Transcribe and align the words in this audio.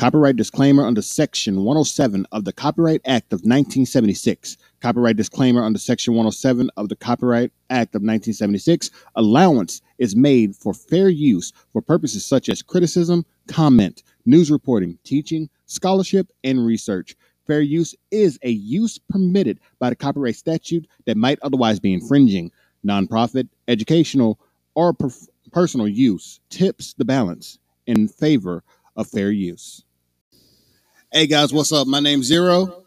Copyright 0.00 0.36
disclaimer 0.36 0.86
under 0.86 1.02
Section 1.02 1.56
107 1.62 2.24
of 2.32 2.46
the 2.46 2.54
Copyright 2.54 3.02
Act 3.04 3.34
of 3.34 3.40
1976. 3.40 4.56
Copyright 4.80 5.16
disclaimer 5.18 5.62
under 5.62 5.78
Section 5.78 6.14
107 6.14 6.70
of 6.78 6.88
the 6.88 6.96
Copyright 6.96 7.52
Act 7.68 7.94
of 7.94 8.00
1976. 8.00 8.90
Allowance 9.16 9.82
is 9.98 10.16
made 10.16 10.56
for 10.56 10.72
fair 10.72 11.10
use 11.10 11.52
for 11.74 11.82
purposes 11.82 12.24
such 12.24 12.48
as 12.48 12.62
criticism, 12.62 13.26
comment, 13.46 14.02
news 14.24 14.50
reporting, 14.50 14.96
teaching, 15.04 15.50
scholarship, 15.66 16.32
and 16.44 16.64
research. 16.64 17.14
Fair 17.46 17.60
use 17.60 17.94
is 18.10 18.38
a 18.42 18.48
use 18.52 18.98
permitted 19.10 19.60
by 19.80 19.90
the 19.90 19.96
copyright 19.96 20.36
statute 20.36 20.86
that 21.04 21.18
might 21.18 21.38
otherwise 21.42 21.78
be 21.78 21.92
infringing. 21.92 22.50
Nonprofit, 22.86 23.50
educational, 23.68 24.40
or 24.74 24.94
per- 24.94 25.10
personal 25.52 25.88
use 25.88 26.40
tips 26.48 26.94
the 26.94 27.04
balance 27.04 27.58
in 27.86 28.08
favor 28.08 28.62
of 28.96 29.06
fair 29.06 29.30
use. 29.30 29.84
Hey 31.12 31.26
guys, 31.26 31.52
what's 31.52 31.72
up? 31.72 31.88
My 31.88 31.98
name's 31.98 32.26
Zero. 32.26 32.84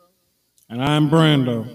And 0.69 0.81
I'm 0.81 1.09
Brando. 1.09 1.67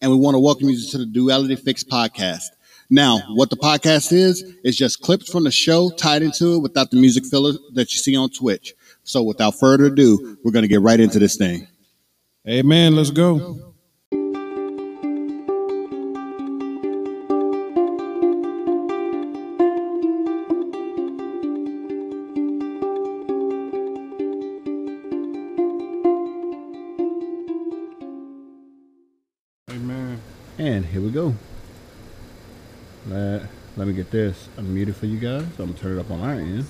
And 0.00 0.08
we 0.12 0.16
want 0.16 0.36
to 0.36 0.38
welcome 0.38 0.68
you 0.68 0.80
to 0.90 0.98
the 0.98 1.04
Duality 1.04 1.56
Fix 1.56 1.82
podcast. 1.82 2.44
Now, 2.88 3.18
what 3.34 3.50
the 3.50 3.56
podcast 3.56 4.12
is, 4.12 4.42
is 4.62 4.76
just 4.76 5.00
clips 5.02 5.28
from 5.28 5.42
the 5.42 5.50
show 5.50 5.90
tied 5.90 6.22
into 6.22 6.54
it 6.54 6.58
without 6.58 6.92
the 6.92 6.96
music 6.96 7.26
filler 7.26 7.54
that 7.72 7.92
you 7.92 7.98
see 7.98 8.14
on 8.14 8.30
Twitch. 8.30 8.74
So 9.02 9.24
without 9.24 9.58
further 9.58 9.86
ado, 9.86 10.38
we're 10.44 10.52
going 10.52 10.62
to 10.62 10.68
get 10.68 10.80
right 10.80 11.00
into 11.00 11.18
this 11.18 11.36
thing. 11.36 11.66
Amen. 12.48 12.94
Let's 12.94 13.10
go. 13.10 13.74
this 34.16 34.48
unmuted 34.56 34.94
for 34.94 35.04
you 35.04 35.18
guys. 35.18 35.42
So 35.58 35.64
I'm 35.64 35.70
gonna 35.72 35.72
turn 35.74 35.98
it 35.98 36.00
up 36.00 36.10
on 36.10 36.20
our 36.22 36.32
end. 36.32 36.64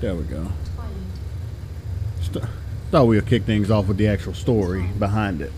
There 0.00 0.14
we 0.14 0.24
go. 0.24 0.46
St- 2.20 2.44
thought 2.90 3.06
we'll 3.06 3.22
kick 3.22 3.44
things 3.44 3.70
off 3.70 3.86
with 3.88 3.96
the 3.96 4.08
actual 4.08 4.34
story 4.34 4.82
behind 4.98 5.40
it. 5.40 5.50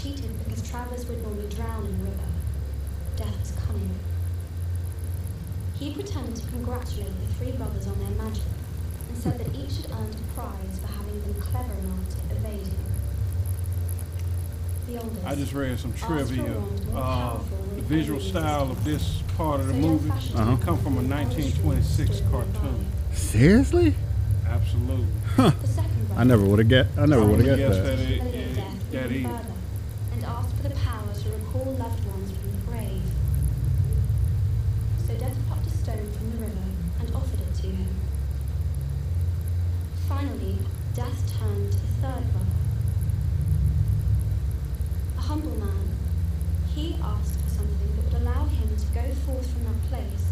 Cheated 0.00 0.30
because 0.44 0.70
travellers 0.70 1.06
would 1.08 1.20
normally 1.24 1.48
drown 1.48 1.86
in 1.86 1.98
the 1.98 2.04
river. 2.04 2.22
Death 3.16 3.36
was 3.40 3.52
cunning. 3.66 3.90
He 5.74 5.92
pretended 5.94 6.36
to 6.36 6.46
congratulate 6.50 7.08
the 7.08 7.34
three 7.34 7.50
brothers 7.50 7.88
on 7.88 7.98
their 7.98 8.10
magic 8.24 8.44
and 9.08 9.18
said 9.18 9.38
that 9.40 9.48
each 9.56 9.78
had 9.84 9.90
earned 9.98 10.14
a 10.14 10.34
prize 10.40 10.78
for 10.80 10.86
having 10.86 11.18
been 11.20 11.34
clever 11.34 11.72
enough 11.72 12.10
to 12.14 12.36
evade 12.36 12.64
him. 12.68 12.76
I 15.26 15.34
just 15.34 15.52
read 15.52 15.78
some 15.80 15.92
trivia. 15.94 16.62
Uh, 16.94 17.38
the 17.74 17.82
visual 17.82 18.20
style 18.20 18.70
of 18.70 18.84
this 18.84 19.20
part 19.36 19.58
of 19.60 19.66
the 19.66 19.74
movie 19.74 20.10
uh-huh. 20.10 20.56
come 20.62 20.78
from 20.78 20.96
a 20.96 21.02
1926 21.02 22.22
cartoon. 22.30 22.86
Seriously? 23.12 23.94
Absolutely. 24.50 25.04
Huh. 25.36 25.50
I 26.16 26.24
never 26.24 26.44
would 26.44 26.58
have 26.58 26.68
get. 26.68 26.86
I 26.96 27.06
never 27.06 27.24
would 27.24 27.44
have 27.44 27.58
guessed 27.58 27.84
that. 27.84 27.96
That, 28.90 29.12
it, 29.12 29.22
And 30.12 30.24
asked 30.24 30.56
for 30.56 30.62
the 30.68 30.74
power 30.74 31.12
to 31.14 31.28
recall 31.30 31.72
loved 31.78 32.04
ones 32.06 32.32
from 32.32 32.50
the 32.50 32.70
grave. 32.72 33.02
So 35.06 35.14
Death 35.16 35.36
plucked 35.46 35.66
a 35.66 35.70
stone 35.70 36.12
from 36.12 36.30
the 36.32 36.38
river 36.46 36.62
and 37.00 37.14
offered 37.14 37.40
it 37.40 37.54
to 37.62 37.66
him. 37.66 37.88
Finally, 40.08 40.58
Death 40.94 41.38
turned 41.38 41.72
to 41.72 41.78
the 41.78 41.86
third 41.86 42.24
brother. 42.32 42.56
A 45.18 45.20
humble 45.20 45.56
man, 45.58 45.90
he 46.74 46.96
asked 47.02 47.38
for 47.40 47.50
something 47.50 47.96
that 47.96 48.12
would 48.12 48.22
allow 48.22 48.46
him 48.46 48.76
to 48.76 48.86
go 48.94 49.12
forth 49.14 49.52
from 49.52 49.64
that 49.64 49.82
place 49.90 50.26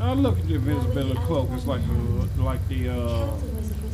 I 0.00 0.12
look 0.14 0.38
at 0.38 0.46
the 0.46 0.54
invisibility 0.54 1.18
cloak. 1.26 1.48
It's 1.54 1.66
like 1.66 1.80
the, 2.36 2.42
like 2.42 2.68
the 2.68 2.88
uh, 2.90 3.30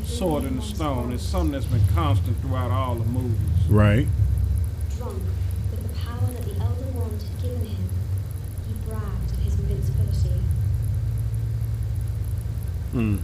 sword 0.05 0.45
in 0.45 0.57
the 0.57 0.63
stone. 0.63 1.13
It's 1.13 1.23
something 1.23 1.53
that's 1.53 1.65
been 1.65 1.81
constant 1.95 2.39
throughout 2.43 2.71
all 2.71 2.97
the 2.97 3.07
movies. 3.07 3.41
Right. 3.69 4.07
Drunk 4.97 5.15
with 5.71 5.83
the 5.93 5.97
power 5.99 6.21
that 6.27 6.45
the 6.45 6.63
Elder 6.63 6.99
Wand 6.99 7.23
had 7.23 7.43
given 7.43 7.67
him, 7.67 7.89
he 8.69 8.75
bragged 8.87 9.31
of 9.33 9.39
his 9.39 9.59
invincibility. 9.59 10.43
Hmm. 12.93 13.17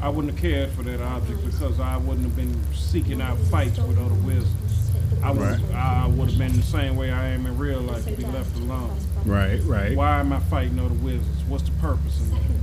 I 0.00 0.08
wouldn't 0.10 0.34
have 0.34 0.42
cared 0.42 0.70
for 0.72 0.82
that 0.82 1.00
object 1.00 1.44
because 1.46 1.80
I 1.80 1.96
wouldn't 1.96 2.26
have 2.26 2.36
been 2.36 2.56
seeking 2.74 3.22
out 3.22 3.38
fights 3.38 3.78
with 3.78 3.98
other 3.98 4.14
wizards. 4.14 4.54
I 5.22 5.32
right. 5.32 5.60
I 5.74 6.06
would 6.08 6.30
have 6.30 6.38
been 6.38 6.54
the 6.54 6.62
same 6.62 6.94
way 6.94 7.10
I 7.10 7.28
am 7.28 7.46
in 7.46 7.56
real 7.58 7.80
life 7.80 8.04
to 8.04 8.12
be 8.12 8.24
left 8.26 8.54
alone. 8.56 8.96
Right, 9.28 9.60
right. 9.64 9.94
Why 9.96 10.20
am 10.20 10.32
I 10.32 10.40
fighting 10.40 10.78
all 10.80 10.88
the 10.88 10.94
wizards? 10.94 11.44
What's 11.48 11.64
the 11.64 11.70
purpose? 11.72 12.18
of 12.20 12.32
it? 12.32 12.57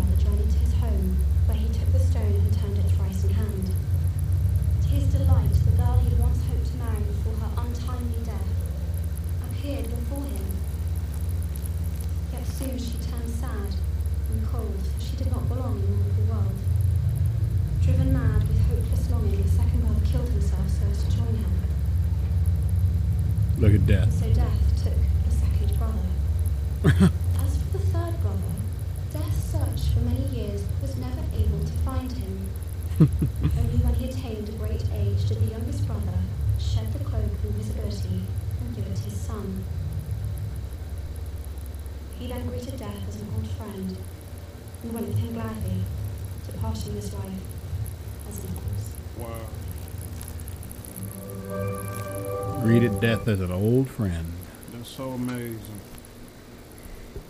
greeted 52.66 53.00
death 53.00 53.28
as 53.28 53.40
an 53.42 53.52
old 53.52 53.88
friend. 53.88 54.26
That's 54.74 54.90
so 54.90 55.12
amazing. 55.12 55.60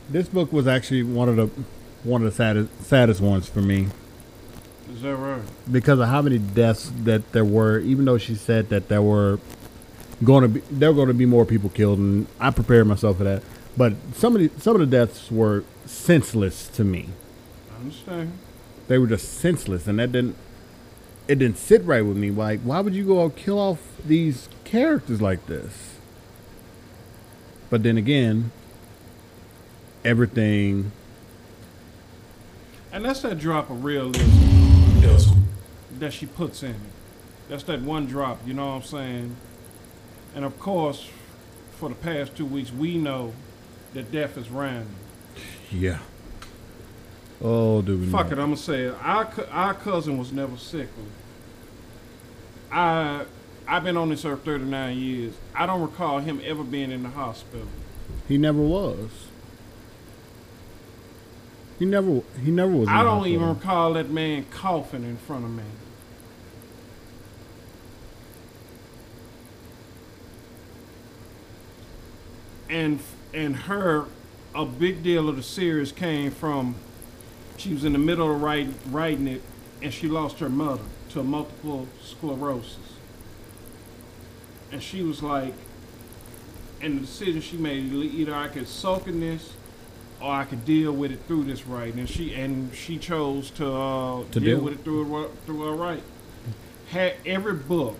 This 0.09 0.29
book 0.29 0.53
was 0.53 0.65
actually 0.65 1.03
one 1.03 1.27
of 1.27 1.35
the 1.35 1.47
one 2.03 2.21
of 2.21 2.25
the 2.25 2.31
saddest, 2.31 2.83
saddest 2.85 3.19
ones 3.19 3.47
for 3.49 3.61
me. 3.61 3.87
Is 4.93 5.01
that 5.01 5.15
right? 5.15 5.41
Because 5.69 5.99
of 5.99 6.07
how 6.07 6.21
many 6.21 6.37
deaths 6.37 6.91
that 7.03 7.33
there 7.33 7.43
were, 7.43 7.79
even 7.79 8.05
though 8.05 8.17
she 8.19 8.35
said 8.35 8.69
that 8.69 8.87
there 8.87 9.01
were 9.01 9.39
going 10.23 10.41
to 10.43 10.47
be 10.47 10.59
there 10.71 10.91
were 10.91 10.95
going 10.95 11.07
to 11.09 11.13
be 11.13 11.25
more 11.25 11.45
people 11.45 11.69
killed, 11.69 11.99
and 11.99 12.27
I 12.39 12.51
prepared 12.51 12.87
myself 12.87 13.17
for 13.17 13.23
that. 13.25 13.43
But 13.75 13.93
some 14.13 14.35
of 14.37 14.41
the 14.41 14.57
some 14.61 14.75
of 14.75 14.79
the 14.79 14.85
deaths 14.85 15.29
were 15.29 15.63
senseless 15.85 16.67
to 16.69 16.85
me. 16.85 17.09
I 17.75 17.81
understand. 17.81 18.33
They 18.87 18.97
were 18.97 19.07
just 19.07 19.33
senseless, 19.33 19.85
and 19.85 19.99
that 19.99 20.13
didn't 20.13 20.37
it 21.27 21.39
didn't 21.39 21.57
sit 21.57 21.83
right 21.83 22.05
with 22.05 22.15
me. 22.15 22.29
Like, 22.31 22.61
why 22.61 22.79
would 22.79 22.93
you 22.95 23.05
go 23.05 23.23
out 23.23 23.35
kill 23.35 23.59
off 23.59 23.79
these 24.05 24.47
characters 24.65 25.21
like 25.21 25.47
this. 25.47 25.95
But 27.69 27.83
then 27.83 27.97
again, 27.97 28.51
everything. 30.03 30.91
And 32.91 33.05
that's 33.05 33.21
that 33.21 33.39
drop 33.39 33.69
of 33.69 33.83
realism 33.83 34.27
yes. 35.01 35.29
that 35.99 36.11
she 36.13 36.25
puts 36.25 36.63
in 36.63 36.71
it. 36.71 36.77
That's 37.49 37.63
that 37.63 37.81
one 37.81 38.07
drop, 38.07 38.39
you 38.45 38.53
know 38.53 38.65
what 38.67 38.73
I'm 38.73 38.81
saying? 38.83 39.35
And 40.33 40.43
of 40.43 40.59
course, 40.59 41.09
for 41.77 41.89
the 41.89 41.95
past 41.95 42.35
two 42.35 42.45
weeks, 42.45 42.71
we 42.71 42.97
know 42.97 43.33
that 43.93 44.11
death 44.11 44.37
is 44.37 44.49
random. 44.49 44.89
Yeah. 45.71 45.99
Oh, 47.41 47.81
dude. 47.81 48.11
Fuck 48.11 48.27
know. 48.27 48.31
it, 48.31 48.39
I'm 48.39 48.45
gonna 48.47 48.57
say 48.57 48.83
it. 48.85 48.95
Our, 49.01 49.31
our 49.51 49.73
cousin 49.73 50.17
was 50.17 50.31
never 50.31 50.57
sickly. 50.57 51.05
I 52.71 53.25
I've 53.67 53.83
been 53.83 53.97
on 53.97 54.09
this 54.09 54.25
earth 54.25 54.43
39 54.45 54.97
years. 54.97 55.33
I 55.55 55.65
don't 55.65 55.81
recall 55.81 56.19
him 56.19 56.41
ever 56.43 56.63
being 56.63 56.91
in 56.91 57.03
the 57.03 57.09
hospital. 57.09 57.67
He 58.27 58.37
never 58.37 58.61
was. 58.61 59.09
He 61.79 61.85
never 61.85 62.21
he 62.43 62.51
never 62.51 62.71
was. 62.71 62.87
I 62.87 63.03
don't 63.03 63.27
even 63.27 63.49
recall 63.49 63.93
that 63.93 64.09
man 64.09 64.45
coughing 64.49 65.03
in 65.03 65.17
front 65.17 65.43
of 65.45 65.51
me. 65.51 65.63
And 72.69 72.99
and 73.33 73.55
her 73.57 74.05
a 74.53 74.65
big 74.65 75.03
deal 75.03 75.27
of 75.27 75.35
the 75.35 75.43
series 75.43 75.91
came 75.91 76.31
from 76.31 76.75
she 77.57 77.73
was 77.73 77.83
in 77.83 77.91
the 77.93 77.99
middle 77.99 78.33
of 78.33 78.41
writing, 78.41 78.75
writing 78.89 79.27
it 79.27 79.41
and 79.81 79.93
she 79.93 80.07
lost 80.07 80.39
her 80.39 80.49
mother 80.49 80.83
to 81.09 81.23
multiple 81.23 81.87
sclerosis 82.01 82.77
and 84.71 84.81
she 84.81 85.01
was 85.03 85.21
like, 85.21 85.53
and 86.81 86.97
the 86.97 87.01
decision 87.01 87.41
she 87.41 87.57
made, 87.57 87.91
either 87.93 88.33
I 88.33 88.47
could 88.47 88.67
soak 88.67 89.07
in 89.07 89.19
this 89.19 89.53
or 90.21 90.31
I 90.31 90.45
could 90.45 90.65
deal 90.65 90.91
with 90.91 91.11
it 91.11 91.19
through 91.27 91.45
this 91.45 91.65
right. 91.65 91.93
And 91.93 92.07
she 92.09 92.33
and 92.33 92.73
she 92.73 92.97
chose 92.97 93.49
to, 93.51 93.71
uh, 93.73 94.23
to 94.31 94.39
deal, 94.39 94.57
deal, 94.57 94.59
with 94.59 94.73
it 94.79 94.83
through 94.83 95.31
through 95.45 95.61
her 95.65 95.71
right. 95.75 96.03
every 97.25 97.53
book, 97.53 97.97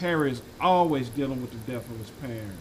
Harry 0.00 0.32
is 0.32 0.42
always 0.60 1.08
dealing 1.08 1.40
with 1.40 1.50
the 1.50 1.72
death 1.72 1.88
of 1.90 1.98
his 1.98 2.10
parents. 2.10 2.58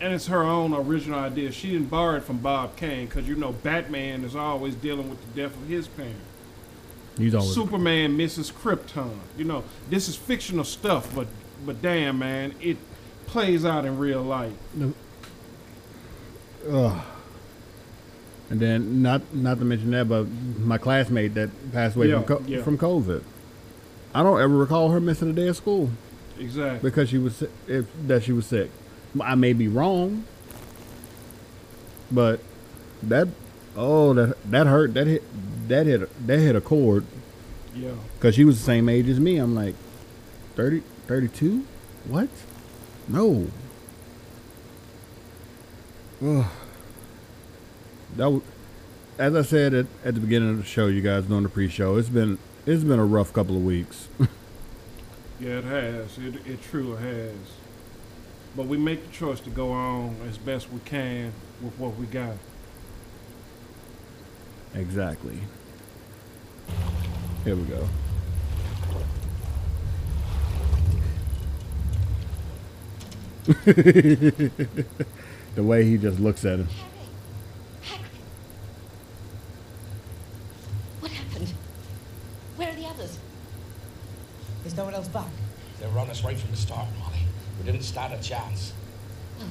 And 0.00 0.12
it's 0.12 0.26
her 0.26 0.42
own 0.42 0.74
original 0.74 1.18
idea. 1.18 1.50
She 1.52 1.70
didn't 1.72 1.88
borrow 1.88 2.16
it 2.16 2.24
from 2.24 2.38
Bob 2.38 2.76
Kane 2.76 3.06
because 3.06 3.26
you 3.26 3.36
know 3.36 3.52
Batman 3.52 4.24
is 4.24 4.36
always 4.36 4.74
dealing 4.74 5.08
with 5.08 5.20
the 5.20 5.40
death 5.40 5.54
of 5.56 5.66
his 5.66 5.88
parents. 5.88 6.23
You 7.18 7.30
don't. 7.30 7.42
Superman 7.42 8.16
misses 8.16 8.50
Krypton. 8.50 9.12
You 9.38 9.44
know, 9.44 9.64
this 9.88 10.08
is 10.08 10.16
fictional 10.16 10.64
stuff, 10.64 11.14
but 11.14 11.26
but 11.64 11.80
damn, 11.80 12.18
man, 12.18 12.54
it 12.60 12.76
plays 13.26 13.64
out 13.64 13.84
in 13.84 13.98
real 13.98 14.22
life. 14.22 14.52
No. 14.74 14.92
Ugh. 16.68 17.04
And 18.50 18.60
then 18.60 19.02
not 19.02 19.22
not 19.34 19.58
to 19.58 19.64
mention 19.64 19.90
that, 19.92 20.08
but 20.08 20.26
my 20.58 20.78
classmate 20.78 21.34
that 21.34 21.50
passed 21.72 21.96
away 21.96 22.08
yeah, 22.08 22.22
from 22.22 22.24
co- 22.24 22.44
yeah. 22.46 22.62
from 22.62 22.78
COVID. 22.78 23.22
I 24.14 24.22
don't 24.22 24.40
ever 24.40 24.54
recall 24.56 24.90
her 24.90 25.00
missing 25.00 25.30
a 25.30 25.32
day 25.32 25.48
of 25.48 25.56
school. 25.56 25.90
Exactly. 26.38 26.88
Because 26.90 27.08
she 27.10 27.18
was 27.18 27.44
if 27.68 27.86
that 28.06 28.24
she 28.24 28.32
was 28.32 28.46
sick. 28.46 28.70
I 29.20 29.36
may 29.36 29.52
be 29.52 29.68
wrong, 29.68 30.24
but 32.10 32.40
that 33.04 33.28
Oh, 33.76 34.14
that 34.14 34.36
that 34.50 34.66
hurt. 34.66 34.94
That 34.94 35.06
hit. 35.06 35.22
That 35.68 35.86
hit. 35.86 36.26
That 36.26 36.38
hit 36.38 36.56
a 36.56 36.60
chord. 36.60 37.04
Yeah. 37.74 37.90
Cause 38.20 38.36
she 38.36 38.44
was 38.44 38.58
the 38.58 38.64
same 38.64 38.88
age 38.88 39.08
as 39.08 39.18
me. 39.18 39.36
I'm 39.36 39.54
like, 39.54 39.74
30, 40.54 40.82
32? 41.08 41.66
What? 42.06 42.28
No. 43.08 43.48
Ugh. 46.24 46.44
That. 48.16 48.16
W- 48.18 48.42
as 49.16 49.36
I 49.36 49.42
said 49.42 49.74
at, 49.74 49.86
at 50.04 50.14
the 50.14 50.20
beginning 50.20 50.50
of 50.50 50.56
the 50.56 50.64
show, 50.64 50.88
you 50.88 51.00
guys 51.00 51.24
doing 51.26 51.44
the 51.44 51.48
pre-show. 51.48 51.96
It's 51.98 52.08
been 52.08 52.38
it's 52.66 52.82
been 52.82 52.98
a 52.98 53.04
rough 53.04 53.32
couple 53.32 53.54
of 53.56 53.64
weeks. 53.64 54.08
yeah, 55.38 55.58
it 55.58 55.64
has. 55.64 56.18
It 56.18 56.44
it 56.46 56.62
truly 56.62 57.00
has. 57.00 57.34
But 58.56 58.66
we 58.66 58.76
make 58.76 59.04
the 59.08 59.12
choice 59.16 59.38
to 59.40 59.50
go 59.50 59.70
on 59.72 60.16
as 60.28 60.36
best 60.38 60.72
we 60.72 60.80
can 60.80 61.32
with 61.62 61.76
what 61.78 61.94
we 61.96 62.06
got. 62.06 62.34
Exactly. 64.74 65.38
Here 67.44 67.54
we 67.54 67.62
go. 67.64 67.88
the 73.64 74.76
way 75.58 75.84
he 75.84 75.96
just 75.98 76.18
looks 76.18 76.44
at 76.44 76.58
him. 76.60 76.68
What 81.00 81.12
happened? 81.12 81.52
Where 82.56 82.68
are 82.70 82.74
the 82.74 82.86
others? 82.86 83.18
There's 84.62 84.76
no 84.76 84.84
one 84.84 84.94
else 84.94 85.06
back. 85.08 85.26
They 85.80 85.86
were 85.86 85.98
on 86.00 86.08
us 86.10 86.24
right 86.24 86.36
from 86.36 86.50
the 86.50 86.56
start, 86.56 86.88
Molly. 86.98 87.18
We 87.60 87.66
didn't 87.70 87.84
stand 87.84 88.12
a 88.14 88.20
chance. 88.20 88.72
Oh, 89.40 89.44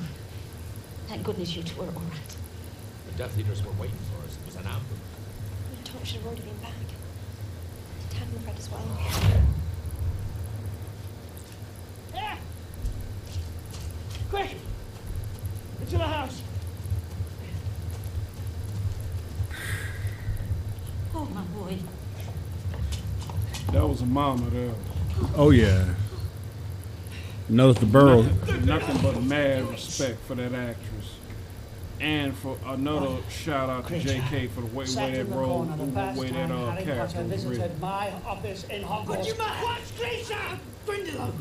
thank 1.08 1.24
goodness 1.24 1.56
you 1.56 1.64
two 1.64 1.82
are 1.82 1.86
all 1.86 1.92
right. 1.92 2.38
The 3.12 3.18
Death 3.20 3.38
Eaters 3.38 3.64
were 3.64 3.72
waiting 3.74 3.96
for 4.12 4.28
us. 4.28 4.36
It 4.38 4.46
was 4.48 4.56
an 4.56 4.66
ambush. 4.66 4.98
Charlotte 5.94 6.08
should 6.08 6.18
have 6.22 6.26
already 6.28 6.42
been 6.42 6.58
back. 6.58 6.72
Tad 8.10 8.28
and 8.28 8.44
Fred 8.44 8.58
as 8.58 8.72
well. 8.72 8.82
Here! 12.16 12.38
Quick! 14.32 14.58
Into 15.82 15.98
the 15.98 16.04
house! 16.04 16.42
Oh, 21.16 21.26
my 21.26 21.42
boy. 21.42 21.78
That 23.72 23.88
was 23.88 24.02
a 24.02 24.06
mama 24.08 24.50
there. 24.50 24.74
Oh, 25.36 25.52
yeah. 25.52 25.94
Notice 27.50 27.82
the 27.82 27.86
burrow. 27.86 28.24
Nothing 28.64 28.98
but 29.04 29.22
mad 29.22 29.70
respect 29.70 30.18
for 30.26 30.34
that 30.36 30.54
actress. 30.54 31.12
And 32.00 32.36
for 32.36 32.58
another 32.66 33.06
oh, 33.08 33.24
shout 33.30 33.70
out 33.70 33.88
to 33.88 34.00
JK 34.00 34.50
for 34.52 34.62
the 34.62 34.68
way, 34.68 34.86
way 34.86 35.24
that 35.24 35.28
role, 35.30 35.64
the 35.64 36.20
way 36.20 36.30
that 36.32 36.52
uh, 36.52 36.76
character 36.82 37.20
was 37.22 37.30
visited 37.44 37.60
written. 37.62 37.80
my 37.80 38.12
office 38.26 38.64
in 38.66 38.82
Hong 38.82 39.06
Kong. 39.06 39.24
you 39.24 39.36
might 39.38 39.62
watch 39.64 39.96
Grayshaw 40.00 40.58
Grindylow. 40.88 41.32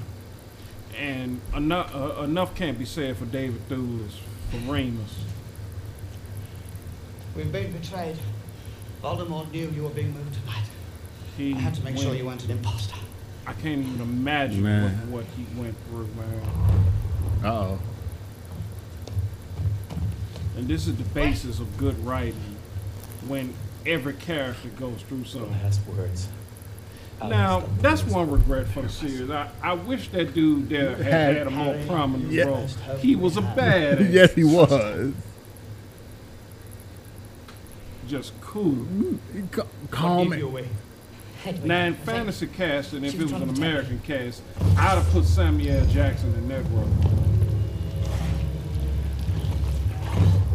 And 0.99 1.41
enough, 1.57 1.95
uh, 1.95 2.23
enough 2.23 2.55
can't 2.55 2.79
be 2.79 2.85
said 2.85 3.17
for 3.17 3.25
David 3.25 3.67
Thewlis, 3.69 4.13
for 4.51 4.59
Remus. 4.71 5.17
We've 7.35 7.51
been 7.51 7.73
betrayed. 7.73 8.17
Voldemort 9.03 9.51
knew 9.53 9.71
you 9.71 9.85
were 9.85 9.89
being 9.89 10.13
moved 10.13 10.39
tonight. 10.41 10.67
He 11.39 11.55
I 11.55 11.59
had 11.59 11.75
to 11.77 11.83
make 11.83 11.95
went, 11.95 12.07
sure 12.07 12.15
you 12.15 12.27
weren't 12.27 12.45
an 12.45 12.51
imposter. 12.51 12.95
I 13.47 13.55
can't 13.55 13.87
even 13.87 14.03
imagine 14.03 14.63
what, 15.11 15.25
what, 15.25 15.27
he 15.35 15.47
went 15.59 15.75
through, 15.89 16.09
man. 16.09 16.85
Uh 17.45 17.49
oh 17.49 17.79
and 20.57 20.69
this 20.69 20.87
is 20.87 20.97
the 20.97 21.05
basis 21.05 21.61
of 21.61 21.77
good 21.79 21.99
writing 22.05 22.57
when 23.29 23.53
every 23.87 24.15
character 24.15 24.69
goes 24.71 25.01
through 25.09 25.25
something. 25.25 25.53
Last 25.63 25.81
words. 25.87 26.29
Now, 27.23 27.61
that's 27.79 28.03
one 28.03 28.29
regret 28.33 28.67
for 28.67 28.83
the 28.83 28.89
series. 28.89 29.31
I, 29.31 29.49
I 29.63 29.75
wish 29.75 30.09
that 30.09 30.35
dude 30.35 30.69
there 30.69 30.97
had 30.97 31.37
had 31.37 31.47
a 31.47 31.51
more 31.51 31.77
prominent 31.87 32.33
yes. 32.33 32.47
role. 32.77 32.97
He 32.97 33.15
was 33.15 33.37
a 33.37 33.43
bad. 33.43 34.11
yes, 34.13 34.33
he 34.35 34.43
was. 34.43 35.13
Just 38.09 38.39
cool. 38.41 38.77
C- 39.55 39.63
calm 39.93 40.33
it. 40.33 40.67
Now, 41.65 41.87
in 41.87 41.95
fantasy 41.95 42.49
casting, 42.49 43.05
if 43.05 43.15
it 43.15 43.23
was 43.23 43.33
an 43.33 43.49
American 43.51 44.01
cast, 44.01 44.43
I'd 44.73 44.99
have 44.99 45.07
put 45.11 45.25
Samuel 45.25 45.87
Jackson 45.87 46.35
in 46.35 46.49
that 46.49 46.63
role. 46.73 46.89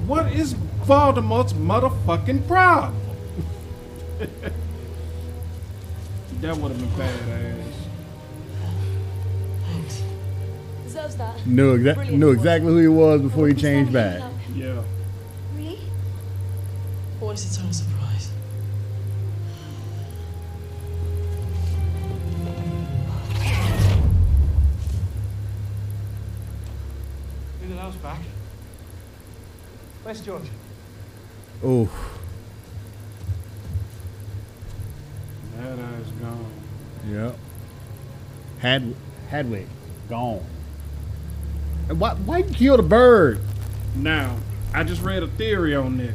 What 0.08 0.32
is 0.32 0.54
Voldemort's 0.86 1.52
motherfucking 1.52 2.48
problem? 2.48 2.96
that 6.40 6.56
would 6.56 6.72
have 6.72 6.80
been 6.80 6.96
badass. 6.96 7.84
Thanks. 9.70 10.02
Deserves 10.86 11.18
that. 11.18 11.46
Knew, 11.46 11.78
exa- 11.78 12.10
knew 12.12 12.32
exactly 12.32 12.72
who 12.72 12.78
he 12.78 12.88
was 12.88 13.22
before 13.22 13.50
he 13.50 13.54
changed 13.54 13.92
back. 13.92 14.22
Yeah. 14.56 14.82
Really? 15.58 15.78
What 17.20 17.34
is 17.34 17.58
it 17.58 17.60
on 17.62 17.74
surprise? 17.74 17.96
George. 30.28 30.44
Oh, 31.64 31.90
That 35.56 35.80
eye's 35.80 36.12
gone. 36.22 36.52
Yep. 37.10 37.38
Had 38.60 38.94
Hedwig 39.30 39.68
gone. 40.10 40.44
And 41.88 42.02
why 42.02 42.16
why 42.16 42.40
you 42.40 42.54
kill 42.54 42.76
the 42.76 42.84
bird? 42.84 43.40
Now, 43.96 44.36
I 44.74 44.84
just 44.84 45.02
read 45.02 45.24
a 45.24 45.28
theory 45.28 45.74
on 45.74 45.96
that. 46.00 46.12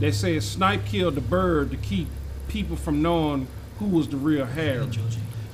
They 0.00 0.10
say 0.10 0.40
Snape 0.40 0.86
killed 0.86 1.16
the 1.16 1.20
bird 1.20 1.70
to 1.72 1.76
keep 1.76 2.08
people 2.48 2.76
from 2.76 3.02
knowing 3.02 3.46
who 3.78 3.84
was 3.84 4.08
the 4.08 4.16
real 4.16 4.46
Harry. 4.46 4.88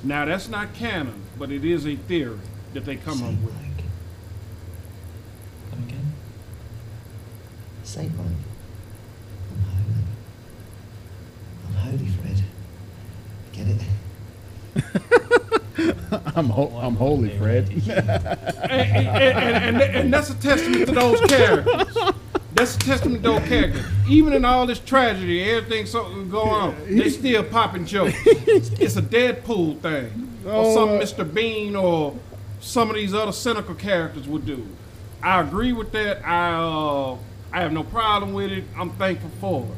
Now 0.01 0.23
that's 0.23 0.47
not 0.47 0.73
canon, 0.75 1.23
but 1.37 1.51
it 1.51 1.65
is 1.65 1.85
a 1.85 1.97
theory 1.97 2.39
that 2.73 2.85
they 2.85 2.95
come 2.95 3.21
up 3.21 3.31
with. 3.43 3.55
Say 7.91 8.07
mine. 8.17 8.35
I'm 9.97 10.05
holy. 10.69 11.55
I'm 11.55 11.75
holy, 11.75 12.15
Fred. 13.07 13.37
Get 13.51 13.65
it? 15.11 16.21
I'm, 16.37 16.45
ho- 16.49 16.79
I'm 16.81 16.95
holy, 16.95 17.37
Fred. 17.37 17.67
and, 17.89 18.71
and, 18.71 19.81
and, 19.81 19.81
and, 19.81 20.13
that's 20.13 20.29
a 20.29 20.35
testament 20.35 20.85
to 20.85 20.93
those 20.93 21.19
characters. 21.23 21.97
That's 22.55 22.77
a 22.77 22.79
testament 22.79 23.23
to 23.23 23.29
those 23.31 23.47
characters. 23.49 23.83
Even 24.07 24.31
in 24.31 24.45
all 24.45 24.65
this 24.65 24.79
tragedy, 24.79 25.43
everything 25.43 25.85
so 25.85 26.23
go 26.31 26.43
on, 26.43 26.77
they 26.95 27.09
still 27.09 27.43
popping 27.43 27.85
jokes. 27.85 28.15
It's 28.25 28.95
a 28.95 29.01
Deadpool 29.01 29.81
thing, 29.81 30.31
or 30.45 30.51
oh, 30.53 30.73
some 30.73 30.89
uh, 30.91 30.91
Mr. 30.93 31.29
Bean 31.31 31.75
or 31.75 32.15
some 32.61 32.89
of 32.89 32.95
these 32.95 33.13
other 33.13 33.33
cynical 33.33 33.75
characters 33.75 34.29
would 34.29 34.45
do. 34.45 34.65
I 35.21 35.41
agree 35.41 35.73
with 35.73 35.91
that. 35.91 36.25
I 36.25 36.53
uh, 36.53 37.17
I 37.53 37.61
have 37.61 37.73
no 37.73 37.83
problem 37.83 38.33
with 38.33 38.51
it. 38.51 38.63
I'm 38.77 38.91
thankful 38.91 39.29
for 39.39 39.63
it. 39.65 39.77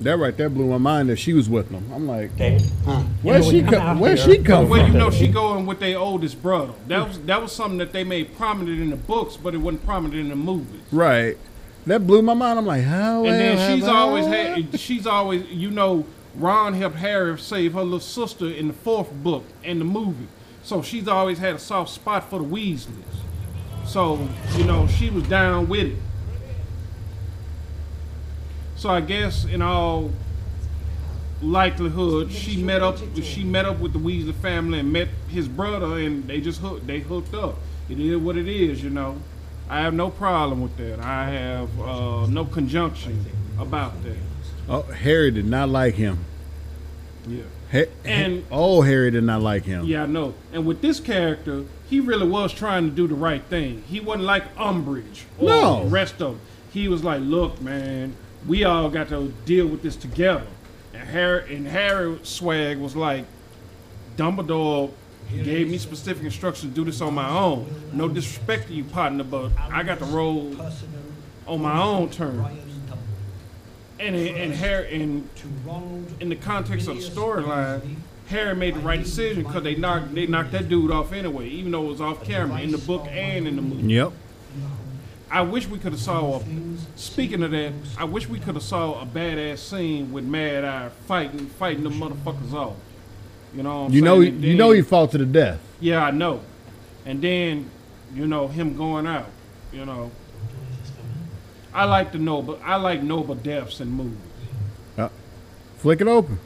That 0.00 0.16
right 0.18 0.36
there 0.36 0.48
blew 0.50 0.66
my 0.66 0.78
mind 0.78 1.10
that 1.10 1.16
she 1.16 1.32
was 1.32 1.48
with 1.48 1.70
them. 1.70 1.88
I'm 1.94 2.08
like, 2.08 2.32
huh? 2.36 3.02
where 3.22 3.40
she 3.40 3.62
come, 3.62 4.00
where 4.00 4.16
she 4.16 4.42
come 4.42 4.68
Well, 4.68 4.84
you 4.88 4.94
know, 4.94 5.10
she 5.12 5.28
going 5.28 5.64
with 5.64 5.78
their 5.78 5.96
oldest 5.96 6.42
brother. 6.42 6.72
That 6.88 7.06
was 7.06 7.20
that 7.20 7.40
was 7.40 7.52
something 7.52 7.78
that 7.78 7.92
they 7.92 8.02
made 8.02 8.36
prominent 8.36 8.80
in 8.80 8.90
the 8.90 8.96
books, 8.96 9.36
but 9.36 9.54
it 9.54 9.58
wasn't 9.58 9.84
prominent 9.86 10.18
in 10.20 10.28
the 10.30 10.34
movies. 10.34 10.80
Right. 10.90 11.38
That 11.86 12.04
blew 12.04 12.20
my 12.20 12.34
mind. 12.34 12.58
I'm 12.58 12.66
like, 12.66 12.82
how? 12.82 13.24
And 13.26 13.32
then 13.34 13.78
she's 13.78 13.86
I? 13.88 13.96
always 13.96 14.26
had. 14.26 14.80
She's 14.80 15.06
always, 15.06 15.46
you 15.48 15.70
know, 15.70 16.04
Ron 16.34 16.74
helped 16.74 16.96
Harry 16.96 17.38
save 17.38 17.74
her 17.74 17.82
little 17.84 18.00
sister 18.00 18.48
in 18.48 18.66
the 18.66 18.74
fourth 18.74 19.10
book 19.22 19.44
and 19.62 19.80
the 19.80 19.84
movie. 19.84 20.26
So 20.62 20.80
she's 20.82 21.08
always 21.08 21.38
had 21.38 21.56
a 21.56 21.58
soft 21.58 21.90
spot 21.90 22.30
for 22.30 22.38
the 22.38 22.44
Weasleys. 22.44 22.88
So, 23.84 24.28
you 24.56 24.64
know, 24.64 24.86
she 24.86 25.10
was 25.10 25.24
down 25.24 25.68
with 25.68 25.88
it. 25.88 25.98
So 28.76 28.88
I 28.90 29.00
guess 29.00 29.44
in 29.44 29.60
all 29.62 30.10
likelihood 31.44 32.30
she 32.30 32.62
met 32.62 32.80
up 32.82 32.96
she 33.20 33.42
met 33.42 33.64
up 33.64 33.76
with 33.80 33.92
the 33.92 33.98
Weasley 33.98 34.32
family 34.32 34.78
and 34.78 34.92
met 34.92 35.08
his 35.28 35.48
brother 35.48 35.98
and 35.98 36.24
they 36.28 36.40
just 36.40 36.60
hooked 36.60 36.86
they 36.86 37.00
hooked 37.00 37.34
up. 37.34 37.56
It 37.88 37.98
is 37.98 38.16
what 38.18 38.36
it 38.36 38.46
is, 38.46 38.82
you 38.82 38.90
know. 38.90 39.16
I 39.68 39.80
have 39.80 39.92
no 39.92 40.08
problem 40.10 40.60
with 40.60 40.76
that. 40.76 41.00
I 41.00 41.30
have 41.30 41.80
uh, 41.80 42.26
no 42.26 42.44
conjunction 42.44 43.24
about 43.58 44.00
that. 44.04 44.16
Oh, 44.68 44.82
Harry 44.82 45.32
did 45.32 45.46
not 45.46 45.68
like 45.68 45.94
him. 45.94 46.24
Yeah 47.26 47.42
and 48.04 48.44
oh, 48.50 48.82
Harry 48.82 49.10
did 49.10 49.24
not 49.24 49.40
like 49.42 49.64
him. 49.64 49.84
Yeah, 49.86 50.02
I 50.02 50.06
know. 50.06 50.34
And 50.52 50.66
with 50.66 50.82
this 50.82 51.00
character, 51.00 51.64
he 51.88 52.00
really 52.00 52.26
was 52.28 52.52
trying 52.52 52.88
to 52.88 52.94
do 52.94 53.06
the 53.06 53.14
right 53.14 53.42
thing. 53.44 53.82
He 53.88 54.00
wasn't 54.00 54.24
like 54.24 54.54
Umbridge 54.56 55.22
or 55.38 55.48
no. 55.48 55.84
the 55.84 55.90
rest 55.90 56.14
of 56.14 56.32
them. 56.34 56.40
He 56.70 56.88
was 56.88 57.04
like, 57.04 57.20
"Look, 57.22 57.60
man, 57.60 58.14
we 58.46 58.64
all 58.64 58.88
got 58.88 59.08
to 59.10 59.32
deal 59.46 59.66
with 59.66 59.82
this 59.82 59.96
together." 59.96 60.46
And 60.92 61.02
Harry 61.08 61.56
and 61.56 61.66
Harry 61.66 62.18
Swag 62.22 62.78
was 62.78 62.94
like, 62.96 63.24
"Dumbledore 64.16 64.90
gave 65.30 65.70
me 65.70 65.78
specific 65.78 66.24
instructions 66.24 66.72
to 66.72 66.76
do 66.80 66.84
this 66.84 67.00
on 67.00 67.14
my 67.14 67.28
own. 67.28 67.66
No 67.94 68.08
disrespect 68.08 68.68
to 68.68 68.74
you, 68.74 68.84
partner, 68.84 69.24
but 69.24 69.50
I 69.58 69.82
got 69.82 69.98
to 70.00 70.04
roll 70.06 70.48
on 71.46 71.62
my 71.62 71.82
own 71.82 72.10
terms." 72.10 72.70
and 74.02 74.16
in, 74.16 74.36
and 74.36 74.54
Harry 74.54 74.92
in 74.92 75.28
in 76.20 76.28
the 76.28 76.36
context 76.36 76.88
of 76.88 76.96
the 76.96 77.02
storyline, 77.08 77.96
Harry 78.26 78.54
made 78.54 78.74
the 78.74 78.80
right 78.80 79.02
decision 79.02 79.44
because 79.44 79.62
they 79.62 79.74
knocked 79.74 80.14
they 80.14 80.26
knocked 80.26 80.52
that 80.52 80.68
dude 80.68 80.90
off 80.90 81.12
anyway, 81.12 81.48
even 81.48 81.72
though 81.72 81.84
it 81.84 81.88
was 81.88 82.00
off 82.00 82.24
camera 82.24 82.60
in 82.60 82.72
the 82.72 82.78
book 82.78 83.06
and 83.10 83.46
in 83.46 83.56
the 83.56 83.62
movie. 83.62 83.92
Yep. 83.94 84.12
I 85.30 85.40
wish 85.40 85.66
we 85.66 85.78
could 85.78 85.92
have 85.92 86.00
saw. 86.00 86.40
A, 86.40 86.42
speaking 86.96 87.42
of 87.42 87.52
that, 87.52 87.72
I 87.96 88.04
wish 88.04 88.28
we 88.28 88.38
could 88.38 88.54
have 88.54 88.62
saw 88.62 89.00
a 89.00 89.06
badass 89.06 89.58
scene 89.58 90.12
with 90.12 90.24
Mad 90.24 90.62
Eye 90.64 90.90
fighting 91.06 91.46
fighting 91.46 91.84
the 91.84 91.90
motherfuckers 91.90 92.52
off. 92.52 92.76
You 93.56 93.62
know. 93.62 93.86
you 93.88 93.92
saying? 93.92 94.04
know. 94.04 94.20
Then, 94.22 94.42
you 94.42 94.54
know 94.56 94.72
he 94.72 94.82
fought 94.82 95.10
to 95.12 95.18
the 95.18 95.24
death. 95.24 95.58
Yeah, 95.80 96.04
I 96.04 96.10
know. 96.10 96.40
And 97.06 97.22
then, 97.22 97.70
you 98.14 98.26
know, 98.26 98.46
him 98.46 98.76
going 98.76 99.06
out. 99.06 99.30
You 99.72 99.86
know. 99.86 100.10
I 101.74 101.84
like 101.86 102.12
the 102.12 102.18
noble. 102.18 102.58
I 102.64 102.76
like 102.76 103.02
noble 103.02 103.34
deaths 103.34 103.80
in 103.80 103.88
movies. 103.88 104.18
Uh, 104.98 105.08
flick 105.78 106.00
it 106.00 106.06
open. 106.08 106.38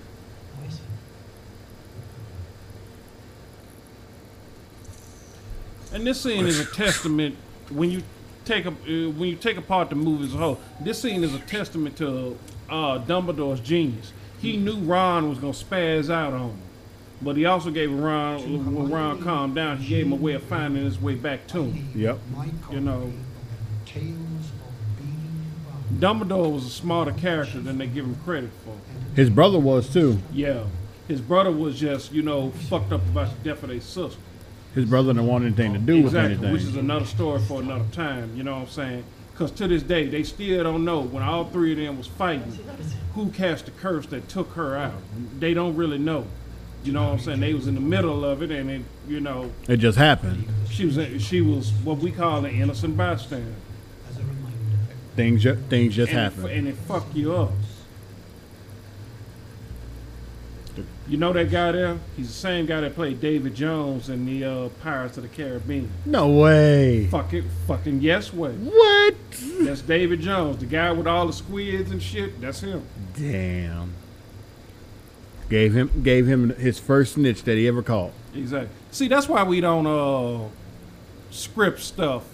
And 5.93 6.07
this 6.07 6.21
scene 6.21 6.47
is 6.47 6.61
a 6.61 6.67
testament 6.67 7.37
when 7.71 7.91
you 7.91 8.03
take 8.45 8.67
a, 8.67 8.69
uh, 8.69 8.73
when 9.11 9.31
you 9.31 9.37
take 9.37 9.57
apart 9.57 9.89
the 9.89 9.95
movie 9.97 10.27
as 10.27 10.35
a 10.35 10.39
whole. 10.39 10.61
This 10.81 11.01
scene 11.01 11.25
is 11.25 11.33
a 11.35 11.39
testament 11.41 11.97
to 11.97 12.39
uh, 12.69 12.99
Dumbledore's 13.01 13.61
genius. 13.61 14.13
He 14.41 14.57
knew 14.59 14.77
Ron 14.79 15.29
was 15.31 15.39
gonna 15.39 15.53
spaz 15.55 16.11
out 16.13 16.35
on 16.35 16.51
him, 16.51 16.59
but 17.23 17.37
he 17.37 17.47
also 17.47 17.71
gave 17.71 17.91
Ron 17.93 18.75
when 18.75 18.91
Ron 18.91 19.23
calmed 19.23 19.55
down, 19.55 19.79
he 19.79 19.89
gave 19.97 20.07
him 20.07 20.13
a 20.13 20.17
way 20.17 20.35
of 20.35 20.43
finding 20.45 20.85
his 20.85 21.01
way 21.01 21.15
back 21.15 21.47
to 21.49 21.65
him. 21.65 21.89
Yep. 21.95 22.19
You 22.71 22.81
know. 22.81 23.13
Dumbledore 25.93 26.53
was 26.53 26.67
a 26.67 26.71
smarter 26.71 27.13
character 27.13 27.61
than 27.61 27.79
they 27.79 27.87
give 27.87 28.05
him 28.05 28.17
credit 28.25 28.51
for. 28.65 28.75
His 29.15 29.31
brother 29.31 29.59
was 29.59 29.89
too. 29.93 30.19
Yeah, 30.33 30.65
his 31.09 31.21
brother 31.21 31.51
was 31.53 31.79
just 31.79 32.13
you 32.13 32.23
know 32.23 32.51
fucked 32.51 32.93
up 32.93 33.03
about 33.07 33.29
the 33.39 33.49
death 33.51 33.63
of 33.63 33.71
their 33.71 33.81
sister. 33.81 34.19
His 34.75 34.85
brother 34.85 35.13
didn't 35.15 35.27
want 35.27 35.45
anything 35.45 35.73
to 35.73 35.79
do 35.79 35.99
exactly, 35.99 36.05
with 36.05 36.17
anything. 36.33 36.53
Which 36.53 36.63
is 36.63 36.77
another 36.77 37.07
story 37.07 37.41
for 37.41 37.63
another 37.63 37.87
time. 37.93 38.33
You 38.37 38.43
know 38.43 38.57
what 38.57 38.63
I'm 38.69 38.69
saying? 38.69 39.05
Because 39.33 39.51
to 39.53 39.69
this 39.69 39.83
day, 39.83 40.07
they 40.07 40.23
still 40.23 40.63
don't 40.65 40.85
know 40.85 41.01
when 41.01 41.23
all 41.23 41.45
three 41.47 41.73
of 41.73 41.79
them 41.79 41.97
was 41.99 42.07
fighting, 42.07 42.59
who 43.15 43.31
cast 43.31 43.67
the 43.67 43.71
curse 43.71 44.07
that 44.07 44.29
took 44.29 44.53
her 44.53 44.77
out. 44.77 44.95
They 45.39 45.55
don't 45.55 45.77
really 45.77 45.99
know. 45.99 46.27
You 46.85 46.93
know 46.93 47.05
what 47.05 47.13
I'm 47.15 47.19
saying? 47.21 47.41
They 47.41 47.53
was 47.53 47.67
in 47.67 47.75
the 47.75 47.81
middle 47.81 48.25
of 48.25 48.43
it, 48.43 48.51
and 48.51 48.71
it, 48.71 48.83
you 49.09 49.21
know, 49.21 49.51
it 49.69 49.79
just 49.79 49.97
happened. 49.99 50.47
She 50.71 50.85
was 50.85 51.23
she 51.25 51.41
was 51.41 51.71
what 51.85 51.99
we 51.99 52.11
call 52.13 52.45
an 52.45 52.55
innocent 52.55 52.97
bystander. 52.97 53.55
Things 55.17 55.43
ju- 55.43 55.57
things 55.71 55.97
just 55.97 56.13
and 56.13 56.19
happen, 56.21 56.45
it, 56.45 56.59
and 56.59 56.69
it 56.69 56.75
fuck 56.75 57.07
you 57.15 57.33
up. 57.35 57.51
You 61.09 61.17
know 61.17 61.33
that 61.33 61.51
guy 61.51 61.73
there? 61.73 61.97
He's 62.17 62.27
the 62.29 62.35
same 62.35 62.67
guy 62.67 62.83
that 62.83 62.95
played 62.95 63.19
David 63.21 63.55
Jones 63.55 64.11
in 64.11 64.27
the 64.27 64.45
uh, 64.45 64.69
Pirates 64.83 65.17
of 65.17 65.23
the 65.23 65.31
Caribbean. 65.31 65.91
No 66.05 66.29
way. 66.29 67.07
Fuck 67.07 67.33
it, 67.33 67.45
fucking 67.67 68.03
yes 68.03 68.31
way. 68.35 68.53
What? 68.53 69.15
That's 69.61 69.81
David 69.81 70.21
Jones, 70.21 70.59
the 70.59 70.67
guy 70.67 70.93
with 70.93 71.07
all 71.07 71.27
the 71.27 71.33
squids 71.33 71.91
and 71.93 72.03
shit. 72.03 72.39
That's 72.43 72.61
him. 72.61 72.85
Damn. 73.17 73.95
Gave 75.49 75.73
him 75.75 76.03
gave 76.03 76.27
him 76.27 76.51
his 76.57 76.79
first 76.79 77.15
snitch 77.15 77.43
that 77.45 77.57
he 77.57 77.67
ever 77.69 77.83
caught. 77.83 78.11
Exactly. 78.35 78.69
See, 78.91 79.09
that's 79.09 79.29
why 79.31 79.45
we 79.45 79.63
don't 79.63 79.87
uh, 79.87 80.49
script 81.31 81.81
stuff 81.81 82.25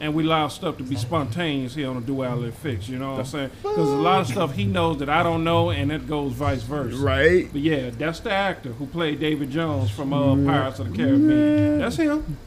and 0.00 0.14
we 0.14 0.24
allow 0.24 0.48
stuff 0.48 0.78
to 0.78 0.82
be 0.82 0.96
spontaneous 0.96 1.74
here 1.74 1.88
on 1.90 1.96
the 1.96 2.00
duality 2.06 2.50
fix. 2.50 2.88
You 2.88 2.98
know 2.98 3.12
what 3.12 3.20
I'm 3.20 3.26
saying? 3.26 3.50
Because 3.62 3.76
a 3.90 3.96
lot 3.96 4.22
of 4.22 4.26
stuff 4.28 4.54
he 4.54 4.64
knows 4.64 4.98
that 4.98 5.10
I 5.10 5.22
don't 5.22 5.44
know, 5.44 5.70
and 5.70 5.92
it 5.92 6.08
goes 6.08 6.32
vice 6.32 6.62
versa. 6.62 6.96
Right. 6.96 7.48
But 7.52 7.60
yeah, 7.60 7.90
that's 7.90 8.20
the 8.20 8.32
actor 8.32 8.70
who 8.72 8.86
played 8.86 9.20
David 9.20 9.50
Jones 9.50 9.90
from 9.90 10.14
uh, 10.14 10.34
Pirates 10.50 10.78
of 10.78 10.90
the 10.90 10.96
Caribbean. 10.96 11.78
That's 11.78 11.96
him. 11.96 12.38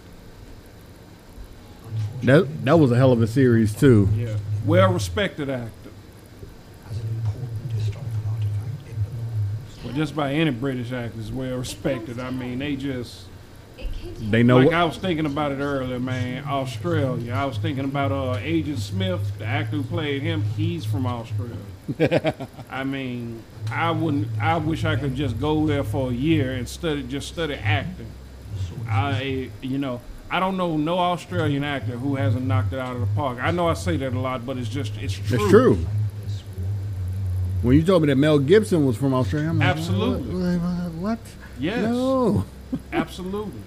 That 2.23 2.65
that 2.65 2.77
was 2.77 2.89
a 2.91 2.95
hell 2.95 3.11
of 3.11 3.21
a 3.21 3.27
series 3.27 3.75
too. 3.75 4.09
Yeah, 4.15 4.37
well 4.65 4.91
respected 4.93 5.49
actor. 5.49 5.69
Well, 9.83 9.93
just 9.93 10.15
by 10.15 10.31
any 10.33 10.49
British 10.51 10.91
actor 10.91 11.19
is 11.19 11.31
well 11.31 11.57
respected. 11.57 12.19
I 12.19 12.31
mean, 12.31 12.59
they 12.59 12.77
just 12.77 13.25
they 14.21 14.41
know. 14.43 14.57
Like 14.59 14.73
I 14.73 14.83
was 14.83 14.97
thinking 14.97 15.25
about 15.25 15.51
it 15.51 15.55
earlier, 15.57 15.99
man. 15.99 16.43
Australia. 16.45 17.33
I 17.33 17.45
was 17.45 17.57
thinking 17.57 17.85
about 17.85 18.11
uh, 18.11 18.37
Agent 18.41 18.79
Smith, 18.79 19.19
the 19.37 19.45
actor 19.45 19.77
who 19.77 19.83
played 19.83 20.21
him. 20.21 20.43
He's 20.57 20.85
from 20.85 21.05
Australia. 21.05 22.33
I 22.69 22.83
mean, 22.83 23.43
I 23.71 23.91
wouldn't. 23.91 24.27
I 24.41 24.57
wish 24.57 24.85
I 24.85 24.95
could 24.95 25.15
just 25.15 25.39
go 25.39 25.65
there 25.65 25.83
for 25.83 26.11
a 26.11 26.13
year 26.13 26.51
and 26.53 26.67
study, 26.67 27.03
just 27.03 27.27
study 27.27 27.55
acting. 27.55 28.07
I, 28.87 29.49
you 29.61 29.77
know, 29.77 30.01
I 30.31 30.39
don't 30.39 30.57
know 30.57 30.77
no 30.77 30.97
Australian 30.99 31.63
actor 31.63 31.93
who 31.93 32.15
hasn't 32.15 32.45
knocked 32.45 32.73
it 32.73 32.79
out 32.79 32.95
of 32.95 33.01
the 33.01 33.07
park. 33.15 33.39
I 33.41 33.51
know 33.51 33.67
I 33.67 33.73
say 33.73 33.97
that 33.97 34.13
a 34.13 34.19
lot, 34.19 34.45
but 34.45 34.57
it's 34.57 34.69
just 34.69 34.95
it's 34.97 35.13
true. 35.13 35.39
It's 35.43 35.49
true. 35.49 35.85
When 37.61 37.75
you 37.77 37.83
told 37.83 38.01
me 38.03 38.07
that 38.07 38.17
Mel 38.17 38.39
Gibson 38.39 38.85
was 38.85 38.97
from 38.97 39.13
Australia, 39.13 39.49
I'm 39.49 39.59
like, 39.59 39.67
absolutely. 39.69 40.57
What? 40.57 40.93
what? 41.17 41.19
Yes. 41.59 41.83
No. 41.83 42.45
absolutely. 42.93 43.61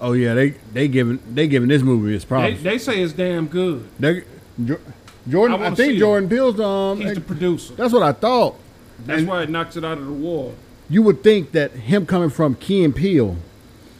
Oh 0.00 0.12
yeah, 0.12 0.32
they 0.34 0.50
they 0.72 0.88
giving 0.88 1.18
they 1.30 1.46
giving 1.46 1.68
this 1.68 1.82
movie 1.82 2.14
its 2.14 2.24
props. 2.24 2.56
They, 2.56 2.70
they 2.70 2.78
say 2.78 3.02
it's 3.02 3.12
damn 3.12 3.46
good. 3.46 3.86
They, 3.98 4.24
Jordan, 5.28 5.62
I, 5.62 5.66
I 5.68 5.74
think 5.74 5.98
Jordan 5.98 6.28
Peele's 6.28 6.58
um, 6.58 7.00
he's 7.00 7.14
the 7.14 7.20
producer. 7.20 7.74
That's 7.74 7.92
what 7.92 8.02
I 8.02 8.12
thought. 8.12 8.56
That's 9.04 9.20
and 9.20 9.28
why 9.28 9.42
it 9.42 9.50
knocks 9.50 9.76
it 9.76 9.84
out 9.84 9.98
of 9.98 10.06
the 10.06 10.12
wall. 10.12 10.54
You 10.88 11.02
would 11.02 11.22
think 11.22 11.52
that 11.52 11.72
him 11.72 12.06
coming 12.06 12.30
from 12.30 12.54
Key 12.54 12.82
and 12.82 12.96
Peele. 12.96 13.36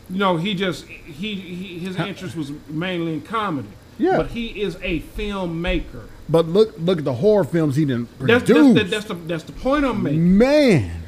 No, 0.09 0.39
he 0.39 0.55
just 0.55 0.87
he, 0.87 1.35
he 1.35 1.79
his 1.81 1.97
interest 1.97 2.35
was 2.35 2.51
mainly 2.69 3.13
in 3.15 3.21
comedy. 3.21 3.69
Yeah, 3.99 4.17
but 4.17 4.29
he 4.29 4.63
is 4.63 4.77
a 4.77 5.01
filmmaker. 5.01 6.07
But 6.31 6.47
look 6.49 6.75
look 6.79 6.99
at 7.01 7.05
the 7.05 7.15
horror 7.15 7.45
films 7.45 7.77
he 7.77 7.85
didn't 7.85 8.07
produce. 8.19 8.43
That's, 8.45 8.75
that's, 8.75 8.91
that's 8.91 9.05
the, 9.05 9.15
that's 9.15 9.45
the 9.45 9.53
point 9.53 9.85
I'm 9.85 10.03
making. 10.03 10.39
Man, 10.39 11.03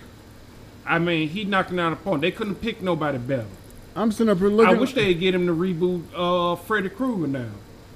I 0.86 0.98
mean, 0.98 1.30
he 1.30 1.44
knocking 1.44 1.80
out 1.80 1.94
a 1.94 1.96
point. 1.96 2.20
They 2.20 2.30
couldn't 2.30 2.56
pick 2.56 2.82
nobody 2.82 3.16
better. 3.16 3.46
I'm 3.94 4.10
sitting 4.12 4.30
up 4.30 4.38
here 4.38 4.48
looking. 4.48 4.74
I 4.74 4.78
wish 4.78 4.94
they'd 4.94 5.14
get 5.14 5.34
him 5.34 5.46
to 5.46 5.52
reboot 5.52 6.02
uh, 6.16 6.56
Freddy 6.56 6.88
Krueger 6.88 7.26
now. 7.26 7.50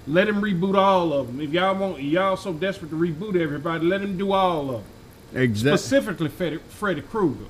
Let 0.07 0.29
him 0.29 0.41
reboot 0.43 0.77
all 0.77 1.13
of 1.13 1.27
them. 1.29 1.41
If 1.41 1.51
y'all 1.51 1.75
want, 1.75 2.03
y'all 2.03 2.37
so 2.37 2.53
desperate 2.53 2.91
to 2.91 2.97
reboot 2.97 3.35
everybody, 3.41 3.85
let 3.87 4.03
him 4.03 4.17
do 4.19 4.33
all 4.33 4.71
of 4.77 4.85
them. 5.33 5.43
Exactly. 5.43 5.77
Specifically, 5.79 6.29
Freddy, 6.29 6.59
Freddy 6.69 7.01
Krueger. 7.03 7.47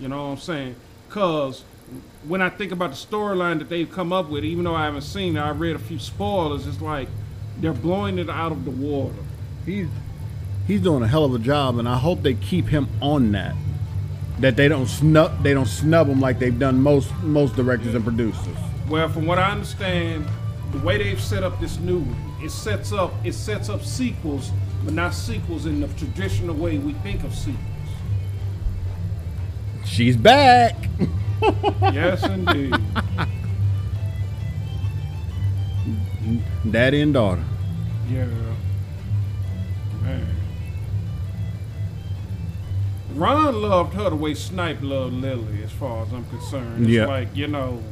You 0.00 0.08
know 0.08 0.22
what 0.28 0.32
I'm 0.32 0.38
saying? 0.38 0.76
Cause 1.08 1.64
when 2.26 2.42
I 2.42 2.50
think 2.50 2.72
about 2.72 2.90
the 2.90 2.96
storyline 2.96 3.58
that 3.58 3.68
they've 3.70 3.90
come 3.90 4.12
up 4.12 4.28
with, 4.28 4.44
even 4.44 4.64
though 4.64 4.74
I 4.74 4.84
haven't 4.84 5.02
seen 5.02 5.36
it, 5.38 5.40
I 5.40 5.50
read 5.50 5.74
a 5.74 5.78
few 5.78 5.98
spoilers. 5.98 6.66
It's 6.66 6.82
like 6.82 7.08
they're 7.60 7.72
blowing 7.72 8.18
it 8.18 8.28
out 8.28 8.52
of 8.52 8.64
the 8.66 8.70
water. 8.70 9.14
He's 9.64 9.86
he's 10.66 10.82
doing 10.82 11.02
a 11.02 11.08
hell 11.08 11.24
of 11.24 11.34
a 11.34 11.38
job, 11.38 11.78
and 11.78 11.88
I 11.88 11.96
hope 11.96 12.22
they 12.22 12.34
keep 12.34 12.68
him 12.68 12.88
on 13.00 13.32
that 13.32 13.54
that 14.40 14.56
they 14.56 14.68
don't 14.68 14.86
snub 14.86 15.42
they 15.42 15.52
don't 15.52 15.66
snub 15.66 16.06
them 16.06 16.20
like 16.20 16.38
they've 16.38 16.58
done 16.58 16.80
most 16.80 17.12
most 17.22 17.56
directors 17.56 17.88
yeah. 17.88 17.96
and 17.96 18.04
producers. 18.04 18.56
Well, 18.88 19.08
from 19.08 19.26
what 19.26 19.38
I 19.38 19.50
understand, 19.50 20.26
the 20.72 20.78
way 20.78 20.98
they've 21.02 21.20
set 21.20 21.42
up 21.42 21.60
this 21.60 21.78
new 21.78 21.98
one, 22.00 22.44
it 22.44 22.50
sets 22.50 22.92
up 22.92 23.12
it 23.24 23.32
sets 23.32 23.68
up 23.68 23.82
sequels, 23.84 24.50
but 24.84 24.94
not 24.94 25.14
sequels 25.14 25.66
in 25.66 25.80
the 25.80 25.88
traditional 25.88 26.54
way 26.54 26.78
we 26.78 26.92
think 26.94 27.24
of 27.24 27.34
sequels. 27.34 27.58
She's 29.84 30.16
back. 30.16 30.76
yes, 31.80 32.24
indeed. 32.26 32.74
Daddy 36.70 37.00
and 37.00 37.14
daughter. 37.14 37.42
Yeah. 38.10 38.26
Man. 40.02 40.26
Ron 43.18 43.60
loved 43.60 43.94
her 43.94 44.10
the 44.10 44.16
way 44.16 44.34
Snape 44.34 44.78
loved 44.80 45.14
Lily, 45.14 45.62
as 45.64 45.72
far 45.72 46.06
as 46.06 46.12
I'm 46.12 46.24
concerned. 46.26 46.82
It's 46.84 46.90
yeah. 46.92 47.06
like, 47.06 47.34
you 47.34 47.48
know. 47.48 47.82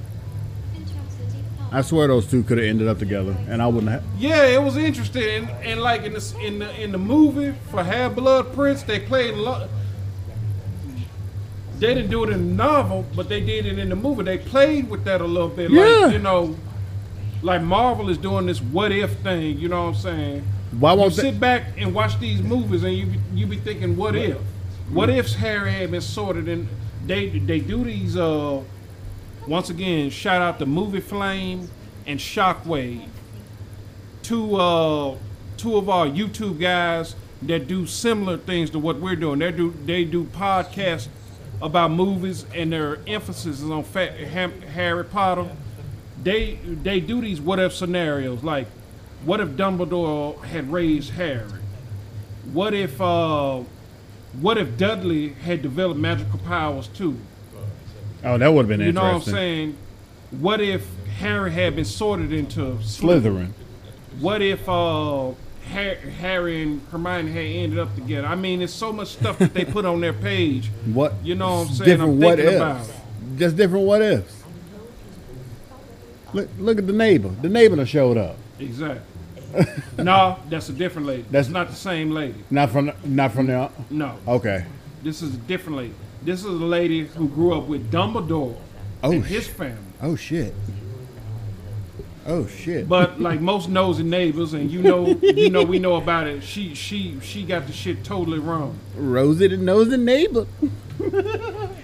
I 1.73 1.83
swear 1.83 2.07
those 2.07 2.29
two 2.31 2.45
could 2.45 2.59
have 2.59 2.67
ended 2.67 2.87
up 2.87 2.99
together, 3.01 3.37
and 3.49 3.61
I 3.61 3.67
wouldn't 3.67 3.91
have. 3.91 4.05
Yeah, 4.19 4.45
it 4.47 4.63
was 4.63 4.77
interesting, 4.77 5.25
and, 5.49 5.51
and 5.67 5.83
like 5.83 6.05
in 6.05 6.13
the 6.13 6.39
in 6.41 6.61
the 6.61 6.81
in 6.83 6.93
the 6.93 6.99
movie 6.99 7.55
for 7.73 7.83
Half 7.83 8.15
Blood 8.15 8.55
Prince, 8.55 8.85
they 8.85 9.01
played. 9.01 9.35
lot. 9.35 9.69
they 11.81 11.93
didn't 11.93 12.09
do 12.09 12.23
it 12.23 12.31
in 12.31 12.49
the 12.49 12.55
novel, 12.65 13.05
but 13.17 13.29
they 13.29 13.41
did 13.41 13.67
it 13.67 13.81
in 13.81 13.89
the 13.89 13.97
movie. 13.97 14.23
They 14.23 14.39
played 14.39 14.89
with 14.89 15.03
that 15.07 15.21
a 15.21 15.25
little 15.25 15.49
bit, 15.49 15.73
yeah. 15.73 15.83
like 15.85 16.13
you 16.13 16.21
know, 16.21 16.55
like 17.43 17.63
Marvel 17.63 18.11
is 18.11 18.17
doing 18.19 18.47
this 18.47 18.63
what 18.63 18.93
if 18.93 19.17
thing. 19.19 19.59
You 19.59 19.69
know 19.69 19.83
what 19.83 19.89
I'm 19.97 19.97
saying? 19.97 20.49
Why 20.79 20.93
won't 20.93 21.17
you 21.17 21.23
they- 21.25 21.31
sit 21.33 21.41
back 21.41 21.65
and 21.77 21.93
watch 21.93 22.17
these 22.21 22.43
movies, 22.43 22.85
and 22.85 22.95
you 22.97 23.09
you 23.35 23.45
be 23.47 23.57
thinking 23.57 23.97
what 23.97 24.15
if? 24.15 24.39
What 24.91 25.11
if 25.11 25.33
Harry 25.35 25.73
had 25.73 25.91
been 25.91 26.01
sorted 26.01 26.49
and 26.49 26.69
they 27.07 27.29
they 27.39 27.59
do 27.61 27.85
these 27.85 28.17
uh 28.17 28.63
once 29.47 29.69
again 29.69 30.11
shout 30.11 30.41
out 30.41 30.59
to 30.61 30.67
Movie 30.67 31.01
Flame 31.01 31.69
and 32.07 32.21
Shockwave. 32.21 33.09
Two 34.23 34.55
uh 34.57 35.17
two 35.57 35.77
of 35.77 35.89
our 35.89 36.07
YouTube 36.07 36.61
guys 36.61 37.17
that 37.43 37.67
do 37.67 37.87
similar 37.87 38.37
things 38.37 38.71
to 38.71 38.79
what 38.79 38.99
we're 39.01 39.17
doing. 39.17 39.41
They 39.41 39.51
do 39.51 39.75
they 39.85 40.05
do 40.05 40.25
podcasts 40.25 41.09
about 41.61 41.91
movies 41.91 42.47
and 42.55 42.73
their 42.73 42.99
emphasis 43.09 43.61
is 43.63 43.71
on 43.71 43.83
fa- 43.83 44.13
Harry 44.13 45.05
Potter. 45.05 45.49
They 46.23 46.55
they 46.65 47.01
do 47.01 47.21
these 47.21 47.41
what 47.41 47.59
if 47.59 47.75
scenarios 47.75 48.45
like 48.45 48.69
what 49.25 49.41
if 49.41 49.49
Dumbledore 49.51 50.45
had 50.45 50.73
raised 50.73 51.11
Harry? 51.11 51.43
What 52.53 52.73
if 52.73 53.01
uh 53.01 53.65
what 54.41 54.59
if 54.59 54.77
Dudley 54.77 55.31
had 55.31 55.63
developed 55.63 55.99
magical 55.99 56.39
powers 56.41 56.89
too? 56.89 57.17
Oh, 58.25 58.37
that 58.37 58.49
would 58.53 58.63
have 58.69 58.69
been 58.69 58.81
you 58.81 58.89
interesting. 58.89 58.89
You 58.89 58.93
know 58.93 59.03
what 59.07 59.19
I'm 59.27 59.33
saying? 59.33 59.77
What 60.41 60.61
if 60.61 60.87
Harry 61.19 61.53
had 61.53 61.77
been 61.77 61.85
sorted 61.85 62.33
into 62.33 62.61
Slytherin? 62.83 63.51
Slytherin. 63.53 63.53
What 64.21 64.43
if 64.43 64.67
uh, 64.69 65.31
Harry, 65.71 66.63
and 66.63 66.83
Hermione 66.91 67.31
had 67.33 67.41
ended 67.65 67.79
up 67.79 67.95
together? 67.95 68.27
I 68.27 68.35
mean, 68.35 68.59
there's 68.59 68.73
so 68.73 68.93
much 68.93 69.09
stuff 69.09 69.39
that 69.39 69.55
they 69.55 69.65
put 69.65 69.85
on 69.85 70.01
their 70.01 70.13
page. 70.15 70.71
What 70.93 71.15
you 71.23 71.35
know? 71.35 71.61
what 71.61 71.69
I'm 71.69 71.75
saying 71.75 71.89
different 71.91 72.13
I'm 72.15 72.21
what 72.21 72.39
ifs. 72.39 72.57
About. 72.57 72.91
Just 73.39 73.57
different 73.57 73.87
what 73.87 74.03
ifs. 74.03 74.43
Look, 76.33 76.49
look 76.59 76.79
at 76.79 76.87
the 76.87 76.93
neighbor. 76.93 77.29
The 77.29 77.49
neighbor 77.49 77.77
that 77.77 77.87
showed 77.87 78.17
up. 78.19 78.37
Exactly 78.59 79.01
no, 79.99 80.39
that's 80.49 80.69
a 80.69 80.73
different 80.73 81.07
lady. 81.07 81.25
That's 81.31 81.49
not 81.49 81.69
the 81.69 81.75
same 81.77 82.11
lady. 82.11 82.35
Not 82.51 82.71
from 82.71 82.93
not 83.05 83.33
from 83.33 83.47
the 83.47 83.71
No. 83.91 84.17
Okay. 84.27 84.65
This 85.03 85.23
is 85.23 85.35
a 85.35 85.39
different 85.39 85.77
lady. 85.79 85.95
This 86.23 86.41
is 86.41 86.47
a 86.47 86.51
lady 86.51 87.07
who 87.07 87.29
grew 87.29 87.55
up 87.57 87.65
with 87.65 87.91
Dumbledore 87.91 88.57
oh, 89.03 89.13
and 89.13 89.25
his 89.25 89.47
family. 89.49 89.79
Oh 90.03 90.17
shit. 90.17 90.55
Oh 92.27 92.47
shit. 92.49 92.89
But 92.89 93.21
like 93.21 93.41
most 93.41 93.69
nosy 93.69 94.03
neighbors, 94.03 94.53
and 94.53 94.71
you 94.71 94.83
know, 94.83 95.07
you 95.07 95.51
know, 95.51 95.63
we 95.63 95.79
know 95.79 95.97
about 95.97 96.27
it. 96.27 96.43
She 96.43 96.75
she 96.75 97.19
she 97.21 97.45
got 97.45 97.67
the 97.67 97.73
shit 97.73 98.05
totally 98.05 98.39
wrong. 98.39 98.79
Rosie 98.97 99.49
the 99.49 99.57
nosy 99.57 99.97
neighbor. 99.97 100.47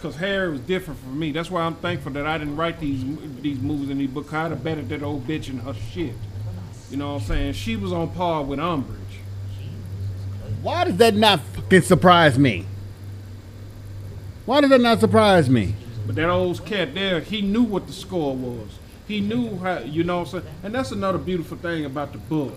Cause 0.00 0.16
Harry 0.16 0.50
was 0.50 0.60
different 0.60 1.00
from 1.00 1.18
me. 1.18 1.32
That's 1.32 1.50
why 1.50 1.62
I'm 1.62 1.76
thankful 1.76 2.12
that 2.12 2.26
I 2.26 2.36
didn't 2.36 2.56
write 2.56 2.78
these 2.78 3.02
these 3.40 3.58
movies 3.58 3.88
in 3.88 3.96
these 3.98 4.10
books. 4.10 4.30
I'd 4.34 4.50
have 4.50 4.62
bettered 4.62 4.90
that 4.90 5.02
old 5.02 5.26
bitch 5.26 5.48
and 5.48 5.62
her 5.62 5.72
shit. 5.72 6.12
You 6.94 7.00
know 7.00 7.14
what 7.14 7.22
I'm 7.22 7.26
saying? 7.26 7.54
She 7.54 7.74
was 7.74 7.92
on 7.92 8.08
par 8.10 8.44
with 8.44 8.60
Umbridge. 8.60 8.94
Why 10.62 10.84
does 10.84 10.96
that 10.98 11.16
not 11.16 11.40
fucking 11.40 11.82
surprise 11.82 12.38
me? 12.38 12.66
Why 14.46 14.60
does 14.60 14.70
that 14.70 14.80
not 14.80 15.00
surprise 15.00 15.50
me? 15.50 15.74
But 16.06 16.14
that 16.14 16.30
old 16.30 16.64
cat 16.64 16.94
there, 16.94 17.18
he 17.18 17.42
knew 17.42 17.64
what 17.64 17.88
the 17.88 17.92
score 17.92 18.36
was. 18.36 18.78
He 19.08 19.20
knew 19.20 19.56
how, 19.58 19.80
you 19.80 20.04
know 20.04 20.20
what 20.20 20.32
I'm 20.34 20.40
saying? 20.42 20.54
And 20.62 20.72
that's 20.72 20.92
another 20.92 21.18
beautiful 21.18 21.56
thing 21.56 21.84
about 21.84 22.12
the 22.12 22.18
book. 22.18 22.54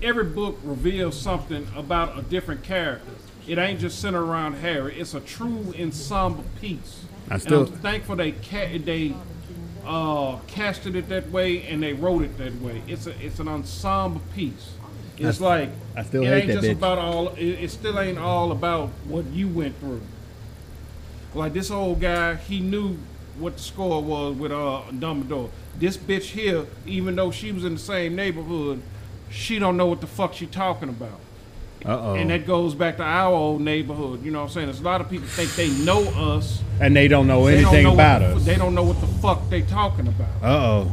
Every 0.00 0.24
book 0.24 0.58
reveals 0.64 1.20
something 1.20 1.68
about 1.76 2.18
a 2.18 2.22
different 2.22 2.62
character. 2.62 3.12
It 3.46 3.58
ain't 3.58 3.80
just 3.80 4.00
centered 4.00 4.24
around 4.24 4.54
Harry. 4.54 4.98
It's 4.98 5.12
a 5.12 5.20
true 5.20 5.74
ensemble 5.78 6.44
piece. 6.58 7.04
I 7.28 7.36
still 7.36 7.64
and 7.64 7.74
I'm 7.74 7.80
thankful 7.82 8.16
they 8.16 8.32
ca- 8.32 8.78
they 8.78 9.14
uh, 9.86 10.36
casted 10.46 10.96
it 10.96 11.08
that 11.08 11.30
way 11.30 11.62
and 11.66 11.82
they 11.82 11.92
wrote 11.92 12.22
it 12.22 12.36
that 12.38 12.54
way. 12.60 12.82
It's 12.86 13.06
a 13.06 13.14
it's 13.24 13.38
an 13.40 13.48
ensemble 13.48 14.20
piece. 14.34 14.70
It's 15.16 15.40
I, 15.40 15.44
like 15.44 15.68
I 15.96 16.02
still 16.02 16.22
it 16.22 16.26
hate 16.26 16.36
ain't 16.38 16.46
that 16.48 16.54
just 16.54 16.66
bitch. 16.68 16.72
about 16.72 16.98
all. 16.98 17.28
It, 17.30 17.42
it 17.64 17.70
still 17.70 17.98
ain't 17.98 18.18
all 18.18 18.52
about 18.52 18.88
what 19.04 19.26
you 19.26 19.48
went 19.48 19.78
through. 19.78 20.02
Like 21.34 21.52
this 21.52 21.70
old 21.70 22.00
guy, 22.00 22.36
he 22.36 22.60
knew 22.60 22.96
what 23.38 23.56
the 23.56 23.62
score 23.62 24.02
was 24.02 24.36
with 24.36 24.52
uh 24.52 24.82
Dumbledore. 24.92 25.50
This 25.78 25.96
bitch 25.96 26.22
here, 26.22 26.66
even 26.86 27.14
though 27.16 27.30
she 27.30 27.52
was 27.52 27.64
in 27.64 27.74
the 27.74 27.80
same 27.80 28.16
neighborhood, 28.16 28.82
she 29.30 29.58
don't 29.58 29.76
know 29.76 29.86
what 29.86 30.00
the 30.00 30.06
fuck 30.06 30.34
she 30.34 30.46
talking 30.46 30.88
about. 30.88 31.20
Uh-oh. 31.84 32.14
And 32.14 32.30
that 32.30 32.46
goes 32.46 32.74
back 32.74 32.96
to 32.96 33.02
our 33.04 33.32
old 33.32 33.60
neighborhood. 33.60 34.24
You 34.24 34.32
know 34.32 34.40
what 34.40 34.44
I'm 34.46 34.50
saying? 34.50 34.66
There's 34.66 34.80
a 34.80 34.84
lot 34.84 35.00
of 35.00 35.08
people 35.08 35.26
think 35.28 35.54
they 35.54 35.70
know 35.84 36.02
us. 36.36 36.60
And 36.80 36.94
they 36.94 37.08
don't 37.08 37.26
know 37.26 37.46
they 37.46 37.54
anything 37.58 37.84
don't 37.84 37.84
know 37.84 37.92
about 37.94 38.22
us. 38.22 38.44
They 38.44 38.56
don't 38.56 38.74
know 38.74 38.82
what 38.82 39.00
the 39.00 39.06
fuck 39.06 39.48
they 39.48 39.62
talking 39.62 40.08
about. 40.08 40.28
Uh-oh. 40.42 40.92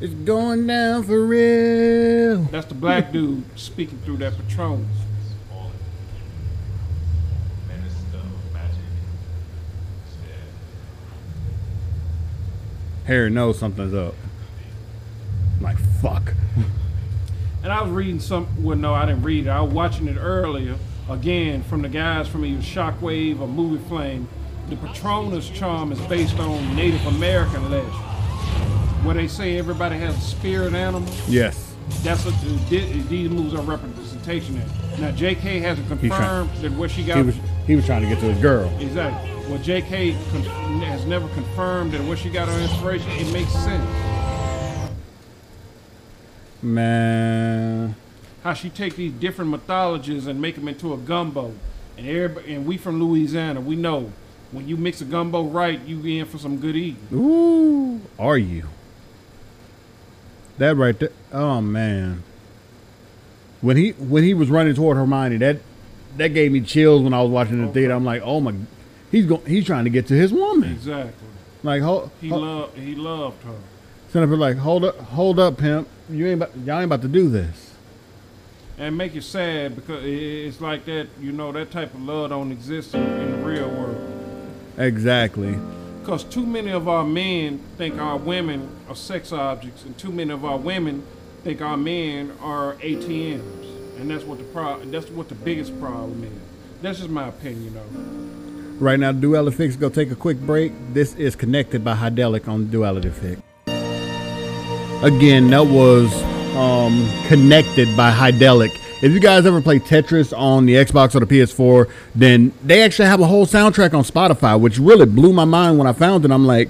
It's 0.00 0.14
going 0.14 0.66
down 0.66 1.02
for 1.04 1.24
real. 1.26 2.38
That's 2.44 2.66
the 2.66 2.74
black 2.74 3.12
dude 3.12 3.44
speaking 3.58 3.98
through 4.04 4.18
that 4.18 4.34
patron. 4.48 4.88
Harry 13.06 13.28
knows 13.28 13.58
something's 13.58 13.92
up. 13.92 14.14
I'm 15.56 15.64
like, 15.64 15.78
fuck. 16.00 16.32
And 17.62 17.72
I 17.72 17.82
was 17.82 17.90
reading 17.90 18.20
some. 18.20 18.46
Well, 18.62 18.76
no, 18.76 18.94
I 18.94 19.06
didn't 19.06 19.22
read 19.22 19.46
it. 19.46 19.50
I 19.50 19.60
was 19.60 19.72
watching 19.72 20.08
it 20.08 20.16
earlier 20.16 20.76
again 21.08 21.62
from 21.64 21.82
the 21.82 21.88
guys 21.88 22.28
from 22.28 22.44
either 22.44 22.62
Shockwave 22.62 23.40
or 23.40 23.48
Movie 23.48 23.82
Flame. 23.88 24.28
The 24.68 24.76
Patronus 24.76 25.48
charm 25.50 25.92
is 25.92 26.00
based 26.02 26.38
on 26.38 26.76
Native 26.76 27.04
American 27.06 27.70
legend, 27.70 27.92
where 29.04 29.14
they 29.14 29.26
say 29.28 29.58
everybody 29.58 29.96
has 29.98 30.16
a 30.16 30.20
spirit 30.20 30.74
animal. 30.74 31.12
Yes. 31.28 31.74
That's 32.02 32.24
what 32.24 32.34
these 32.70 33.30
moves 33.30 33.52
are 33.52 33.62
representation 33.62 34.56
in. 34.60 35.00
Now 35.00 35.10
J.K. 35.10 35.58
hasn't 35.58 35.88
confirmed 35.88 36.50
that 36.60 36.70
what 36.72 36.90
she 36.90 37.02
got. 37.04 37.16
He 37.16 37.22
was, 37.24 37.34
he 37.66 37.76
was 37.76 37.84
trying 37.84 38.02
to 38.02 38.08
get 38.08 38.20
to 38.20 38.28
the 38.32 38.40
girl. 38.40 38.70
Exactly. 38.78 39.30
Well, 39.50 39.58
J.K. 39.58 40.12
has 40.12 41.04
never 41.04 41.26
confirmed 41.30 41.92
that 41.92 42.00
what 42.02 42.18
she 42.18 42.30
got 42.30 42.46
her 42.46 42.58
inspiration. 42.60 43.10
It 43.12 43.32
makes 43.32 43.50
sense 43.50 43.84
Man. 46.62 47.94
How 48.42 48.54
she 48.54 48.70
take 48.70 48.96
these 48.96 49.12
different 49.12 49.50
mythologies 49.50 50.26
and 50.26 50.40
make 50.40 50.54
them 50.54 50.68
into 50.68 50.92
a 50.92 50.96
gumbo. 50.96 51.52
And 51.96 52.06
everybody, 52.06 52.54
and 52.54 52.66
we 52.66 52.76
from 52.78 53.02
Louisiana, 53.02 53.60
we 53.60 53.76
know 53.76 54.12
when 54.52 54.66
you 54.66 54.76
mix 54.76 55.00
a 55.00 55.04
gumbo 55.04 55.42
right, 55.44 55.80
you 55.86 56.02
in 56.04 56.26
for 56.26 56.38
some 56.38 56.58
good 56.58 56.74
eating. 56.76 57.06
Ooh, 57.12 58.00
are 58.18 58.38
you? 58.38 58.68
That 60.58 60.76
right 60.76 60.98
there. 60.98 61.12
Oh 61.32 61.60
man. 61.60 62.22
When 63.60 63.76
he 63.76 63.90
when 63.92 64.24
he 64.24 64.32
was 64.34 64.48
running 64.50 64.74
toward 64.74 64.96
Hermione, 64.96 65.36
that 65.38 65.58
that 66.16 66.28
gave 66.28 66.52
me 66.52 66.62
chills 66.62 67.02
when 67.02 67.12
I 67.12 67.20
was 67.20 67.30
watching 67.30 67.58
the 67.58 67.64
okay. 67.64 67.74
theater. 67.80 67.94
I'm 67.94 68.04
like, 68.04 68.22
oh 68.24 68.40
my, 68.40 68.54
he's 69.10 69.26
going, 69.26 69.44
he's 69.46 69.64
trying 69.66 69.84
to 69.84 69.90
get 69.90 70.06
to 70.08 70.14
his 70.14 70.32
woman. 70.32 70.72
Exactly. 70.72 71.12
Like, 71.62 71.82
ho, 71.82 72.00
ho, 72.00 72.10
he 72.22 72.30
loved 72.30 72.78
he 72.78 72.94
loved 72.94 73.42
her. 73.44 73.58
Sitting 74.10 74.24
up 74.24 74.30
are 74.30 74.36
like, 74.36 74.56
hold 74.56 74.84
up, 74.84 74.96
hold 74.98 75.38
up, 75.38 75.58
pimp. 75.58 75.86
You 76.10 76.26
ain't 76.26 76.42
about, 76.42 76.56
y'all 76.58 76.78
ain't 76.78 76.86
about 76.86 77.02
to 77.02 77.08
do 77.08 77.28
this. 77.28 77.74
And 78.76 78.98
make 78.98 79.14
you 79.14 79.20
sad 79.20 79.76
because 79.76 80.04
it's 80.04 80.60
like 80.60 80.84
that. 80.86 81.06
You 81.20 81.30
know 81.30 81.52
that 81.52 81.70
type 81.70 81.94
of 81.94 82.02
love 82.02 82.30
don't 82.30 82.50
exist 82.50 82.92
in, 82.96 83.02
in 83.04 83.30
the 83.30 83.38
real 83.46 83.68
world. 83.68 84.50
Exactly. 84.78 85.56
Because 86.00 86.24
too 86.24 86.44
many 86.44 86.72
of 86.72 86.88
our 86.88 87.04
men 87.04 87.60
think 87.78 88.00
our 88.00 88.16
women 88.16 88.68
are 88.88 88.96
sex 88.96 89.30
objects, 89.30 89.84
and 89.84 89.96
too 89.96 90.10
many 90.10 90.32
of 90.32 90.44
our 90.44 90.58
women 90.58 91.06
think 91.44 91.60
our 91.60 91.76
men 91.76 92.32
are 92.42 92.74
ATMs, 92.78 93.98
and 94.00 94.10
that's 94.10 94.24
what 94.24 94.38
the 94.38 94.44
pro- 94.46 94.80
That's 94.86 95.08
what 95.10 95.28
the 95.28 95.34
biggest 95.36 95.78
problem 95.80 96.24
is. 96.24 96.82
That's 96.82 96.98
just 96.98 97.10
my 97.10 97.28
opinion, 97.28 97.74
though. 97.74 98.84
Right 98.84 98.98
now, 98.98 99.12
Duality 99.12 99.56
Fix, 99.56 99.76
go 99.76 99.88
take 99.88 100.10
a 100.10 100.16
quick 100.16 100.38
break. 100.40 100.72
This 100.94 101.14
is 101.14 101.36
connected 101.36 101.84
by 101.84 101.94
Hydelic 101.94 102.48
on 102.48 102.66
Duality 102.68 103.10
Fix. 103.10 103.40
Again, 105.02 105.48
that 105.48 105.64
was 105.66 106.12
um, 106.56 107.08
connected 107.26 107.96
by 107.96 108.10
Hydelic. 108.12 108.74
If 109.02 109.12
you 109.12 109.18
guys 109.18 109.46
ever 109.46 109.62
play 109.62 109.78
Tetris 109.78 110.36
on 110.36 110.66
the 110.66 110.74
Xbox 110.74 111.14
or 111.14 111.20
the 111.20 111.26
PS4, 111.40 111.90
then 112.14 112.52
they 112.62 112.82
actually 112.82 113.08
have 113.08 113.18
a 113.20 113.26
whole 113.26 113.46
soundtrack 113.46 113.94
on 113.94 114.04
Spotify, 114.04 114.60
which 114.60 114.76
really 114.78 115.06
blew 115.06 115.32
my 115.32 115.46
mind 115.46 115.78
when 115.78 115.86
I 115.86 115.94
found 115.94 116.26
it. 116.26 116.30
I'm 116.30 116.46
like, 116.46 116.68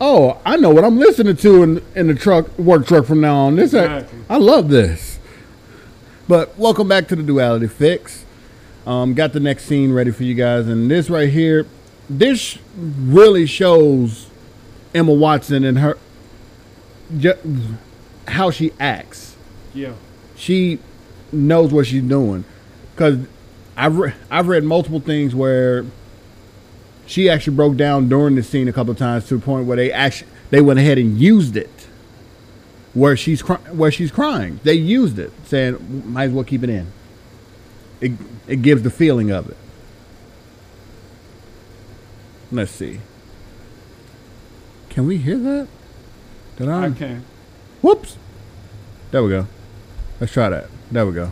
oh, 0.00 0.40
I 0.46 0.56
know 0.56 0.70
what 0.70 0.84
I'm 0.86 0.96
listening 0.98 1.36
to 1.36 1.62
in, 1.62 1.82
in 1.94 2.06
the 2.06 2.14
truck 2.14 2.48
work 2.58 2.86
truck 2.86 3.04
from 3.04 3.20
now 3.20 3.36
on. 3.36 3.56
This 3.56 3.74
uh, 3.74 3.80
exactly. 3.82 4.20
I, 4.30 4.34
I 4.36 4.38
love 4.38 4.70
this. 4.70 5.18
But 6.26 6.58
welcome 6.58 6.88
back 6.88 7.08
to 7.08 7.16
the 7.16 7.22
Duality 7.22 7.68
Fix. 7.68 8.24
Um, 8.86 9.12
got 9.12 9.34
the 9.34 9.40
next 9.40 9.64
scene 9.66 9.92
ready 9.92 10.12
for 10.12 10.24
you 10.24 10.34
guys, 10.34 10.66
and 10.66 10.90
this 10.90 11.10
right 11.10 11.28
here, 11.28 11.66
this 12.08 12.56
really 12.74 13.44
shows 13.44 14.30
Emma 14.94 15.12
Watson 15.12 15.62
and 15.64 15.80
her 15.80 15.98
how 18.28 18.50
she 18.50 18.72
acts. 18.80 19.36
Yeah. 19.74 19.92
She 20.36 20.78
knows 21.32 21.72
what 21.72 21.86
she's 21.86 22.02
doing. 22.02 22.44
Because 22.94 23.18
I've, 23.76 23.96
re- 23.96 24.12
I've 24.30 24.48
read 24.48 24.64
multiple 24.64 25.00
things 25.00 25.34
where 25.34 25.84
she 27.06 27.28
actually 27.28 27.56
broke 27.56 27.76
down 27.76 28.08
during 28.08 28.34
the 28.34 28.42
scene 28.42 28.68
a 28.68 28.72
couple 28.72 28.90
of 28.92 28.98
times 28.98 29.26
to 29.28 29.36
the 29.36 29.42
point 29.44 29.66
where 29.66 29.76
they 29.76 29.92
actually 29.92 30.30
they 30.50 30.60
went 30.60 30.78
ahead 30.78 30.98
and 30.98 31.18
used 31.18 31.56
it 31.56 31.70
where 32.94 33.16
she's 33.16 33.42
cry- 33.42 33.58
where 33.70 33.90
she's 33.90 34.10
crying. 34.10 34.58
They 34.64 34.74
used 34.74 35.18
it, 35.18 35.30
saying 35.44 36.04
might 36.12 36.24
as 36.26 36.32
well 36.32 36.44
keep 36.44 36.64
it 36.64 36.70
in. 36.70 36.90
It 38.00 38.12
it 38.48 38.62
gives 38.62 38.82
the 38.82 38.90
feeling 38.90 39.30
of 39.30 39.48
it. 39.48 39.56
Let's 42.50 42.70
see. 42.72 43.00
Can 44.88 45.06
we 45.06 45.18
hear 45.18 45.36
that? 45.38 45.68
Did 46.56 46.68
I? 46.68 46.86
I 46.86 46.90
can. 46.90 47.24
Whoops. 47.82 48.16
There 49.10 49.22
we 49.22 49.30
go. 49.30 49.46
Let's 50.20 50.32
try 50.32 50.48
that. 50.48 50.66
There 50.90 51.06
we 51.06 51.12
go. 51.12 51.30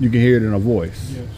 You 0.00 0.10
can 0.10 0.18
hear 0.20 0.38
it 0.38 0.42
in 0.42 0.50
her 0.50 0.58
voice. 0.58 1.12
Yes. 1.14 1.28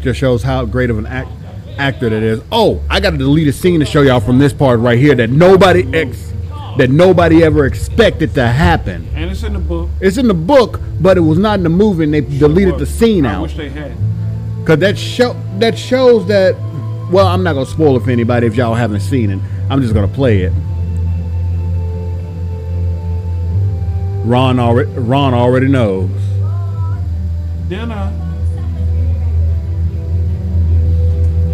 Just 0.00 0.18
shows 0.18 0.42
how 0.42 0.64
great 0.64 0.90
of 0.90 0.98
an 0.98 1.06
act, 1.06 1.30
actor 1.76 2.08
that 2.08 2.22
is. 2.24 2.40
Oh, 2.50 2.82
I 2.90 2.98
got 2.98 3.10
to 3.10 3.16
delete 3.18 3.46
a 3.46 3.52
scene 3.52 3.78
to 3.78 3.86
show 3.86 4.02
y'all 4.02 4.18
from 4.18 4.38
this 4.38 4.52
part 4.52 4.80
right 4.80 4.98
here 4.98 5.14
that 5.14 5.30
nobody 5.30 5.88
ex- 5.94 6.32
that 6.78 6.90
nobody 6.90 7.44
ever 7.44 7.66
expected 7.66 8.34
to 8.34 8.48
happen. 8.48 9.08
And 9.14 9.30
it's 9.30 9.44
in 9.44 9.52
the 9.52 9.60
book. 9.60 9.90
It's 10.00 10.16
in 10.16 10.26
the 10.26 10.34
book, 10.34 10.80
but 11.00 11.16
it 11.16 11.20
was 11.20 11.38
not 11.38 11.58
in 11.58 11.62
the 11.62 11.68
movie, 11.68 12.04
and 12.04 12.14
they 12.14 12.20
sure 12.22 12.48
deleted 12.48 12.74
was. 12.74 12.88
the 12.88 12.98
scene 12.98 13.26
out. 13.26 13.38
I 13.38 13.42
wish 13.42 13.56
they 13.56 13.68
had. 13.68 13.96
Cause 14.68 14.80
that 14.80 14.98
show 14.98 15.32
that 15.60 15.78
shows 15.78 16.28
that 16.28 16.54
well, 17.10 17.26
I'm 17.26 17.42
not 17.42 17.54
gonna 17.54 17.64
spoil 17.64 17.96
it 17.96 18.00
for 18.02 18.10
anybody 18.10 18.46
if 18.46 18.54
y'all 18.54 18.74
haven't 18.74 19.00
seen 19.00 19.30
it. 19.30 19.38
I'm 19.70 19.80
just 19.80 19.94
gonna 19.94 20.06
play 20.06 20.42
it. 20.42 20.52
Ron 24.26 24.60
already 24.60 24.90
Ron 24.90 25.32
already 25.32 25.68
knows. 25.68 26.10
Dinner. 27.70 27.94
Uh, 27.94 28.68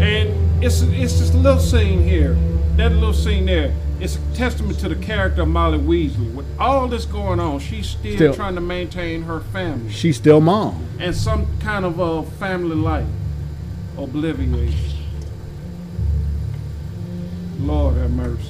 and 0.02 0.64
it's 0.64 0.80
it's 0.82 1.20
this 1.20 1.32
little 1.34 1.60
scene 1.60 2.02
here. 2.02 2.34
That 2.78 2.90
little 2.90 3.12
scene 3.14 3.46
there 3.46 3.72
it's 4.00 4.16
a 4.16 4.34
testament 4.36 4.78
to 4.80 4.88
the 4.88 4.96
character 4.96 5.42
of 5.42 5.48
Molly 5.48 5.78
Weasley. 5.78 6.32
With 6.34 6.46
all 6.58 6.88
this 6.88 7.04
going 7.04 7.38
on, 7.40 7.60
she's 7.60 7.90
still, 7.90 8.14
still 8.14 8.34
trying 8.34 8.54
to 8.56 8.60
maintain 8.60 9.22
her 9.22 9.40
family. 9.40 9.90
She's 9.92 10.16
still 10.16 10.40
mom. 10.40 10.86
And 10.98 11.14
some 11.16 11.46
kind 11.60 11.84
of 11.84 11.98
a 11.98 12.22
family 12.24 12.74
life. 12.76 13.06
Oblivious. 13.96 14.74
Lord 17.58 17.96
have 17.96 18.10
mercy. 18.10 18.48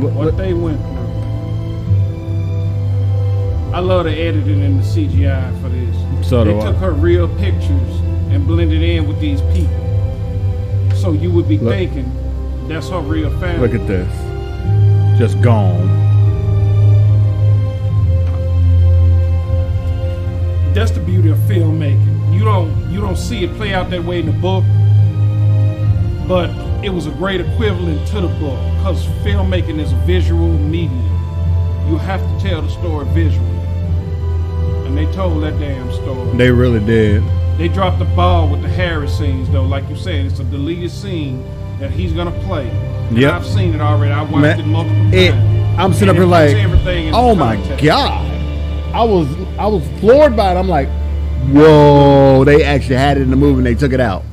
What, 0.00 0.12
what 0.14 0.36
they 0.36 0.54
went 0.54 0.80
through. 0.80 0.98
I 3.74 3.78
love 3.80 4.04
the 4.04 4.12
editing 4.12 4.62
and 4.62 4.78
the 4.78 4.84
CGI 4.84 5.60
for 5.62 5.68
this. 5.68 6.28
So 6.28 6.44
they 6.44 6.52
took 6.52 6.76
I. 6.76 6.78
her 6.78 6.92
real 6.92 7.26
pictures 7.38 7.98
and 8.30 8.46
blended 8.46 8.82
in 8.82 9.08
with 9.08 9.18
these 9.20 9.40
people. 9.40 9.81
So 11.02 11.10
you 11.10 11.32
would 11.32 11.48
be 11.48 11.58
look, 11.58 11.74
thinking 11.74 12.68
that's 12.68 12.88
her 12.90 13.00
real 13.00 13.28
family. 13.40 13.66
Look 13.66 13.74
at 13.80 13.88
this. 13.88 15.18
Just 15.18 15.42
gone. 15.42 15.88
That's 20.74 20.92
the 20.92 21.00
beauty 21.00 21.30
of 21.30 21.38
filmmaking. 21.38 22.32
You 22.32 22.44
don't 22.44 22.92
you 22.94 23.00
don't 23.00 23.18
see 23.18 23.42
it 23.42 23.52
play 23.56 23.74
out 23.74 23.90
that 23.90 24.04
way 24.04 24.20
in 24.20 24.26
the 24.26 24.32
book, 24.32 24.62
but 26.28 26.50
it 26.84 26.90
was 26.90 27.06
a 27.08 27.10
great 27.10 27.40
equivalent 27.40 28.06
to 28.10 28.20
the 28.20 28.28
book 28.38 28.62
because 28.76 29.04
filmmaking 29.26 29.80
is 29.80 29.90
a 29.90 29.96
visual 30.06 30.52
medium. 30.56 30.96
You 31.88 31.98
have 31.98 32.20
to 32.20 32.48
tell 32.48 32.62
the 32.62 32.70
story 32.70 33.06
visually, 33.06 33.60
and 34.86 34.96
they 34.96 35.10
told 35.10 35.42
that 35.42 35.58
damn 35.58 35.92
story. 35.94 36.36
They 36.36 36.52
really 36.52 36.78
did. 36.78 37.24
They 37.62 37.68
dropped 37.68 38.00
the 38.00 38.06
ball 38.06 38.48
with 38.48 38.60
the 38.60 38.68
Harris 38.68 39.16
scenes, 39.16 39.48
though. 39.50 39.62
Like 39.62 39.88
you 39.88 39.94
said, 39.94 40.26
it's 40.26 40.40
a 40.40 40.44
deleted 40.44 40.90
scene 40.90 41.44
that 41.78 41.92
he's 41.92 42.12
gonna 42.12 42.36
play. 42.48 42.66
Yeah, 43.12 43.36
I've 43.36 43.46
seen 43.46 43.72
it 43.72 43.80
already. 43.80 44.12
I 44.12 44.20
watched 44.22 44.36
Man, 44.58 44.58
it 44.58 44.66
multiple 44.66 44.98
times. 45.12 45.78
I'm 45.78 45.92
sitting 45.92 46.08
up 46.08 46.16
here 46.16 46.24
like, 46.24 46.56
oh 47.14 47.36
my 47.36 47.54
god! 47.76 48.26
I 48.92 49.04
was 49.04 49.28
I 49.60 49.66
was 49.68 49.86
floored 50.00 50.34
by 50.36 50.50
it. 50.50 50.58
I'm 50.58 50.66
like, 50.68 50.88
whoa! 51.52 52.42
They 52.44 52.64
actually 52.64 52.96
had 52.96 53.16
it 53.16 53.20
in 53.20 53.30
the 53.30 53.36
movie 53.36 53.58
and 53.58 53.66
they 53.66 53.76
took 53.76 53.92
it 53.92 54.00
out. 54.00 54.24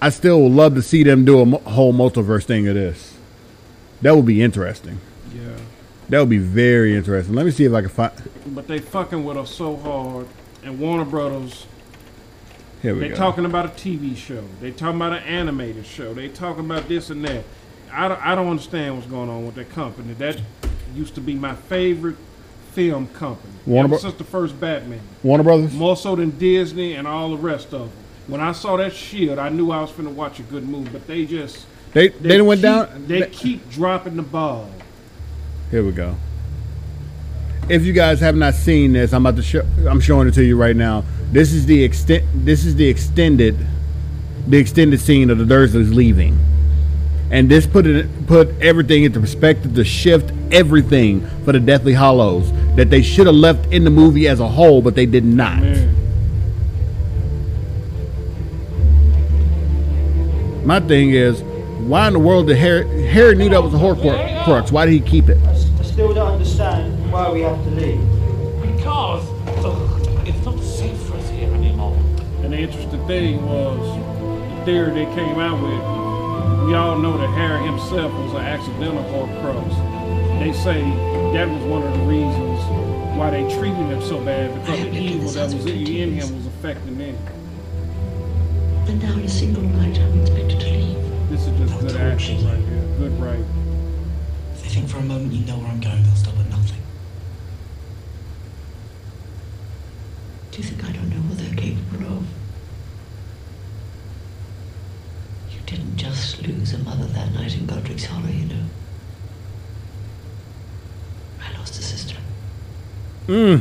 I 0.00 0.08
still 0.08 0.40
would 0.40 0.52
love 0.52 0.74
to 0.76 0.80
see 0.82 1.02
them 1.02 1.26
do 1.26 1.40
a 1.42 1.58
whole 1.68 1.92
multiverse 1.92 2.44
thing 2.44 2.68
of 2.68 2.74
this. 2.74 3.18
That 4.00 4.16
would 4.16 4.24
be 4.26 4.40
interesting. 4.40 4.98
Yeah. 5.34 5.58
That 6.08 6.20
would 6.20 6.30
be 6.30 6.38
very 6.38 6.96
interesting. 6.96 7.34
Let 7.34 7.44
me 7.44 7.52
see 7.52 7.64
if 7.66 7.74
I 7.74 7.82
can 7.82 7.90
find. 7.90 8.12
But 8.46 8.66
they 8.66 8.78
fucking 8.78 9.22
with 9.26 9.36
us 9.36 9.54
so 9.54 9.76
hard 9.76 10.26
and 10.62 10.78
Warner 10.78 11.04
Brothers. 11.04 11.66
Here 12.82 12.94
we 12.94 13.00
they 13.00 13.08
go. 13.08 13.14
talking 13.16 13.44
about 13.44 13.66
a 13.66 13.70
TV 13.70 14.16
show. 14.16 14.44
They 14.60 14.70
talking 14.70 14.96
about 14.96 15.12
an 15.12 15.22
animated 15.24 15.86
show. 15.86 16.14
They 16.14 16.28
talking 16.28 16.64
about 16.64 16.88
this 16.88 17.10
and 17.10 17.24
that. 17.24 17.44
I 17.92 18.08
don't, 18.08 18.26
I 18.26 18.34
don't 18.34 18.48
understand 18.48 18.96
what's 18.96 19.06
going 19.08 19.30
on 19.30 19.46
with 19.46 19.54
that 19.56 19.70
company. 19.70 20.12
That 20.14 20.40
used 20.94 21.14
to 21.14 21.20
be 21.20 21.34
my 21.34 21.54
favorite 21.54 22.16
film 22.72 23.08
company. 23.08 23.52
Warner 23.64 23.88
Brothers, 23.88 24.02
Since 24.02 24.14
the 24.16 24.24
first 24.24 24.60
Batman. 24.60 25.00
Warner 25.22 25.44
Brothers. 25.44 25.72
More 25.72 25.96
so 25.96 26.16
than 26.16 26.36
Disney 26.38 26.94
and 26.94 27.08
all 27.08 27.30
the 27.30 27.38
rest 27.38 27.72
of 27.72 27.80
them. 27.80 27.90
When 28.26 28.40
I 28.40 28.52
saw 28.52 28.76
that 28.76 28.92
shield, 28.92 29.38
I 29.38 29.48
knew 29.48 29.70
I 29.70 29.80
was 29.80 29.90
finna 29.90 30.12
watch 30.12 30.40
a 30.40 30.42
good 30.42 30.68
movie. 30.68 30.90
But 30.90 31.06
they 31.06 31.24
just 31.24 31.66
they 31.92 32.08
they, 32.08 32.28
they 32.30 32.40
went 32.42 32.58
keep, 32.58 32.62
down. 32.62 33.06
They, 33.06 33.20
they 33.22 33.28
keep 33.30 33.70
dropping 33.70 34.16
the 34.16 34.22
ball. 34.22 34.68
Here 35.70 35.82
we 35.84 35.92
go 35.92 36.16
if 37.68 37.84
you 37.84 37.92
guys 37.92 38.20
have 38.20 38.36
not 38.36 38.54
seen 38.54 38.92
this, 38.92 39.12
I'm 39.12 39.24
about 39.26 39.36
to 39.36 39.42
show. 39.42 39.64
I'm 39.88 40.00
showing 40.00 40.28
it 40.28 40.32
to 40.34 40.44
you 40.44 40.56
right 40.56 40.76
now. 40.76 41.04
This 41.32 41.52
is 41.52 41.66
the 41.66 41.82
extent. 41.82 42.24
This 42.34 42.64
is 42.64 42.76
the 42.76 42.86
extended, 42.86 43.56
the 44.46 44.58
extended 44.58 45.00
scene 45.00 45.30
of 45.30 45.38
the 45.38 45.44
Dursleys 45.44 45.92
leaving, 45.92 46.38
and 47.30 47.48
this 47.48 47.66
put 47.66 47.86
it 47.86 48.26
put 48.26 48.48
everything 48.60 49.04
into 49.04 49.20
perspective 49.20 49.74
to 49.74 49.84
shift 49.84 50.32
everything 50.52 51.26
for 51.44 51.52
the 51.52 51.60
Deathly 51.60 51.92
Hallows 51.92 52.50
that 52.76 52.88
they 52.90 53.02
should 53.02 53.26
have 53.26 53.34
left 53.36 53.66
in 53.72 53.84
the 53.84 53.90
movie 53.90 54.28
as 54.28 54.38
a 54.40 54.48
whole, 54.48 54.80
but 54.80 54.94
they 54.94 55.06
did 55.06 55.24
not. 55.24 55.58
Man. 55.60 55.94
My 60.64 60.80
thing 60.80 61.10
is, 61.10 61.42
why 61.88 62.08
in 62.08 62.12
the 62.12 62.18
world 62.18 62.48
did 62.48 62.56
Harry, 62.56 63.02
Harry 63.06 63.36
knew 63.36 63.48
that 63.50 63.62
was 63.62 63.72
a 63.72 63.76
Horcrux? 63.76 64.72
Why 64.72 64.84
did 64.84 64.92
he 64.92 65.00
keep 65.00 65.28
it? 65.28 65.38
I 65.46 65.82
still 65.84 66.12
don't 66.12 66.26
understand 66.34 66.95
why 67.16 67.32
we 67.32 67.40
have 67.40 67.56
to 67.64 67.70
leave? 67.70 68.02
Because 68.76 69.24
it's 70.28 70.44
not 70.44 70.58
safe 70.60 71.00
for 71.08 71.16
us 71.16 71.30
here 71.30 71.48
anymore. 71.54 71.96
And 72.44 72.52
the 72.52 72.58
interesting 72.58 73.06
thing 73.06 73.42
was 73.46 73.80
the 73.80 74.64
theory 74.66 74.90
they 74.92 75.08
came 75.14 75.40
out 75.40 75.56
with. 75.64 75.84
We 76.68 76.74
all 76.74 76.98
know 76.98 77.16
that 77.16 77.30
Harry 77.30 77.64
himself 77.64 78.12
was 78.12 78.32
an 78.34 78.44
accidental 78.44 79.02
Horcrux. 79.14 79.64
They 80.40 80.52
say 80.52 80.82
that 81.32 81.48
was 81.48 81.62
one 81.64 81.84
of 81.84 81.92
the 81.96 82.04
reasons 82.04 82.60
why 83.16 83.30
they 83.30 83.44
treated 83.56 83.86
him 83.94 84.02
so 84.02 84.22
bad 84.22 84.52
because 84.60 84.78
the 84.80 84.94
evil 84.94 85.30
that 85.30 85.54
was 85.54 85.64
in 85.64 85.86
years. 85.86 86.22
him 86.28 86.36
was 86.36 86.46
affecting 86.48 86.98
them. 86.98 87.16
And 88.88 89.02
now 89.02 89.16
a 89.18 89.26
single 89.26 89.62
night 89.62 89.98
I'm 89.98 90.20
expected 90.20 90.60
to 90.60 90.68
leave. 90.70 91.30
This 91.30 91.46
is 91.46 91.58
just 91.58 91.80
good 91.80 91.96
action 91.96 92.44
right 92.44 92.58
here. 92.68 92.84
Good 93.08 93.18
right. 93.18 93.42
If 94.52 94.64
they 94.64 94.68
think 94.68 94.88
for 94.90 94.98
a 94.98 95.02
moment 95.02 95.32
you 95.32 95.46
know 95.46 95.56
where 95.56 95.68
I'm 95.68 95.80
going, 95.80 96.02
they'll 96.02 96.12
stop. 96.14 96.35
Do 100.56 100.62
you 100.62 100.68
think 100.68 100.88
I 100.88 100.92
don't 100.92 101.10
know 101.10 101.16
what 101.16 101.36
they're 101.36 101.54
capable 101.54 102.06
of? 102.16 102.26
You 105.50 105.58
didn't 105.66 105.96
just 105.98 106.40
lose 106.46 106.72
a 106.72 106.78
mother 106.78 107.04
that 107.04 107.30
night 107.34 107.54
in 107.54 107.66
Godric's 107.66 108.06
Hollow, 108.06 108.28
you 108.30 108.46
know. 108.46 108.62
I 111.42 111.58
lost 111.58 111.78
a 111.78 111.82
sister. 111.82 112.16
Hmm. 113.26 113.56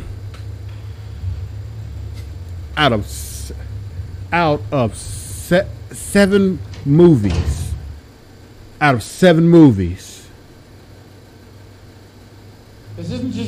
Out 2.77 2.93
of 2.93 3.51
out 4.31 4.61
of 4.71 4.95
se- 4.95 5.67
seven 5.91 6.59
movies, 6.85 7.73
out 8.79 8.95
of 8.95 9.03
seven 9.03 9.49
movies, 9.49 10.29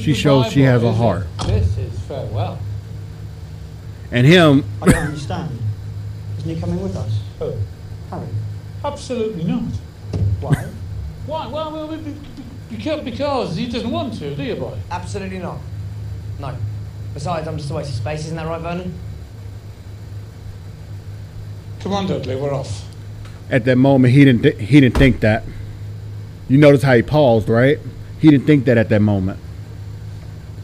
she 0.02 0.14
shows 0.14 0.52
she 0.52 0.64
has 0.64 0.84
a 0.84 0.92
heart. 0.92 1.28
This 1.46 1.78
is 1.78 1.98
farewell 2.00 2.60
and 4.12 4.26
him. 4.26 4.64
I 4.82 4.86
don't 4.88 4.96
understand. 5.04 5.58
Isn't 6.40 6.56
he 6.56 6.60
coming 6.60 6.82
with 6.82 6.96
us? 6.96 7.20
Who? 7.40 7.54
Harry. 8.10 8.28
Absolutely 8.84 9.44
not. 9.44 9.64
Why? 10.42 10.54
Why? 11.26 11.48
Well, 11.48 11.72
well 11.72 11.88
be, 11.90 11.98
be, 11.98 12.12
be, 12.70 12.96
because 13.10 13.56
he 13.56 13.68
doesn't 13.68 13.90
want 13.92 14.14
to, 14.20 14.36
do 14.36 14.44
you, 14.44 14.56
boy? 14.56 14.78
Absolutely 14.90 15.40
not. 15.40 15.58
No. 16.40 16.56
Besides, 17.14 17.48
I'm 17.48 17.58
just 17.58 17.72
a 17.72 17.74
waste 17.74 17.90
of 17.90 17.96
space, 17.96 18.26
isn't 18.26 18.38
that 18.38 18.46
right, 18.46 18.62
Vernon? 18.62 18.94
Come 21.82 21.94
on, 21.94 22.08
Dudley, 22.08 22.36
we're 22.36 22.54
off. 22.54 22.86
At 23.50 23.66
that 23.66 23.78
moment, 23.78 24.14
he 24.14 24.26
didn't 24.26 24.44
th- 24.44 24.60
he 24.60 24.82
didn't 24.82 24.98
think 24.98 25.22
that. 25.22 25.44
You 26.50 26.58
notice 26.58 26.84
how 26.84 26.96
he 26.96 27.02
paused, 27.02 27.48
right? 27.50 27.80
He 28.20 28.30
didn't 28.30 28.46
think 28.46 28.66
that 28.66 28.78
at 28.78 28.90
that 28.90 29.02
moment. 29.02 29.40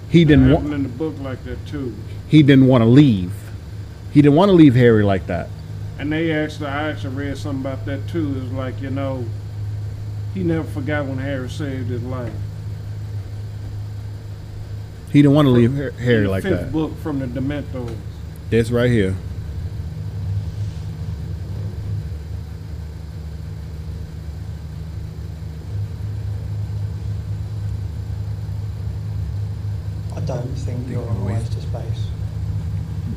He 0.09 0.25
didn't 0.25 0.51
want. 0.51 0.73
in 0.73 0.83
the 0.83 0.89
book 0.89 1.15
like 1.19 1.43
that 1.45 1.65
too 1.65 1.95
he 2.33 2.41
didn't 2.41 2.65
want 2.65 2.81
to 2.81 2.89
leave. 2.89 3.31
He 4.11 4.19
didn't 4.23 4.35
want 4.35 4.49
to 4.49 4.53
leave 4.53 4.73
Harry 4.73 5.03
like 5.03 5.27
that. 5.27 5.49
And 5.99 6.11
they 6.11 6.31
actually, 6.31 6.65
I 6.69 6.89
actually 6.89 7.15
read 7.15 7.37
something 7.37 7.61
about 7.61 7.85
that 7.85 8.07
too. 8.09 8.41
It's 8.43 8.51
like 8.51 8.81
you 8.81 8.89
know, 8.89 9.23
he 10.33 10.41
never 10.41 10.63
forgot 10.67 11.05
when 11.05 11.19
Harry 11.19 11.47
saved 11.47 11.89
his 11.91 12.01
life. 12.01 12.33
He 15.11 15.21
didn't 15.21 15.35
want 15.35 15.45
to 15.45 15.51
leave 15.51 15.75
from, 15.77 15.93
Harry 15.99 16.25
like 16.25 16.41
fifth 16.41 16.59
that. 16.59 16.71
Book 16.71 16.97
from 17.03 17.19
the 17.19 17.27
Dementors. 17.27 17.95
This 18.49 18.71
right 18.71 18.89
here. 18.89 19.15
I 30.15 30.19
don't 30.21 30.47
think 30.55 30.89
you're 30.89 31.07
always 31.09 31.45
of 31.55 31.61
space 31.61 31.92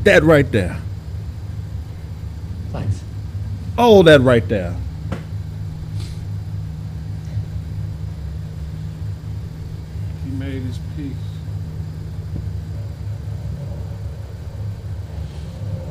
that 0.07 0.23
right 0.25 0.51
there. 0.53 0.81
Thanks. 2.73 3.03
All 3.77 4.03
that 4.05 4.21
right 4.21 4.47
there. 4.49 4.77
He 10.25 10.31
made 10.31 10.63
his 10.63 10.79
peace. 10.97 11.13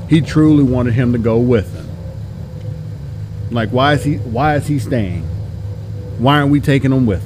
He 0.10 0.22
truly 0.22 0.64
wanted 0.64 0.94
him 0.94 1.12
to 1.14 1.20
go 1.20 1.38
with 1.38 1.74
him. 1.74 1.90
Like 3.52 3.70
why 3.70 3.94
is 3.94 4.04
he 4.06 4.16
why 4.16 4.56
is 4.56 4.66
he 4.68 4.80
staying? 4.80 5.24
Why 6.20 6.40
aren't 6.40 6.52
we 6.52 6.62
taking 6.62 6.92
him 6.94 7.06
with 7.06 7.22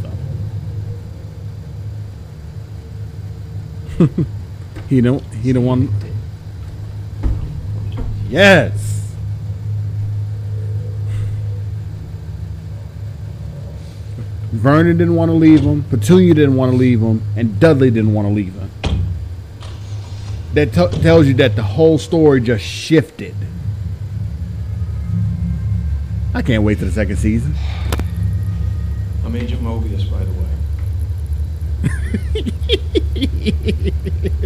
him? 4.00 4.26
he 4.90 5.02
don't 5.02 5.24
he 5.36 5.54
don't 5.54 5.66
want 5.66 5.90
Yes. 8.30 9.14
Vernon 14.52 14.98
didn't 14.98 15.16
want 15.16 15.30
to 15.30 15.34
leave 15.36 15.62
him. 15.62 15.84
Petunia 15.84 16.34
didn't 16.36 16.56
want 16.56 16.72
to 16.72 16.78
leave 16.78 17.02
him. 17.02 17.24
And 17.36 17.60
Dudley 17.60 17.90
didn't 17.90 18.14
want 18.14 18.28
to 18.28 18.34
leave 18.34 18.54
him. 18.54 18.70
That 20.54 20.72
t- 20.74 21.02
tells 21.02 21.26
you 21.28 21.34
that 21.36 21.56
the 21.56 21.62
whole 21.64 21.98
story 22.00 22.42
just 22.42 22.64
shifted. 22.66 23.36
I 26.34 26.42
can't 26.44 26.64
wait 26.64 26.78
for 26.78 26.86
the 26.86 26.92
second 26.92 27.18
season. 27.18 27.56
I'm 29.26 29.36
Agent 29.36 29.62
Mobius, 29.64 30.10
by 30.10 30.20
the 30.24 30.32
way. 30.34 30.40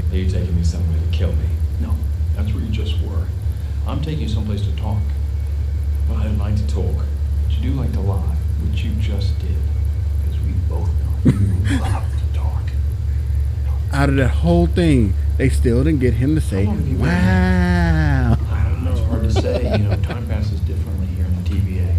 Are 0.11 0.17
you 0.17 0.27
taking 0.29 0.55
me 0.55 0.63
somewhere 0.63 0.99
to 0.99 1.05
kill 1.11 1.31
me? 1.33 1.45
No, 1.81 1.95
that's 2.35 2.49
where 2.53 2.63
you 2.63 2.69
just 2.69 3.01
were. 3.01 3.25
I'm 3.85 4.01
taking 4.01 4.21
you 4.21 4.29
someplace 4.29 4.61
to 4.61 4.75
talk. 4.77 5.01
Well, 6.07 6.19
I 6.19 6.23
don't 6.23 6.37
like 6.37 6.55
to 6.55 6.67
talk, 6.67 6.95
but 7.47 7.57
you 7.57 7.71
do 7.71 7.75
like 7.77 7.91
to 7.93 7.99
lie, 7.99 8.35
which 8.65 8.83
you 8.83 8.91
just 8.95 9.37
did, 9.39 9.57
because 10.23 10.39
we 10.41 10.51
both 10.69 10.87
know 10.87 11.31
you 11.31 11.79
love 11.79 12.03
to 12.11 12.37
talk. 12.39 12.63
Out 13.91 14.07
of 14.09 14.15
that 14.15 14.29
whole 14.29 14.67
thing, 14.67 15.13
they 15.37 15.49
still 15.49 15.83
didn't 15.83 15.99
get 15.99 16.13
him 16.13 16.33
to 16.35 16.41
say, 16.41 16.65
wow. 16.65 18.35
I 18.49 18.69
don't 18.69 18.85
know. 18.85 18.91
It's 18.91 19.01
hard 19.01 19.23
to 19.23 19.31
say. 19.31 19.71
You 19.77 19.83
know, 19.83 19.95
time 20.01 20.27
passes 20.27 20.61
differently 20.61 21.07
here 21.07 21.25
in 21.25 21.43
the 21.43 21.49
TVA. 21.49 21.93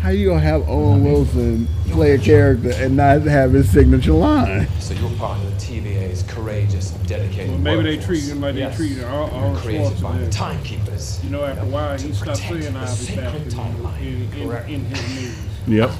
How 0.00 0.08
you 0.10 0.26
gonna 0.30 0.40
have 0.40 0.68
Owen 0.68 1.04
Wilson 1.04 1.68
play 1.88 2.12
a 2.12 2.18
character 2.18 2.70
and 2.76 2.96
not 2.96 3.22
have 3.22 3.52
his 3.52 3.70
signature 3.70 4.12
line. 4.12 4.68
So 4.80 4.94
you're 4.94 5.10
part 5.16 5.38
of 5.40 5.44
the 5.50 5.56
TVA's 5.56 6.22
courageous 6.24 6.94
and 6.94 7.06
dedicated. 7.06 7.50
Well, 7.50 7.58
maybe 7.58 7.76
workforce. 7.76 7.98
they 8.00 8.06
treat 8.06 8.24
him 8.24 8.40
like 8.40 8.54
yes. 8.54 8.78
they 8.78 8.86
treat 8.88 8.96
you. 8.98 9.06
all 9.06 9.56
created 9.56 10.02
by 10.02 10.18
the 10.18 10.30
timekeepers. 10.30 11.22
You 11.24 11.30
know, 11.30 11.44
after 11.44 11.62
a 11.62 11.66
while, 11.66 11.98
he 11.98 12.12
stopped 12.12 12.38
saying 12.38 12.76
I'll 12.76 12.96
be 12.96 13.16
back 13.16 14.00
in, 14.00 14.32
in, 14.32 14.50
in, 14.74 14.84
his 14.84 15.08
movies. 15.10 15.38
Yep. 15.66 15.90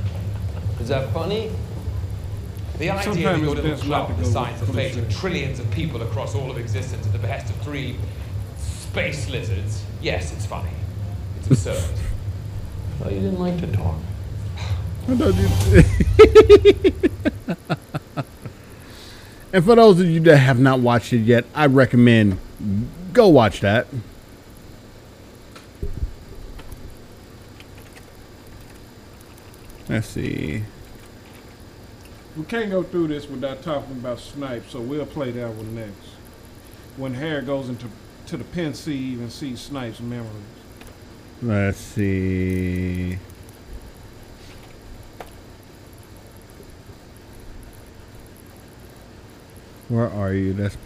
Is 0.80 0.88
that 0.88 1.12
funny? 1.12 1.50
The 2.78 2.90
idea 2.90 3.02
Sometimes 3.02 3.40
that 3.40 3.44
your 3.46 3.54
little 3.54 3.76
club 3.78 4.18
decides 4.18 4.60
the 4.60 4.72
fate 4.72 4.96
of 4.96 5.08
trillions 5.10 5.60
of 5.60 5.70
people 5.70 6.02
across 6.02 6.34
all 6.34 6.50
of 6.50 6.58
existence 6.58 7.06
at 7.06 7.12
the 7.12 7.18
behest 7.18 7.50
of 7.50 7.56
three 7.62 7.96
space 8.56 9.28
lizards. 9.30 9.84
Yes, 10.00 10.32
it's 10.32 10.46
funny. 10.46 10.70
It's 11.38 11.46
absurd. 11.48 11.84
well, 13.00 13.12
you 13.12 13.20
didn't 13.20 13.38
like 13.38 13.60
to 13.60 13.66
talk. 13.72 13.94
and 15.12 15.18
for 19.64 19.74
those 19.74 19.98
of 20.00 20.06
you 20.08 20.20
that 20.20 20.36
have 20.36 20.60
not 20.60 20.78
watched 20.78 21.12
it 21.12 21.18
yet, 21.18 21.44
I 21.56 21.66
recommend 21.66 22.38
go 23.12 23.26
watch 23.26 23.60
that. 23.62 23.88
Let's 29.88 30.06
see. 30.06 30.62
We 32.36 32.44
can't 32.44 32.70
go 32.70 32.84
through 32.84 33.08
this 33.08 33.28
without 33.28 33.60
talking 33.62 33.92
about 33.94 34.20
Snape, 34.20 34.68
so 34.70 34.80
we'll 34.80 35.04
play 35.04 35.32
that 35.32 35.50
one 35.52 35.74
next. 35.74 35.96
When 36.96 37.14
Harry 37.14 37.42
goes 37.42 37.68
into 37.68 37.86
to 38.26 38.36
the 38.36 38.44
pensieve 38.44 39.18
and 39.18 39.32
sees 39.32 39.60
Snape's 39.60 39.98
memories. 39.98 40.44
Let's 41.42 41.78
see. 41.78 43.18
Where 49.92 50.08
are 50.08 50.32
you? 50.32 50.54
That's 50.54 50.78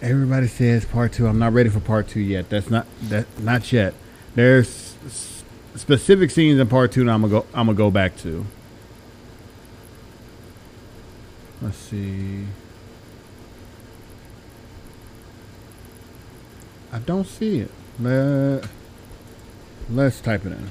everybody 0.00 0.46
says 0.46 0.86
part 0.86 1.12
two. 1.12 1.26
I'm 1.26 1.38
not 1.38 1.52
ready 1.52 1.68
for 1.68 1.78
part 1.78 2.08
two 2.08 2.20
yet. 2.20 2.48
That's 2.48 2.70
not 2.70 2.86
that 3.02 3.26
not 3.38 3.70
yet. 3.70 3.92
There's 4.34 4.94
specific 5.74 6.30
scenes 6.30 6.58
in 6.58 6.68
part 6.68 6.90
two 6.92 7.04
that 7.04 7.10
I'm 7.12 7.20
gonna 7.20 7.40
go. 7.42 7.46
I'm 7.52 7.66
gonna 7.66 7.74
go 7.76 7.90
back 7.90 8.16
to. 8.20 8.46
Let's 11.60 11.76
see. 11.76 12.44
I 16.90 17.00
don't 17.00 17.26
see 17.26 17.58
it. 17.58 17.70
Let, 18.00 18.66
let's 19.90 20.22
type 20.22 20.46
it 20.46 20.52
in. 20.52 20.70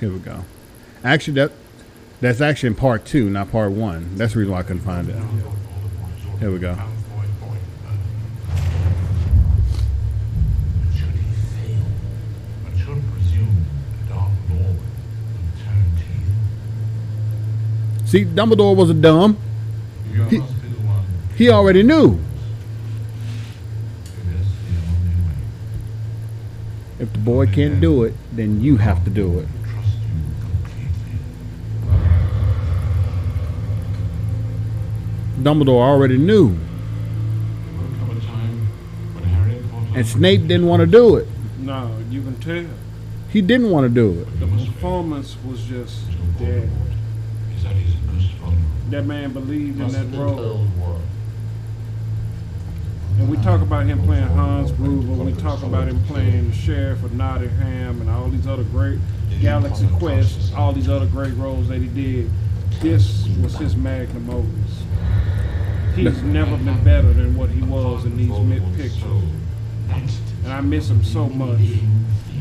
Here 0.00 0.10
we 0.10 0.18
go. 0.18 0.46
Actually, 1.04 1.34
that 1.34 1.52
that's 2.22 2.40
actually 2.40 2.68
in 2.68 2.74
part 2.74 3.04
two, 3.04 3.28
not 3.28 3.52
part 3.52 3.70
one. 3.72 4.16
That's 4.16 4.32
the 4.32 4.38
reason 4.40 4.52
why 4.52 4.60
I 4.60 4.62
couldn't 4.62 4.80
find 4.80 5.10
it. 5.10 5.16
Here 6.38 6.50
we 6.50 6.58
go. 6.58 6.76
See, 18.06 18.24
Dumbledore 18.24 18.74
was 18.74 18.88
a 18.90 18.94
dumb. 18.94 19.38
He, 20.30 20.40
he 21.36 21.50
already 21.50 21.82
knew. 21.82 22.18
If 26.98 27.12
the 27.12 27.18
boy 27.18 27.46
can't 27.46 27.80
do 27.80 28.02
it, 28.02 28.14
then 28.32 28.60
you 28.60 28.78
have 28.78 29.04
to 29.04 29.10
do 29.10 29.38
it. 29.38 29.46
Dumbledore 35.40 35.82
already 35.82 36.18
knew. 36.18 36.54
And 39.94 40.06
Snape 40.06 40.42
didn't 40.46 40.66
want 40.66 40.80
to 40.80 40.86
do 40.86 41.16
it. 41.16 41.26
No, 41.58 41.94
you 42.10 42.22
can 42.22 42.38
tell. 42.40 42.66
He 43.30 43.40
didn't 43.42 43.70
want 43.70 43.88
to 43.88 43.94
do 44.14 44.20
it. 44.20 44.40
The 44.40 44.46
performance 44.66 45.36
was 45.44 45.62
just 45.64 46.00
dead. 46.38 46.70
That 48.90 49.06
man 49.06 49.32
believed 49.32 49.80
in 49.80 49.88
that 49.88 50.18
role. 50.18 50.64
And 53.18 53.28
we 53.28 53.36
talk 53.38 53.60
about 53.62 53.86
him 53.86 54.02
playing 54.04 54.26
Hans 54.28 54.72
Gruber. 54.72 55.22
We 55.24 55.32
talk 55.34 55.62
about 55.62 55.86
him 55.88 56.02
playing 56.04 56.50
the 56.50 56.56
Sheriff 56.56 57.02
of 57.04 57.12
Nottingham 57.14 58.00
and 58.00 58.10
all 58.10 58.28
these 58.30 58.46
other 58.46 58.64
great 58.64 58.98
Galaxy 59.40 59.86
Quest, 59.98 60.52
all 60.54 60.72
these 60.72 60.88
other 60.88 61.06
great 61.06 61.34
roles 61.34 61.68
that 61.68 61.80
he 61.80 61.86
did. 61.88 62.30
This 62.80 63.26
was 63.42 63.54
his 63.56 63.76
magnum 63.76 64.28
opus 64.30 64.59
he's 65.94 66.22
never 66.22 66.56
been 66.56 66.82
better 66.84 67.12
than 67.12 67.36
what 67.36 67.50
he 67.50 67.62
was 67.62 68.04
in 68.04 68.16
these 68.16 68.30
mid 68.40 68.62
pictures. 68.76 69.04
And 70.44 70.52
I 70.52 70.60
miss 70.60 70.88
him 70.88 71.04
so 71.04 71.28
much. 71.28 71.60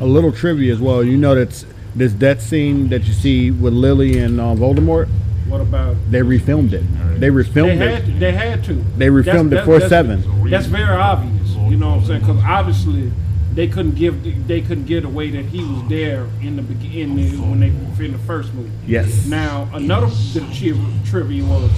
A 0.01 0.05
little 0.05 0.31
trivia 0.31 0.71
as 0.73 0.79
well. 0.79 1.03
You 1.03 1.17
know 1.17 1.35
that's 1.35 1.65
this 1.95 2.13
death 2.13 2.41
scene 2.41 2.89
that 2.89 3.03
you 3.05 3.13
see 3.13 3.51
with 3.51 3.73
Lily 3.73 4.19
and 4.19 4.39
uh, 4.39 4.55
Voldemort. 4.55 5.09
What 5.47 5.61
about? 5.61 5.97
They 6.09 6.21
refilmed 6.21 6.73
it. 6.73 6.83
They 7.19 7.29
refilmed 7.29 7.79
they 7.79 7.95
it. 7.95 8.19
They 8.19 8.31
had 8.31 8.63
to. 8.65 8.75
They 8.97 9.07
refilmed 9.07 9.49
that's, 9.49 9.67
it 9.67 9.79
for 9.79 9.79
seven. 9.89 10.49
That's 10.49 10.67
very 10.67 10.95
obvious. 10.95 11.49
You 11.69 11.77
know 11.77 11.89
what 11.95 11.99
I'm 12.01 12.05
saying? 12.05 12.19
Because 12.21 12.43
obviously 12.43 13.11
they 13.53 13.67
couldn't 13.67 13.95
give 13.95 14.47
they 14.47 14.61
couldn't 14.61 14.85
get 14.85 15.03
away 15.05 15.31
that 15.31 15.45
he 15.45 15.57
was 15.63 15.89
there 15.89 16.27
in 16.41 16.55
the 16.55 16.61
beginning 16.61 17.49
when 17.49 17.59
they 17.59 18.05
in 18.05 18.11
the 18.13 18.19
first 18.19 18.53
movie. 18.53 18.71
Yes. 18.87 19.25
Now 19.25 19.67
another 19.73 20.05
the 20.05 20.99
trivia 21.03 21.43
was 21.43 21.71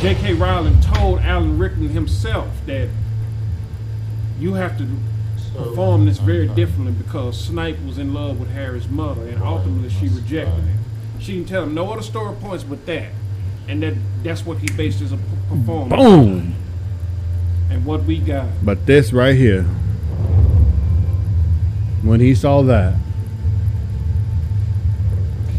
J.K. 0.00 0.34
Rowling 0.34 0.80
told 0.80 1.20
Alan 1.20 1.58
Rickman 1.58 1.90
himself 1.90 2.48
that 2.66 2.88
you 4.38 4.54
have 4.54 4.76
to 4.78 4.88
so, 5.54 5.64
perform 5.64 6.06
this 6.06 6.18
very 6.18 6.46
okay. 6.46 6.54
differently 6.54 6.92
because 6.92 7.38
Snape 7.42 7.78
was 7.84 7.98
in 7.98 8.12
love 8.12 8.40
with 8.40 8.50
Harry's 8.50 8.88
mother, 8.88 9.22
and 9.28 9.42
ultimately 9.42 9.90
she 9.90 10.08
rejected 10.08 10.64
him. 10.64 10.78
She 11.20 11.34
didn't 11.34 11.48
tell 11.48 11.62
him 11.62 11.74
no 11.74 11.92
other 11.92 12.02
story 12.02 12.34
points 12.36 12.64
but 12.64 12.84
that, 12.86 13.10
and 13.68 13.82
that 13.82 13.94
that's 14.24 14.44
what 14.44 14.58
he 14.58 14.68
based 14.76 14.98
his 14.98 15.12
performance. 15.48 16.02
Boom. 16.02 16.54
And 17.70 17.84
what 17.86 18.02
we 18.02 18.18
got. 18.18 18.48
But 18.62 18.86
this 18.86 19.12
right 19.12 19.36
here, 19.36 19.62
when 22.02 22.20
he 22.20 22.34
saw 22.34 22.62
that, 22.64 22.96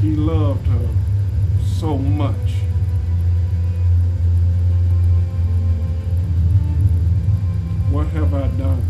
he 0.01 0.15
loved 0.17 0.67
her 0.67 0.89
so 1.79 1.97
much. 1.97 2.42
What 7.93 8.07
have 8.07 8.33
I 8.33 8.47
done? 8.57 8.81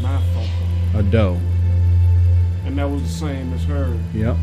my 0.01 0.17
fault. 0.33 0.47
A 0.95 1.03
doe. 1.03 1.39
And 2.65 2.77
that 2.77 2.89
was 2.89 3.01
the 3.03 3.09
same 3.27 3.53
as 3.53 3.63
her. 3.65 3.97
Yep. 4.13 4.37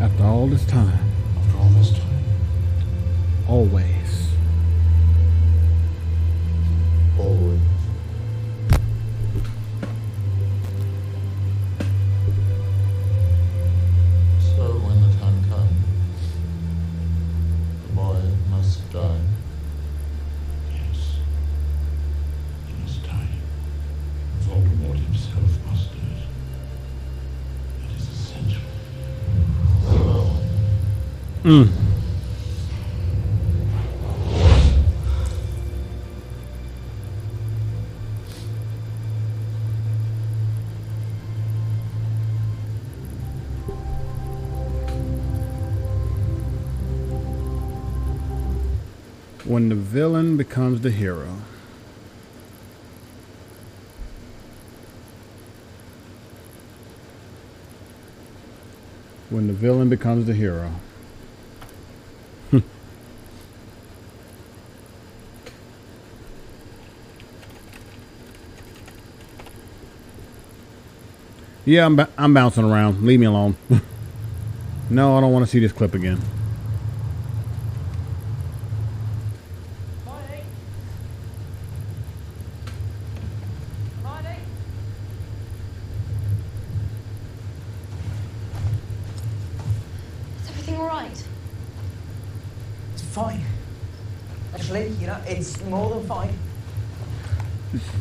After 0.00 0.24
all 0.24 0.46
this 0.46 0.64
time. 0.66 0.98
After 1.38 1.58
all 1.58 1.68
this 1.70 1.90
time. 1.90 2.24
Always. 3.48 4.28
Always. 7.18 7.60
is 18.66 18.76
done. 18.92 19.26
Yes. 20.72 21.18
He 22.66 22.72
must 22.82 23.02
die. 23.04 23.28
Voldemort 24.42 24.96
himself 24.96 25.66
must 25.66 25.92
do 25.92 25.98
it. 26.10 27.86
It 27.86 27.96
is 27.96 28.08
essential. 28.08 28.62
Mm. 31.44 31.85
when 49.46 49.68
the 49.68 49.74
villain 49.76 50.36
becomes 50.36 50.80
the 50.80 50.90
hero. 50.90 51.28
When 59.30 59.46
the 59.46 59.52
villain 59.52 59.88
becomes 59.88 60.26
the 60.26 60.34
hero. 60.34 60.72
yeah, 71.64 71.86
I'm, 71.86 72.00
I'm 72.18 72.34
bouncing 72.34 72.64
around. 72.70 73.02
Leave 73.04 73.18
me 73.20 73.26
alone. 73.26 73.56
no, 74.90 75.16
I 75.16 75.20
don't 75.20 75.32
want 75.32 75.44
to 75.44 75.50
see 75.50 75.58
this 75.60 75.72
clip 75.72 75.92
again. 75.94 76.20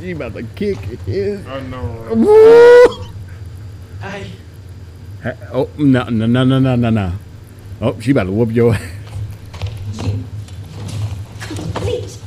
She 0.05 0.11
about 0.11 0.35
to 0.35 0.43
kick 0.43 0.77
his. 1.07 1.43
I 1.47 1.61
know. 1.61 3.05
Hey. 3.99 4.29
Oh 5.51 5.67
no 5.79 6.03
no 6.09 6.27
no 6.27 6.43
no 6.43 6.59
no 6.59 6.75
no 6.75 6.89
no! 6.91 7.11
Oh, 7.81 7.99
she 7.99 8.11
about 8.11 8.25
to 8.25 8.31
whoop 8.31 8.51
your 8.51 8.75
ass. 8.75 8.81
You 9.95 10.23
complete 11.55 12.19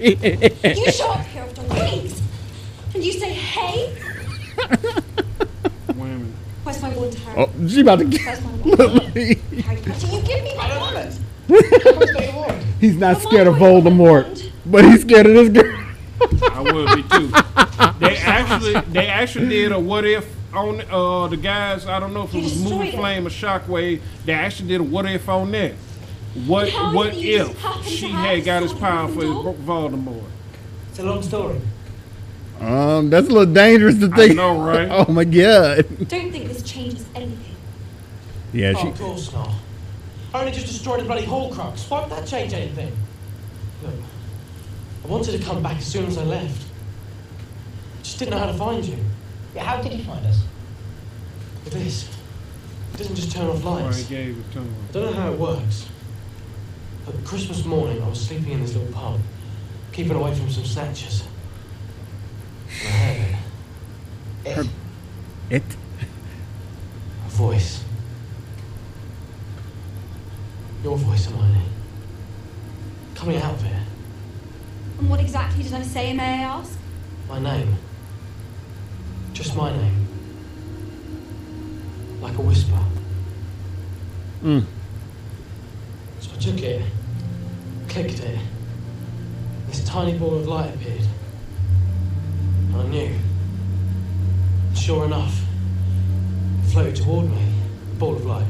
you 0.00 0.92
show 0.92 1.08
up 1.12 1.20
here 1.24 1.44
after 1.44 1.62
weeks, 1.62 2.20
and 2.92 3.02
you 3.02 3.12
say, 3.12 3.32
"Hey." 3.32 3.94
Where's 6.64 6.82
my 6.82 6.90
wand, 6.94 7.14
Harry? 7.14 7.40
Oh, 7.56 7.66
she 7.68 7.80
about 7.80 8.00
to. 8.00 8.06
Where's 8.06 8.42
my 8.42 8.50
wand? 8.50 9.14
Harry 9.14 9.34
Potter, 9.62 10.06
you 10.14 10.22
give 10.26 10.44
me 10.44 10.54
my 10.58 11.10
wand. 11.48 12.66
He's 12.80 12.96
not 12.96 13.18
scared 13.22 13.46
of 13.46 13.54
Voldemort 13.54 14.41
but 14.72 14.84
he's 14.86 15.02
scared 15.02 15.26
of 15.26 15.34
this 15.34 15.50
girl. 15.50 15.78
I 16.20 16.60
would 16.62 16.96
be 16.96 17.02
too. 17.10 17.28
They 18.08 18.16
actually, 18.16 18.80
they 18.92 19.06
actually 19.08 19.48
did 19.50 19.70
a 19.72 19.78
what 19.78 20.06
if 20.06 20.24
on 20.54 20.80
uh, 20.90 21.28
the 21.28 21.36
guys. 21.36 21.86
I 21.86 22.00
don't 22.00 22.14
know 22.14 22.22
if 22.22 22.34
it 22.34 22.42
was 22.42 22.60
Moving 22.64 22.92
Flame 22.92 23.26
or 23.26 23.30
Shockwave. 23.30 24.00
They 24.24 24.32
actually 24.32 24.68
did 24.68 24.80
a 24.80 24.84
what 24.84 25.04
if 25.06 25.28
on 25.28 25.52
that. 25.52 25.74
What 26.46 26.70
How 26.70 26.94
what 26.94 27.12
if 27.14 27.86
she 27.86 28.08
had 28.08 28.42
got 28.44 28.62
his 28.62 28.72
power 28.72 29.06
for 29.08 29.20
Voldemort? 29.22 30.24
It's 30.88 30.98
a 30.98 31.02
long 31.02 31.22
story. 31.22 31.60
Um, 32.60 33.10
that's 33.10 33.28
a 33.28 33.30
little 33.30 33.52
dangerous 33.52 33.98
to 33.98 34.08
think. 34.08 34.30
I 34.30 34.34
know, 34.34 34.58
right? 34.62 34.88
oh 34.90 35.12
my 35.12 35.24
god. 35.24 35.84
Don't 36.08 36.30
think 36.30 36.46
this 36.48 36.62
changes 36.62 37.06
anything. 37.14 37.56
Yeah, 38.54 38.72
oh, 38.76 38.80
she. 38.80 38.88
Oh, 38.88 38.90
of 38.90 38.98
course 39.00 39.32
not. 39.32 39.50
I 40.32 40.40
only 40.40 40.52
just 40.52 40.66
destroyed 40.68 41.00
a 41.00 41.04
bloody 41.04 41.26
Horcrux. 41.26 41.90
Why 41.90 42.00
would 42.02 42.10
that 42.10 42.26
change 42.26 42.54
anything? 42.54 42.96
Look, 43.82 43.94
I 45.04 45.08
wanted 45.08 45.38
to 45.38 45.44
come 45.44 45.62
back 45.62 45.78
as 45.78 45.86
soon 45.86 46.06
as 46.06 46.16
I 46.16 46.22
left. 46.24 46.64
I 48.00 48.02
just 48.02 48.18
didn't 48.18 48.32
know 48.32 48.38
how 48.38 48.46
to 48.46 48.54
find 48.54 48.84
you. 48.84 48.96
Yeah, 49.54 49.64
how 49.64 49.82
did 49.82 49.92
you 49.92 50.04
find 50.04 50.24
us? 50.26 50.42
With 51.64 51.74
this. 51.74 52.08
It 52.94 52.96
doesn't 52.98 53.16
just 53.16 53.32
turn 53.32 53.48
off 53.48 53.64
lights. 53.64 54.10
I 54.10 54.34
don't 54.92 55.06
know 55.06 55.12
how 55.12 55.32
it 55.32 55.38
works. 55.38 55.88
But 57.04 57.22
Christmas 57.24 57.64
morning, 57.64 58.00
I 58.00 58.08
was 58.08 58.20
sleeping 58.20 58.52
in 58.52 58.60
this 58.60 58.74
little 58.76 58.92
pub, 58.92 59.18
keeping 59.92 60.12
away 60.16 60.34
from 60.36 60.50
some 60.50 60.64
snatchers. 60.64 61.24
And 62.86 63.36
I 64.44 64.48
heard 64.48 64.66
it. 64.66 64.66
Her 64.66 64.70
it? 65.50 65.62
A 67.26 67.30
voice. 67.30 67.82
Your 70.84 70.96
voice, 70.96 71.26
Hermione. 71.26 71.62
Coming 73.16 73.36
out 73.38 73.54
of 73.54 73.64
it. 73.64 73.81
What 75.08 75.18
exactly 75.18 75.64
did 75.64 75.74
I 75.74 75.82
say, 75.82 76.12
may 76.14 76.22
I 76.22 76.36
ask? 76.44 76.78
My 77.28 77.40
name. 77.40 77.74
Just 79.32 79.56
my 79.56 79.76
name. 79.76 80.06
Like 82.20 82.38
a 82.38 82.40
whisper. 82.40 82.76
Hmm. 84.40 84.60
So 86.20 86.30
I 86.34 86.38
took 86.38 86.62
it, 86.62 86.82
clicked 87.88 88.20
it. 88.20 88.38
This 89.66 89.82
tiny 89.84 90.16
ball 90.16 90.36
of 90.36 90.46
light 90.46 90.72
appeared. 90.72 91.00
And 92.72 92.76
I 92.82 92.86
knew. 92.86 93.18
Sure 94.76 95.04
enough, 95.04 95.34
it 96.62 96.70
floated 96.70 96.96
toward 96.96 97.28
me, 97.28 97.44
a 97.90 97.94
ball 97.96 98.14
of 98.14 98.24
light. 98.24 98.46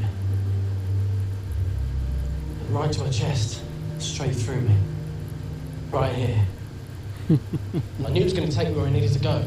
And 2.59 2.69
right 2.69 2.91
to 2.91 3.01
my 3.03 3.09
chest, 3.09 3.61
straight 3.97 4.35
through 4.35 4.61
me 4.61 4.75
right 5.93 6.13
here. 6.13 6.37
I 8.05 8.09
knew 8.09 8.21
it 8.21 8.23
was 8.25 8.33
going 8.33 8.49
to 8.49 8.53
take 8.55 8.69
me 8.69 8.73
where 8.75 8.85
I 8.87 8.89
needed 8.89 9.13
to 9.13 9.19
go, 9.19 9.41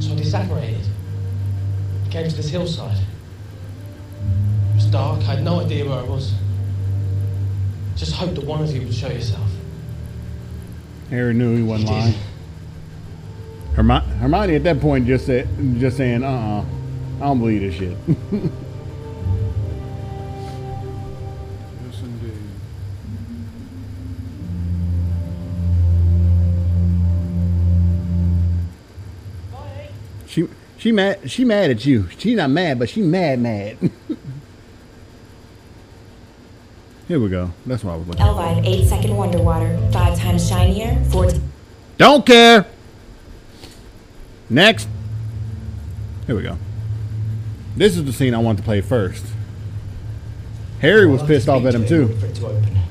so 0.00 0.12
I 0.12 0.16
disapparated. 0.16 0.84
I 2.06 2.08
came 2.08 2.28
to 2.28 2.34
this 2.34 2.48
hillside. 2.48 2.96
It 4.70 4.74
was 4.74 4.86
dark, 4.86 5.20
I 5.22 5.36
had 5.36 5.42
no 5.44 5.60
idea 5.60 5.84
where 5.88 5.98
I 5.98 6.02
was. 6.02 6.34
Just 7.96 8.14
hoped 8.14 8.34
that 8.36 8.44
one 8.44 8.62
of 8.62 8.74
you 8.74 8.82
would 8.82 8.94
show 8.94 9.08
yourself. 9.08 9.48
Harry 11.10 11.34
knew 11.34 11.54
he 11.56 11.62
wasn't 11.62 11.90
he 11.90 11.94
lying. 11.94 12.14
Hermione, 13.74 14.06
Hermione 14.18 14.54
at 14.56 14.64
that 14.64 14.80
point 14.80 15.06
just 15.06 15.26
said, 15.26 15.48
just 15.78 15.96
saying, 15.98 16.24
uh 16.24 16.28
uh-uh, 16.28 16.58
uh, 16.58 16.60
I 17.16 17.20
don't 17.20 17.38
believe 17.38 17.60
this 17.60 17.74
shit. 17.74 17.96
She 30.34 30.48
she 30.78 30.90
mad 30.90 31.30
she 31.30 31.44
mad 31.44 31.70
at 31.70 31.86
you. 31.86 32.08
She 32.18 32.34
not 32.34 32.50
mad, 32.50 32.80
but 32.80 32.88
she 32.90 33.00
mad 33.00 33.38
mad. 33.38 33.78
Here 37.08 37.20
we 37.20 37.28
go. 37.28 37.52
That's 37.64 37.84
why 37.84 37.92
I 37.92 37.96
was 37.96 38.08
looking 38.08 38.20
Elvide, 38.26 38.66
eight 38.66 38.88
second 38.88 39.16
wonder 39.16 39.38
water, 39.40 39.78
five 39.92 40.18
times 40.18 40.48
shinier, 40.48 41.00
four. 41.10 41.26
T- 41.26 41.38
Don't 41.98 42.26
care. 42.26 42.66
Next. 44.50 44.88
Here 46.26 46.34
we 46.34 46.42
go. 46.42 46.58
This 47.76 47.96
is 47.96 48.04
the 48.04 48.12
scene 48.12 48.34
I 48.34 48.38
want 48.38 48.58
to 48.58 48.64
play 48.64 48.80
first. 48.80 49.24
Harry 50.80 51.06
was 51.06 51.22
pissed 51.22 51.48
off 51.48 51.64
at 51.64 51.74
him 51.76 51.86
too. 51.86 52.08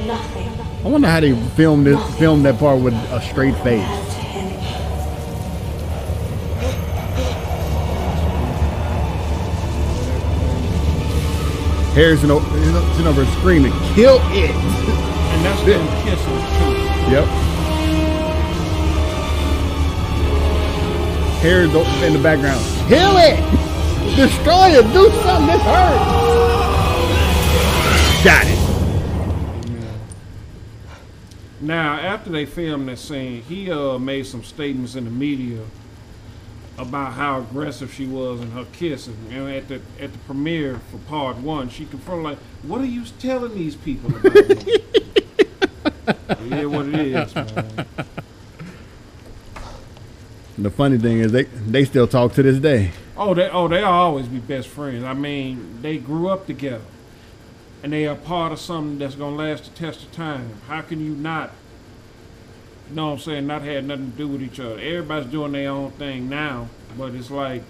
Nothing. 0.06 0.48
I 0.86 0.88
wonder 0.88 1.08
how 1.08 1.20
they 1.20 1.34
filmed 1.56 1.86
this, 1.86 2.18
filmed 2.18 2.44
that 2.44 2.58
part 2.58 2.80
with 2.80 2.94
a 2.94 3.20
straight 3.22 3.56
face. 3.58 4.09
Harrison, 11.94 12.28
Harrison 12.30 13.06
over 13.08 13.26
screaming, 13.40 13.72
kill 13.96 14.18
it. 14.30 14.50
And 14.52 15.44
that's 15.44 15.60
when 15.64 16.04
Kiss 16.04 16.26
was 16.28 17.08
Yep. 17.10 17.24
Harris 21.42 22.02
in 22.04 22.12
the 22.12 22.20
background, 22.20 22.64
kill 22.88 23.16
it. 23.16 23.36
Destroy 24.14 24.68
it. 24.68 24.84
Do 24.92 25.10
something. 25.22 25.56
This 25.56 25.62
hurts. 25.62 26.04
Got 28.22 28.46
it. 28.46 29.70
Now, 31.60 31.94
after 31.96 32.30
they 32.30 32.46
filmed 32.46 32.88
that 32.88 32.98
scene, 33.00 33.42
he 33.48 33.68
uh, 33.70 33.98
made 33.98 34.26
some 34.26 34.44
statements 34.44 34.94
in 34.94 35.06
the 35.06 35.10
media 35.10 35.58
about 36.80 37.12
how 37.12 37.40
aggressive 37.40 37.92
she 37.92 38.06
was 38.06 38.40
in 38.40 38.50
her 38.52 38.66
kissing. 38.72 39.16
And 39.30 39.50
at 39.50 39.68
the 39.68 39.80
at 40.00 40.12
the 40.12 40.18
premiere 40.20 40.80
for 40.90 40.98
part 40.98 41.36
one, 41.36 41.68
she 41.68 41.84
confronted 41.84 42.24
like, 42.24 42.38
"What 42.62 42.80
are 42.80 42.86
you 42.86 43.04
telling 43.18 43.54
these 43.54 43.76
people 43.76 44.14
about?" 44.16 44.66
yeah, 46.46 46.64
what 46.64 46.86
it 46.86 46.94
is, 46.94 47.34
man. 47.34 47.74
The 50.58 50.70
funny 50.70 50.98
thing 50.98 51.18
is 51.18 51.32
they 51.32 51.44
they 51.44 51.84
still 51.84 52.06
talk 52.08 52.32
to 52.34 52.42
this 52.42 52.58
day. 52.58 52.92
Oh, 53.16 53.34
they 53.34 53.48
oh 53.50 53.68
they 53.68 53.82
always 53.82 54.26
be 54.26 54.38
best 54.38 54.68
friends. 54.68 55.04
I 55.04 55.12
mean, 55.12 55.78
they 55.82 55.98
grew 55.98 56.28
up 56.30 56.46
together, 56.46 56.84
and 57.82 57.92
they 57.92 58.06
are 58.06 58.16
part 58.16 58.52
of 58.52 58.60
something 58.60 58.98
that's 58.98 59.14
gonna 59.14 59.36
last 59.36 59.64
the 59.64 59.70
test 59.70 60.02
of 60.04 60.12
time. 60.12 60.48
How 60.66 60.80
can 60.80 61.04
you 61.04 61.14
not 61.14 61.50
you 62.90 62.96
know 62.96 63.06
what 63.06 63.12
I'm 63.14 63.18
saying, 63.20 63.46
not 63.46 63.62
had 63.62 63.84
nothing 63.86 64.10
to 64.10 64.18
do 64.18 64.28
with 64.28 64.42
each 64.42 64.58
other. 64.58 64.74
Everybody's 64.80 65.30
doing 65.30 65.52
their 65.52 65.70
own 65.70 65.92
thing 65.92 66.28
now, 66.28 66.68
but 66.98 67.14
it's 67.14 67.30
like, 67.30 67.62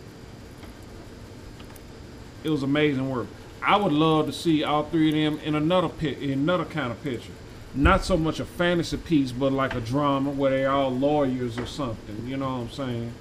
it 2.43 2.49
was 2.49 2.63
amazing 2.63 3.11
work. 3.11 3.27
I 3.63 3.77
would 3.77 3.93
love 3.93 4.27
to 4.27 4.33
see 4.33 4.65
all 4.65 4.85
three 4.85 5.09
of 5.25 5.35
them 5.37 5.45
in 5.47 5.55
another 5.55 5.91
pit, 5.91 6.19
in 6.23 6.31
another 6.31 6.65
kind 6.65 6.91
of 6.91 7.03
picture. 7.03 7.35
Not 7.75 8.03
so 8.03 8.17
much 8.17 8.41
a 8.41 8.47
fantasy 8.47 8.97
piece, 8.97 9.31
but 9.31 9.53
like 9.53 9.75
a 9.75 9.81
drama 9.81 10.31
where 10.31 10.51
they're 10.51 10.71
all 10.71 10.91
lawyers 10.91 11.59
or 11.59 11.67
something. 11.67 12.27
You 12.27 12.39
know 12.39 12.49
what 12.49 12.63
I'm 12.63 12.71
saying? 12.71 13.13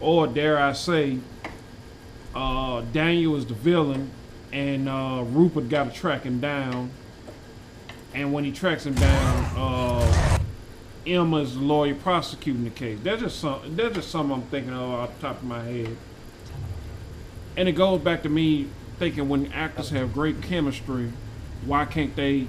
Or 0.00 0.26
dare 0.26 0.58
I 0.58 0.72
say, 0.72 1.18
uh, 2.34 2.80
Daniel 2.92 3.36
is 3.36 3.46
the 3.46 3.54
villain, 3.54 4.10
and 4.52 4.88
uh, 4.88 5.22
Rupert 5.28 5.68
got 5.68 5.84
to 5.84 5.90
track 5.92 6.22
him 6.24 6.40
down. 6.40 6.90
And 8.12 8.32
when 8.32 8.44
he 8.44 8.50
tracks 8.52 8.84
him 8.86 8.94
down, 8.94 9.44
uh, 9.56 10.38
Emma's 11.06 11.56
lawyer 11.56 11.94
prosecuting 11.94 12.64
the 12.64 12.70
case. 12.70 12.98
That's 13.02 13.22
just 13.22 13.40
some. 13.40 13.76
That's 13.76 13.94
just 13.94 14.10
some 14.10 14.30
I'm 14.30 14.42
thinking 14.42 14.72
of 14.72 14.78
off 14.82 15.14
the 15.16 15.26
top 15.28 15.36
of 15.38 15.44
my 15.44 15.62
head. 15.62 15.96
And 17.56 17.68
it 17.68 17.72
goes 17.72 18.00
back 18.00 18.22
to 18.24 18.28
me 18.28 18.68
thinking 18.98 19.28
when 19.28 19.52
actors 19.52 19.90
have 19.90 20.12
great 20.12 20.42
chemistry, 20.42 21.12
why 21.66 21.84
can't 21.84 22.14
they 22.16 22.48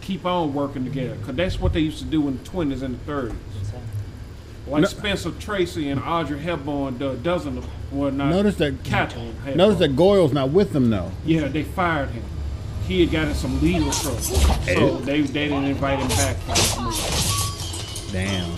keep 0.00 0.26
on 0.26 0.52
working 0.52 0.84
together? 0.84 1.14
Because 1.14 1.36
that's 1.36 1.58
what 1.60 1.72
they 1.72 1.80
used 1.80 1.98
to 1.98 2.04
do 2.04 2.28
in 2.28 2.38
the 2.38 2.44
20s 2.50 2.82
and 2.82 3.00
the 3.00 3.10
30s. 3.12 3.34
Like 4.66 4.82
no. 4.82 4.88
Spencer 4.88 5.30
Tracy 5.32 5.88
and 5.90 6.00
Audrey 6.02 6.38
Hepburn 6.40 6.96
do, 6.96 7.16
doesn't 7.18 7.62
well 7.92 8.10
not 8.10 8.30
notice 8.30 8.56
that 8.56 8.82
Katharine 8.82 9.34
Hepburn. 9.44 9.58
notice 9.58 9.78
that 9.80 9.94
Goyle's 9.94 10.32
not 10.32 10.50
with 10.50 10.72
them 10.72 10.88
though. 10.90 11.10
Yeah, 11.24 11.48
they 11.48 11.64
fired 11.64 12.08
him. 12.10 12.24
He 12.88 13.00
had 13.00 13.10
gotten 13.10 13.34
some 13.34 13.60
legal 13.62 13.90
trouble, 13.92 14.18
so 14.20 14.96
they, 14.98 15.22
they 15.22 15.48
didn't 15.48 15.64
invite 15.64 15.98
him 16.00 16.08
back. 16.08 16.36
Damn. 18.14 18.54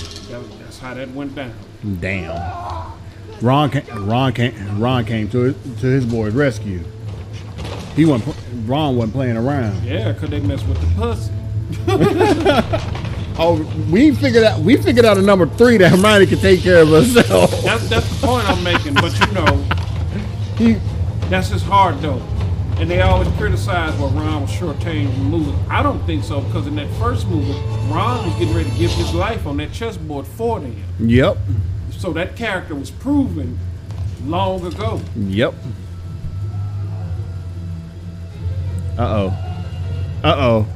that's 0.59 0.78
how 0.78 0.92
that 0.92 1.11
went 1.12 1.34
down. 1.34 1.54
Damn. 1.98 2.92
Ron 3.40 3.70
came, 3.70 4.07
Ron 4.07 4.32
came, 4.34 4.78
Ron 4.80 5.07
came 5.07 5.28
to 5.30 5.38
his, 5.44 5.57
to 5.80 5.86
his 5.86 6.04
boy's 6.04 6.34
rescue. 6.34 6.84
He 7.94 8.04
wasn't 8.04 8.36
Ron 8.68 8.96
wasn't 8.96 9.14
playing 9.14 9.38
around. 9.38 9.82
Yeah, 9.82 10.12
cause 10.12 10.28
they 10.28 10.40
mess 10.40 10.62
with 10.64 10.78
the 10.78 11.00
pussy. 11.00 11.32
oh, 13.38 13.66
we 13.90 14.12
figured 14.14 14.44
out 14.44 14.61
we 14.61 14.76
figured 14.76 15.07
out 15.07 15.16
a 15.16 15.22
number 15.22 15.46
three 15.46 15.78
that 15.78 15.88
Hermione 15.88 16.26
can 16.26 16.38
take 16.38 16.61
care 16.61 16.82
of 16.82 16.88
herself. 16.90 17.50
That's 17.62 17.88
that's 17.88 18.20
the 18.20 18.26
point 18.26 18.46
I'm 18.50 18.62
making, 18.62 18.92
but 18.94 19.18
you 19.18 19.32
know, 19.32 19.64
he 20.59 20.74
that's 21.30 21.48
just 21.48 21.64
hard 21.64 21.98
though. 22.02 22.20
And 22.79 22.91
they 22.91 23.01
always 23.01 23.29
criticize 23.39 23.99
what 23.99 24.12
Ron 24.14 24.43
was 24.43 24.51
short 24.51 24.85
in 24.85 25.07
the 25.07 25.24
movie. 25.37 25.57
I 25.70 25.83
don't 25.83 26.05
think 26.05 26.22
so 26.22 26.43
because 26.43 26.66
in 26.66 26.77
that 26.77 26.91
first 26.99 27.27
movie, 27.27 27.53
Ron 27.91 28.27
was 28.27 28.35
getting 28.35 28.55
ready 28.55 28.70
to 28.70 28.77
give 28.77 28.91
his 28.91 29.14
life 29.14 29.47
on 29.47 29.57
that 29.57 29.72
chessboard 29.72 30.27
for 30.27 30.61
them. 30.61 30.77
Yep. 31.01 31.39
So 31.93 32.12
that 32.12 32.37
character 32.37 32.74
was 32.74 32.91
proven 32.91 33.59
long 34.27 34.64
ago. 34.66 35.01
Yep. 35.16 35.55
Uh 38.99 39.03
oh. 39.03 39.68
Uh 40.22 40.37
oh. 40.39 40.66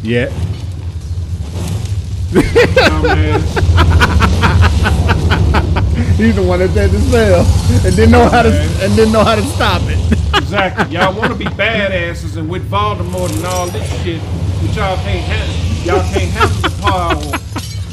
Yeah. 0.03 0.33
He's 6.15 6.31
the 6.37 6.43
one 6.43 6.61
that 6.61 6.71
said 6.71 6.91
the 6.91 6.99
spell 7.01 7.41
and 7.85 7.95
didn't 7.97 8.13
know 8.13 8.29
how 8.29 8.43
to 8.43 8.51
and 8.81 8.95
didn't 8.95 9.13
know 9.13 9.25
how 9.25 9.35
to 9.35 9.43
stop 9.43 9.83
it. 9.87 9.99
exactly. 10.37 10.95
Y'all 10.95 11.13
want 11.17 11.33
to 11.33 11.39
be 11.39 11.45
badasses 11.47 12.37
and 12.37 12.49
with 12.49 12.71
Voldemort 12.71 13.33
and 13.35 13.45
all 13.47 13.67
this 13.67 13.85
shit, 14.05 14.21
but 14.23 14.77
y'all 14.77 14.95
can't 14.99 15.25
handle. 15.27 15.85
Y'all 15.85 16.05
can't 16.15 16.31
handle 16.31 16.57
the 16.59 16.71
power 16.83 17.17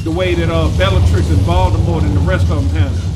the 0.04 0.10
way 0.12 0.34
that 0.36 0.48
uh, 0.52 0.68
Bellatrix 0.78 1.28
and 1.30 1.38
Voldemort 1.38 2.04
and 2.04 2.14
the 2.16 2.20
rest 2.20 2.48
of 2.48 2.58
them 2.72 2.90
handle. 2.90 3.10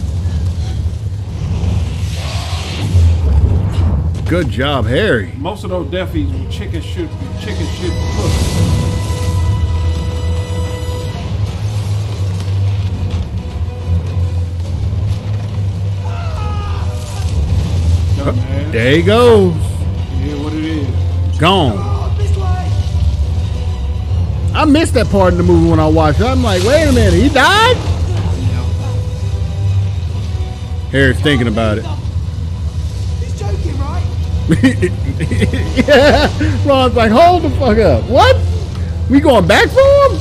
Good 4.28 4.48
job, 4.50 4.86
Harry. 4.86 5.32
Most 5.36 5.62
of 5.62 5.70
those 5.70 5.86
deafies 5.88 6.32
were 6.32 6.50
chicken 6.50 6.82
shit, 6.82 7.08
chicken 7.40 7.66
shit 7.76 7.92
pussy. 8.16 8.98
There 18.70 18.92
he 18.96 19.02
goes. 19.02 19.54
Yeah, 19.56 19.60
what 20.42 20.52
it 20.52 20.62
is. 20.64 20.86
Gone. 21.38 21.86
I 24.54 24.64
missed 24.66 24.94
that 24.94 25.06
part 25.08 25.32
in 25.32 25.36
the 25.38 25.44
movie 25.44 25.68
when 25.70 25.80
I 25.80 25.86
watched 25.88 26.18
it. 26.20 26.24
I'm 26.26 26.42
like, 26.42 26.62
wait 26.64 26.84
a 26.86 26.92
minute, 26.92 27.14
he 27.14 27.28
died? 27.28 27.76
Harry's 30.92 31.20
thinking 31.20 31.46
about 31.46 31.78
it. 31.78 31.84
He's 33.20 33.38
joking, 33.38 33.78
right? 33.78 34.04
yeah. 35.88 36.68
Ron's 36.68 36.96
like, 36.96 37.12
hold 37.12 37.42
the 37.42 37.50
fuck 37.50 37.78
up. 37.78 38.02
What? 38.04 38.36
We 39.08 39.20
going 39.20 39.46
back 39.46 39.68
for 39.68 39.78
him? 39.78 40.18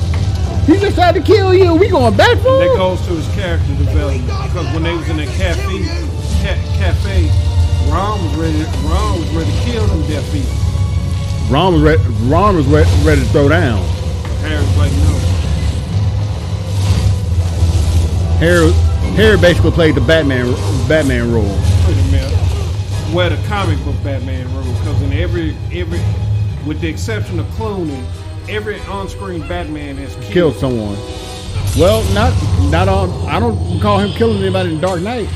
He 0.65 0.77
just 0.79 0.95
tried 0.95 1.15
to 1.15 1.21
kill 1.21 1.53
you. 1.55 1.73
We 1.73 1.87
going 1.89 2.15
back 2.15 2.37
for 2.37 2.61
him? 2.61 2.69
That 2.69 2.75
goes 2.77 3.01
to 3.07 3.13
his 3.15 3.27
character 3.35 3.73
development. 3.75 4.25
Because 4.27 4.71
when 4.73 4.83
they 4.83 4.93
was 4.95 5.09
in 5.09 5.17
the 5.17 5.25
cafe, 5.25 5.83
ca- 6.43 6.75
cafe, 6.77 7.31
Ron 7.91 8.23
was 8.23 8.35
ready. 8.35 8.61
Ron 8.87 9.19
was 9.19 9.29
ready 9.31 9.51
to 9.51 9.61
kill 9.65 9.87
them 9.87 10.07
deaf 10.07 10.25
people. 10.31 10.55
Ron 11.49 11.73
was 11.73 11.81
ready. 11.83 12.03
Ron 12.31 12.55
was 12.55 12.65
re- 12.67 13.03
ready 13.03 13.21
to 13.21 13.27
throw 13.29 13.49
down. 13.49 13.83
Harry 14.43 14.63
like, 14.77 14.91
no. 14.91 15.15
Harry, 18.39 18.71
Harry 19.17 19.37
basically 19.37 19.71
played 19.71 19.95
the 19.95 20.01
Batman 20.01 20.51
Batman 20.87 21.31
role. 21.33 21.57
Pretty 21.83 22.01
much. 22.11 22.31
Where 23.13 23.29
the 23.31 23.41
comic 23.47 23.83
book 23.83 23.95
Batman 24.03 24.53
role, 24.53 24.71
because 24.75 25.01
in 25.01 25.11
every 25.13 25.55
every, 25.73 25.99
with 26.67 26.79
the 26.79 26.87
exception 26.87 27.39
of 27.39 27.47
Clooney, 27.57 28.05
every 28.47 28.79
on-screen 28.81 29.41
Batman 29.47 29.97
has 29.97 30.13
killed, 30.15 30.31
killed 30.31 30.55
someone. 30.57 30.95
Well, 31.75 32.03
not 32.13 32.33
not 32.71 32.87
on. 32.87 33.09
I 33.27 33.39
don't 33.39 33.57
recall 33.77 33.97
him 33.99 34.11
killing 34.11 34.41
anybody 34.43 34.75
in 34.75 34.79
Dark 34.79 35.01
Knight. 35.01 35.27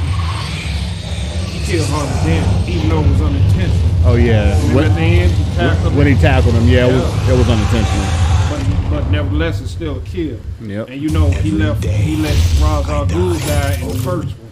Killed 1.66 1.88
Harvey 1.92 2.30
Dent, 2.30 2.70
even 2.70 2.90
though 2.90 3.02
it 3.02 3.10
was 3.10 3.22
unintentional. 3.22 3.90
Oh 4.06 4.16
yeah. 4.16 4.54
When, 4.76 4.84
at 4.84 4.96
the 4.96 5.02
end, 5.02 5.32
he 5.32 5.56
tackled 5.56 5.96
when 5.96 6.08
him. 6.08 6.16
he 6.18 6.22
tackled 6.22 6.54
him, 6.56 6.68
yeah, 6.68 6.88
yeah. 6.88 6.88
It, 6.88 6.94
was, 6.94 7.30
it 7.30 7.38
was 7.38 7.50
unintentional. 7.50 8.08
But, 8.50 8.90
but 9.04 9.12
nevertheless, 9.12 9.62
it's 9.62 9.72
still 9.72 9.98
a 9.98 10.02
kill. 10.02 10.40
Yep. 10.62 10.90
And 10.90 11.02
you 11.02 11.10
know 11.10 11.30
he 11.32 11.52
left 11.52 11.82
Day 11.82 11.94
he 11.96 12.18
let 12.18 12.36
Ra's 12.62 12.90
al 12.90 13.08
Ghul 13.08 13.40
die 13.48 13.82
in 13.82 13.88
the 13.88 13.98
first 14.00 14.28
one, 14.28 14.52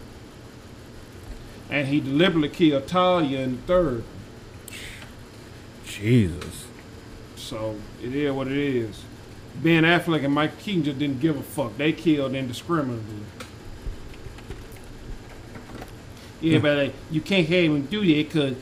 and 1.70 1.88
he 1.90 2.00
deliberately 2.00 2.50
killed 2.50 2.88
Talia 2.88 3.40
in 3.40 3.58
the 3.58 3.62
third. 3.64 4.04
Jesus. 5.86 6.66
So 7.36 7.76
it 8.02 8.16
is 8.16 8.32
what 8.34 8.48
it 8.48 8.58
is. 8.58 9.04
Ben 9.56 9.84
Affleck 9.84 10.24
and 10.24 10.34
Mike 10.34 10.58
Keaton 10.60 10.86
just 10.86 10.98
didn't 10.98 11.20
give 11.20 11.36
a 11.38 11.44
fuck. 11.44 11.76
They 11.76 11.92
killed 11.92 12.34
indiscriminately. 12.36 13.20
Yeah, 16.42 16.58
but 16.58 16.78
like, 16.78 16.94
you 17.12 17.22
can't 17.22 17.48
have 17.48 17.64
him 17.64 17.86
do 17.86 18.00
that 18.00 18.30
because 18.34 18.56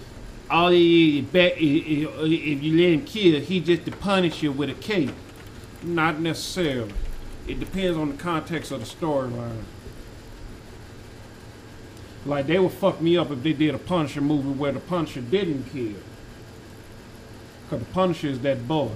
all 0.50 0.70
he 0.70 1.20
is 1.20 1.26
back 1.26 1.54
if 1.56 1.62
you 2.64 2.78
let 2.84 2.94
him 2.94 3.06
kill, 3.06 3.40
he 3.40 3.62
just 3.62 3.86
to 3.86 3.92
punish 3.92 4.44
you 4.44 4.52
with 4.52 4.70
a 4.70 4.74
cape. 4.74 5.12
Not 5.82 6.20
necessarily. 6.20 6.92
It 7.48 7.60
depends 7.60 7.98
on 7.98 8.10
the 8.10 8.18
context 8.18 8.72
of 8.72 8.82
the 8.82 8.86
storyline. 9.06 9.64
Like 12.26 12.48
they 12.48 12.60
would 12.60 12.74
fuck 12.74 13.00
me 13.00 13.16
up 13.16 13.32
if 13.32 13.42
they 13.42 13.54
did 13.54 13.74
a 13.74 13.78
Punisher 13.80 14.20
movie 14.20 14.50
where 14.50 14.74
the 14.74 14.82
Punisher 14.82 15.22
didn't 15.22 15.66
kill. 15.72 15.94
Cause 17.70 17.80
the 17.80 17.86
Punisher 17.94 18.28
is 18.28 18.40
that 18.42 18.68
boy. 18.68 18.90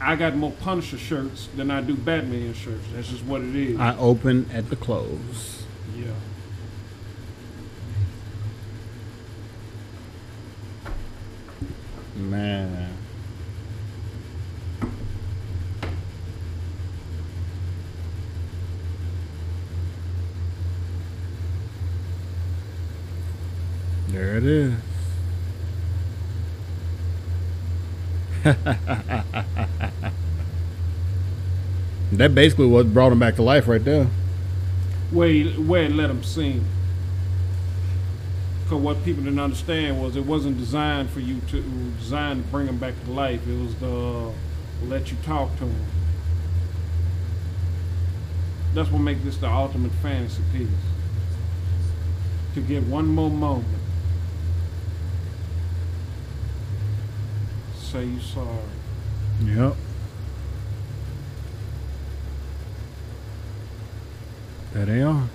I 0.00 0.16
got 0.16 0.34
more 0.34 0.50
Punisher 0.50 0.98
shirts 0.98 1.48
than 1.54 1.70
I 1.70 1.80
do 1.82 1.94
Batman 1.94 2.52
shirts. 2.54 2.82
That's 2.92 3.08
just 3.08 3.22
what 3.24 3.42
it 3.42 3.54
is. 3.54 3.78
I 3.78 3.96
open 3.96 4.50
at 4.52 4.68
the 4.70 4.74
close. 4.76 5.64
Yeah. 5.96 6.06
Man. 12.30 12.88
There 24.08 24.36
it 24.36 24.44
is. 24.44 24.74
that 28.62 29.24
basically 32.34 32.66
what 32.66 32.92
brought 32.94 33.10
him 33.12 33.18
back 33.18 33.34
to 33.36 33.42
life 33.42 33.66
right 33.68 33.82
there. 33.84 34.06
Wait, 35.10 35.58
wait, 35.58 35.90
let 35.90 36.08
him 36.10 36.22
sing. 36.22 36.64
So 38.72 38.78
what 38.78 39.04
people 39.04 39.22
didn't 39.22 39.38
understand 39.38 40.02
was 40.02 40.16
it 40.16 40.24
wasn't 40.24 40.56
designed 40.56 41.10
for 41.10 41.20
you 41.20 41.42
to 41.50 41.60
designed 41.98 42.42
to 42.46 42.50
bring 42.50 42.64
them 42.64 42.78
back 42.78 42.94
to 43.04 43.10
life. 43.10 43.46
It 43.46 43.62
was 43.62 43.74
to 43.80 43.86
uh, 43.86 44.32
let 44.86 45.10
you 45.10 45.18
talk 45.26 45.52
to 45.58 45.66
them. 45.66 45.84
That's 48.72 48.90
what 48.90 49.00
makes 49.00 49.22
this 49.24 49.36
the 49.36 49.46
ultimate 49.50 49.92
fantasy 50.00 50.40
piece. 50.54 50.68
To 52.54 52.62
get 52.62 52.82
one 52.84 53.08
more 53.08 53.28
moment. 53.30 53.66
Say 57.78 58.06
you 58.06 58.20
sorry. 58.20 58.48
Yep. 59.44 59.74
There 64.72 64.86
they 64.86 65.02
are. 65.02 65.28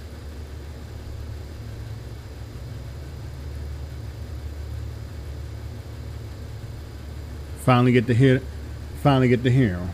Finally 7.68 7.92
get 7.92 8.08
to 8.08 8.14
hear 8.14 8.42
finally 9.04 9.28
get 9.28 9.44
to 9.44 9.52
hear 9.52 9.76
him. 9.78 9.90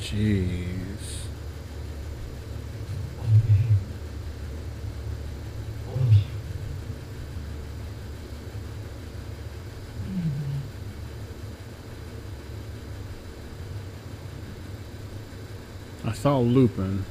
Jeez. 0.00 0.67
saw 16.22 16.40
Lupin. 16.40 17.04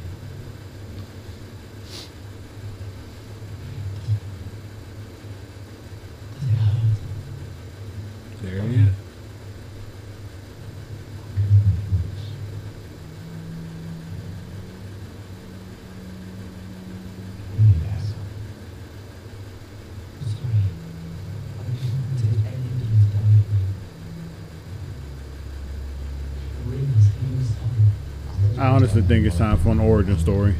honestly 28.77 29.01
think 29.01 29.25
it's 29.25 29.39
time 29.39 29.57
for 29.57 29.69
an 29.69 29.79
origin 29.79 30.15
story. 30.19 30.53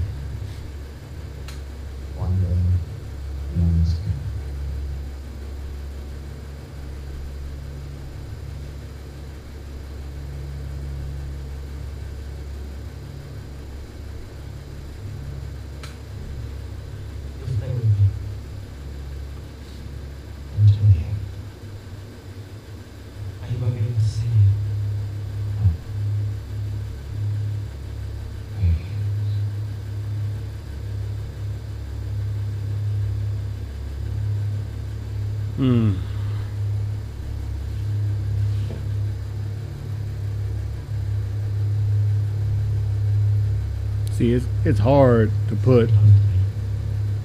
it's 44.68 44.80
hard 44.80 45.32
to 45.48 45.56
put 45.56 45.90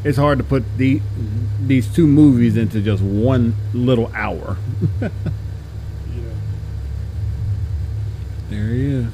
it's 0.05 0.16
hard 0.16 0.38
to 0.38 0.45
put 0.45 0.62
the 0.78 1.03
these 1.61 1.93
two 1.93 2.07
movies 2.07 2.57
into 2.57 2.80
just 2.80 3.03
one 3.03 3.57
little 3.72 4.11
hour. 4.14 4.57
yeah. 5.01 5.09
There 8.49 8.66
he 8.68 8.86
is. 8.93 9.12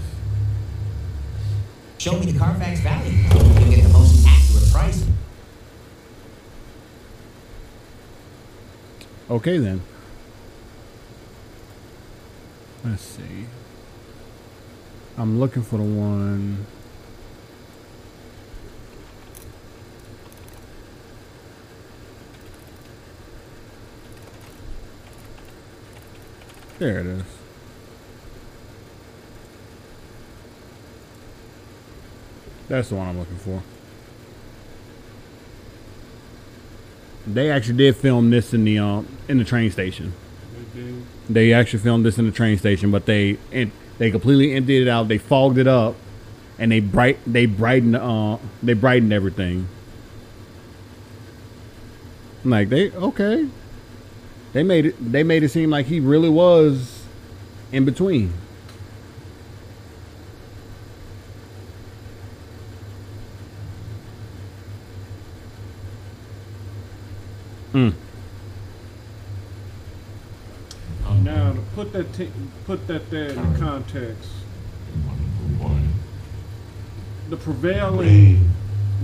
Show 1.99 2.19
me 2.19 2.27
the 2.31 2.39
Carfax 2.39 2.81
value. 2.81 3.13
You 3.17 3.77
get 3.77 3.83
the 3.85 3.93
most 3.95 4.27
accurate 4.27 4.71
price. 4.71 5.07
Okay 9.31 9.57
then. 9.59 9.81
Let's 12.85 13.03
see. 13.03 13.47
I'm 15.17 15.41
looking 15.41 15.63
for 15.63 15.79
the 15.79 15.83
one. 15.83 16.65
There 26.79 27.01
it 27.01 27.07
is. 27.07 27.23
That's 32.69 32.89
the 32.91 32.95
one 32.95 33.09
I'm 33.09 33.19
looking 33.19 33.37
for. 33.37 33.63
They 37.27 37.51
actually 37.51 37.79
did 37.79 37.97
film 37.97 38.31
this 38.31 38.55
in 38.55 38.65
the 38.65 38.79
uh, 38.79 39.03
in 39.27 39.39
the 39.39 39.45
train 39.45 39.71
station. 39.71 40.13
They 41.29 41.53
actually 41.53 41.81
filmed 41.81 42.05
this 42.07 42.17
in 42.17 42.27
the 42.27 42.33
train 42.33 42.57
station, 42.59 42.91
but 42.93 43.07
they 43.07 43.39
and 43.53 43.73
they 43.99 44.11
completely 44.13 44.55
emptied 44.55 44.83
it 44.83 44.89
out. 44.89 45.09
They 45.09 45.19
fogged 45.19 45.59
it 45.59 45.67
up, 45.67 45.97
and 46.59 46.71
they 46.71 46.81
bright 46.81 47.19
they 47.27 47.47
brightened 47.47 47.97
uh 47.97 48.39
they 48.63 48.75
brightened 48.75 49.13
everything. 49.13 49.67
I'm 52.45 52.51
like 52.51 52.69
they 52.69 52.93
okay, 52.93 53.49
they 54.53 54.63
made 54.63 54.87
it 54.87 55.13
they 55.13 55.23
made 55.23 55.43
it 55.43 55.51
seem 55.51 55.71
like 55.71 55.87
he 55.87 56.01
really 56.01 56.29
was 56.31 57.05
in 57.73 57.85
between. 57.85 58.33
Mm. 67.75 67.93
Now 71.23 71.53
to 71.53 71.61
put 71.75 71.93
that 71.93 72.13
t- 72.15 72.31
put 72.65 72.87
that 72.89 73.11
there 73.11 73.29
in 73.29 73.53
the 73.53 73.59
context, 73.59 74.31
the 77.29 77.37
prevailing 77.37 78.49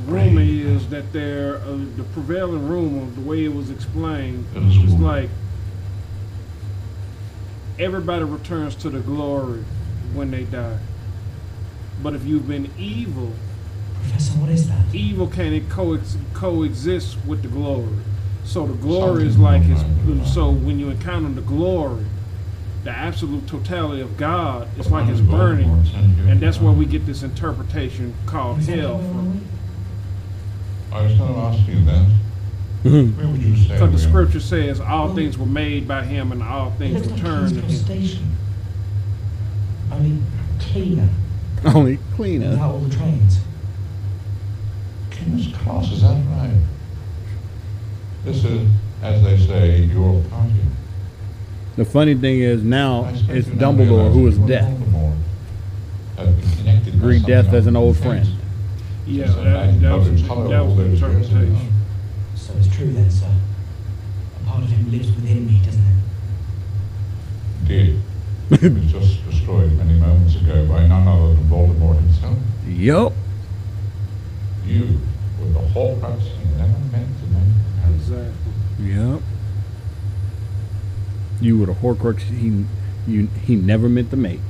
rumor 0.07 0.41
is 0.43 0.89
that 0.91 1.13
there, 1.13 1.57
uh, 1.57 1.63
the 1.97 2.05
prevailing 2.13 2.69
rumor, 2.69 3.11
the 3.13 3.21
way 3.21 3.45
it 3.45 3.55
was 3.55 3.71
explained, 3.71 4.45
it's 4.55 4.93
like 4.95 5.31
everybody 7.79 8.25
returns 8.25 8.75
to 8.77 8.91
the 8.91 9.01
glory 9.01 9.65
when 10.13 10.31
they 10.31 10.45
die. 10.45 10.79
But 12.03 12.15
if 12.15 12.25
you've 12.25 12.49
been 12.49 12.71
evil, 12.77 13.33
Professor, 14.03 14.33
what 14.39 14.51
is 14.51 14.69
that? 14.69 14.95
Evil 14.95 15.27
can 15.29 15.67
co- 15.71 15.99
coexist 16.35 17.17
with 17.25 17.43
the 17.43 17.49
glory. 17.49 17.95
So 18.45 18.67
the 18.67 18.75
glory 18.75 19.29
Something 19.29 19.29
is 19.31 19.39
like 19.39 19.63
his. 19.63 20.35
So 20.35 20.51
when 20.51 20.79
you 20.79 20.91
encounter 20.91 21.31
the 21.31 21.41
glory, 21.41 22.05
the 22.83 22.91
absolute 22.91 23.47
totality 23.47 24.03
of 24.03 24.19
God, 24.19 24.69
it's 24.77 24.91
like 24.91 25.09
it's 25.09 25.23
burning, 25.23 25.71
and 26.29 26.39
that's 26.41 26.61
where 26.61 26.73
we 26.73 26.85
get 26.85 27.07
this 27.07 27.23
interpretation 27.23 28.15
called 28.27 28.61
hell 28.61 28.99
from. 28.99 29.47
I 30.95 31.03
was 31.03 31.15
going 31.15 31.35
to 31.35 31.41
ask 31.41 31.67
you 31.69 31.85
that. 31.87 32.07
Mhm. 32.85 33.17
Where 33.17 33.27
would 33.27 33.43
you 33.43 33.57
say? 33.57 33.69
Because 33.73 33.91
the 33.93 33.99
scripture 33.99 34.39
says, 34.41 34.79
all 34.79 35.13
things 35.13 35.37
were 35.37 35.45
made 35.47 35.89
by 35.89 36.05
him 36.05 36.31
and 36.31 36.41
all 36.43 36.71
things 36.73 37.09
were 37.09 37.17
turned. 37.19 37.55
to 37.55 37.61
him." 37.63 38.31
I 39.91 39.99
mean, 39.99 40.25
cleaner, 40.61 41.09
Only 41.65 41.99
cleaner. 42.15 42.51
not 42.53 42.61
all 42.61 42.79
the 42.79 42.95
trains. 42.95 43.41
King's 45.11 45.49
Cross, 45.55 45.91
is 45.93 46.03
that 46.03 46.21
right? 46.31 46.53
This 48.25 48.45
is, 48.45 48.69
as 49.03 49.23
they 49.25 49.39
say, 49.39 49.83
your 49.85 50.21
party. 50.31 50.53
The 51.77 51.85
funny 51.85 52.15
thing 52.15 52.39
is 52.41 52.63
now 52.63 53.07
it's 53.29 53.49
Dumbledore 53.49 54.13
who 54.13 54.29
is 54.29 54.39
death. 54.39 54.79
Greet 57.01 57.25
death 57.27 57.53
as 57.53 57.67
an 57.67 57.75
old 57.77 57.97
friend. 57.97 58.29
Yeah, 59.07 59.27
that, 59.27 59.81
that 59.81 59.95
was, 59.99 60.09
that 60.23 60.65
was 60.65 60.77
the 60.77 60.85
interpretation. 60.85 61.57
So 62.37 62.55
it's 62.57 62.75
true 62.75 62.91
then, 62.91 63.11
sir. 63.11 63.29
A 64.43 64.49
part 64.49 64.63
of 64.65 64.69
him 64.71 64.91
lives 64.91 65.15
within 65.15 65.47
me, 65.47 65.59
doesn't 65.63 65.83
it? 65.83 65.91
Did. 67.69 68.01
it 68.51 68.73
was 68.73 68.93
just 68.93 69.25
destroyed 69.31 69.73
many 69.73 69.99
moments 69.99 70.37
ago 70.37 70.67
by 70.67 70.87
none 70.87 71.07
other 71.07 71.35
than 71.35 71.45
Voldemort 71.51 71.97
himself. 71.97 72.39
Yup. 72.67 73.13
You 74.67 75.01
were 75.39 75.49
the 75.51 75.59
Horcrux 75.61 76.23
you 76.23 76.57
never 76.57 76.79
meant 76.91 77.09
to 77.21 77.27
make. 77.27 77.97
Exactly. 77.97 78.41
Yep. 78.87 79.21
You 81.43 81.59
were 81.59 81.67
the 81.67 81.75
Horcrux 81.75 82.21
he 82.23 82.65
you 83.07 83.27
he 83.45 83.55
never 83.57 83.89
meant 83.91 84.11
to 84.11 84.17
make 84.17 84.41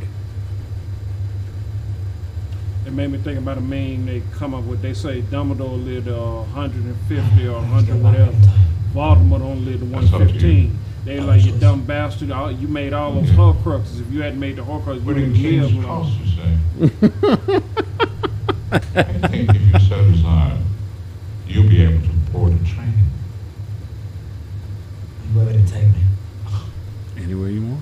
it 2.87 2.93
made 2.93 3.11
me 3.11 3.19
think 3.19 3.39
about 3.39 3.59
a 3.59 3.63
meme 3.63 4.07
they 4.07 4.23
come 4.35 4.55
up 4.55 4.65
with. 4.65 4.83
They 4.83 4.93
say 4.95 5.23
Dumbledore 5.23 5.83
lived 5.85 6.09
uh, 6.09 6.43
150 6.55 7.49
or 7.49 7.53
100 7.55 8.03
whatever. 8.03 8.31
Voldemort 8.93 9.41
only 9.41 9.73
lived 9.73 9.83
115. 9.91 10.79
They 11.05 11.21
like 11.21 11.45
you 11.45 11.57
dumb 11.59 11.85
bastard. 11.85 12.31
All, 12.31 12.51
you 12.51 12.69
made 12.69 12.93
all 12.93 13.13
those 13.15 13.31
yeah. 13.31 13.37
Horcruxes. 13.37 14.01
If 14.07 14.11
you 14.13 14.23
hadn't 14.23 14.41
made 14.41 14.57
the 14.57 14.65
did 14.65 14.87
you 14.87 15.05
wouldn't 15.05 15.37
live 15.37 15.75
long. 15.85 16.07
I 18.73 18.79
think 19.29 19.51
if 19.51 19.57
you 19.61 19.73
set 19.81 20.01
aside, 20.01 20.59
you'll 21.47 21.69
be 21.69 21.83
able 21.83 22.01
to 22.07 22.13
afford 22.29 22.53
a 22.53 22.59
training. 22.59 22.95
Where 25.35 25.47
would 25.47 25.57
it 25.57 25.67
take 25.67 25.85
me? 25.89 27.23
Anywhere 27.23 27.51
you 27.51 27.63
want. 27.67 27.81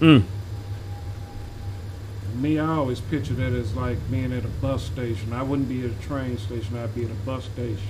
Mm. 0.00 0.22
Me, 2.40 2.58
I 2.58 2.66
always 2.70 3.00
picture 3.00 3.34
that 3.34 3.52
as 3.52 3.74
like 3.74 3.98
being 4.10 4.32
at 4.32 4.44
a 4.44 4.48
bus 4.48 4.84
station. 4.84 5.32
I 5.32 5.42
wouldn't 5.42 5.68
be 5.68 5.84
at 5.84 5.90
a 5.90 5.98
train 6.06 6.38
station, 6.38 6.76
I'd 6.78 6.94
be 6.94 7.04
at 7.04 7.10
a 7.10 7.14
bus 7.14 7.44
station. 7.46 7.80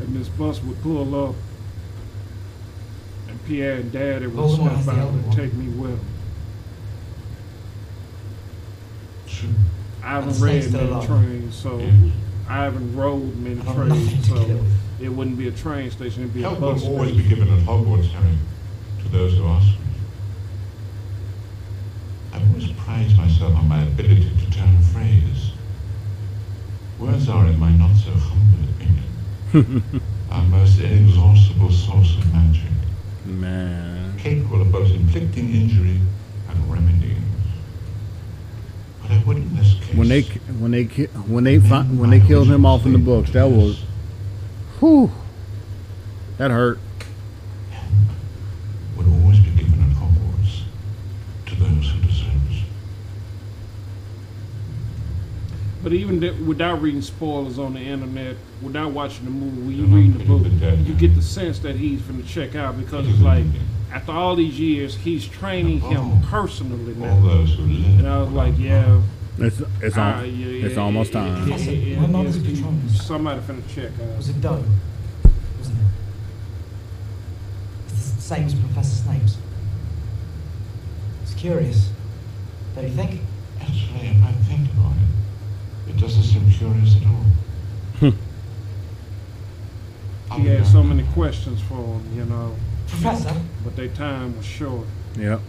And 0.00 0.14
this 0.16 0.28
bus 0.28 0.62
would 0.62 0.80
pull 0.82 1.28
up, 1.30 1.34
and 3.28 3.44
Pierre 3.44 3.74
and 3.76 3.90
Daddy 3.90 4.28
would 4.28 4.36
Hold 4.36 4.54
step 4.54 4.70
out 4.94 5.08
and 5.10 5.26
one. 5.26 5.36
take 5.36 5.52
me 5.54 5.68
with 5.70 5.96
them. 5.98 6.04
I 10.02 10.12
haven't 10.14 10.38
read 10.42 10.70
many 10.72 11.06
trains, 11.06 11.54
so 11.56 11.78
yeah. 11.78 11.92
I 12.48 12.62
haven't 12.64 12.94
rode 12.96 13.36
many 13.36 13.60
trains, 13.60 14.28
so 14.28 14.36
it 15.00 15.08
wouldn't 15.10 15.36
be 15.38 15.48
a 15.48 15.52
train 15.52 15.90
station, 15.90 16.22
it'd 16.22 16.32
be 16.34 16.40
Help 16.42 16.58
a 16.58 16.60
bus. 16.60 16.78
station. 16.80 16.96
always 16.98 17.16
be 17.16 17.24
given 17.28 17.48
at 17.52 17.58
Hogwarts, 17.64 18.14
I 18.14 18.20
mean 18.22 18.38
those 19.10 19.36
who 19.36 19.44
ask 19.46 19.66
me. 19.66 19.72
I 22.32 22.38
always 22.48 22.70
prized 22.72 23.16
myself 23.16 23.54
on 23.54 23.68
my 23.68 23.82
ability 23.82 24.30
to 24.38 24.50
turn 24.56 24.80
phrase. 24.82 25.50
Words 26.98 27.28
are, 27.28 27.46
in 27.46 27.58
my 27.58 27.72
not 27.72 27.94
so 27.96 28.10
humble 28.12 28.68
opinion, 28.76 29.82
our 30.30 30.44
most 30.44 30.78
inexhaustible 30.80 31.70
source 31.70 32.16
of 32.18 32.32
magic. 32.32 32.70
Man. 33.24 34.16
Capable 34.18 34.62
of 34.62 34.70
both 34.70 34.90
inflicting 34.90 35.52
injury 35.54 35.98
and 36.48 36.72
remedying. 36.72 37.22
But 39.02 39.12
I 39.12 39.18
wouldn't 39.24 39.56
this 39.56 39.74
case. 39.82 39.96
When 39.96 40.08
they 40.08 40.22
when 40.22 40.70
they 40.72 40.84
when 40.84 41.44
they 41.44 41.58
when 41.58 41.88
they, 41.88 41.96
when 42.00 42.10
they 42.10 42.20
killed 42.20 42.48
him 42.48 42.66
off 42.66 42.84
in 42.84 42.92
the 42.92 42.98
books, 42.98 43.30
that 43.30 43.48
was, 43.48 43.82
whew, 44.78 45.10
that 46.36 46.50
hurt. 46.50 46.78
But 55.82 55.92
even 55.94 56.20
that, 56.20 56.38
without 56.40 56.82
reading 56.82 57.00
spoilers 57.02 57.58
on 57.58 57.72
the 57.72 57.80
internet, 57.80 58.36
without 58.60 58.92
watching 58.92 59.24
the 59.24 59.30
movie, 59.30 59.58
when 59.62 59.74
you 59.76 59.84
mm-hmm. 59.84 59.94
reading 59.94 60.18
the 60.18 60.24
book, 60.24 60.40
you 60.86 60.94
get 60.94 61.14
the 61.14 61.22
sense 61.22 61.58
that 61.60 61.74
he's 61.76 62.02
going 62.02 62.22
to 62.22 62.28
check 62.28 62.54
out 62.54 62.76
because 62.78 63.08
it's 63.08 63.20
like, 63.22 63.44
after 63.92 64.12
all 64.12 64.36
these 64.36 64.60
years, 64.60 64.94
he's 64.96 65.26
training 65.26 65.80
oh. 65.84 65.88
him 65.88 66.22
personally 66.28 66.94
now. 66.94 67.06
And 67.06 68.06
I 68.06 68.20
was 68.20 68.30
like, 68.30 68.54
yeah. 68.58 69.00
It's, 69.38 69.62
it's, 69.80 69.96
uh, 69.96 70.00
ah, 70.02 70.18
on, 70.18 70.36
yeah, 70.38 70.66
it's 70.66 70.74
yeah, 70.74 70.80
almost 70.82 71.14
yeah, 71.14 71.20
time. 71.20 71.52
It, 71.52 71.60
it, 71.66 71.88
it, 71.98 72.08
My 72.10 72.22
yes, 72.24 73.06
somebody 73.06 73.40
finna 73.40 73.66
check 73.74 73.90
out. 74.08 74.16
Was 74.18 74.28
it 74.28 74.38
done? 74.42 74.62
Wasn't 75.58 75.78
it? 75.78 75.84
It's 77.88 78.10
the 78.16 78.20
same 78.20 78.44
as 78.44 78.54
Professor 78.54 78.96
Snape's. 79.02 79.38
It's 81.22 81.32
curious. 81.34 81.88
Don't 82.74 82.84
you 82.84 82.90
think? 82.92 83.22
Actually, 83.62 84.08
I 84.08 84.12
might 84.16 84.32
think 84.46 84.70
about 84.72 84.92
it. 84.92 85.06
It 85.90 85.96
doesn't 86.00 86.22
seem 86.22 86.48
curious 86.52 86.96
at 86.96 87.02
all. 88.06 88.14
He 90.38 90.46
had 90.46 90.64
so 90.64 90.82
many 90.84 91.02
questions 91.14 91.60
for 91.62 91.74
him, 91.74 92.02
you 92.14 92.24
know. 92.26 92.54
Professor? 92.86 93.34
But 93.64 93.74
their 93.74 93.88
time 93.88 94.36
was 94.36 94.46
short. 94.46 94.86
Yeah. 95.18 95.40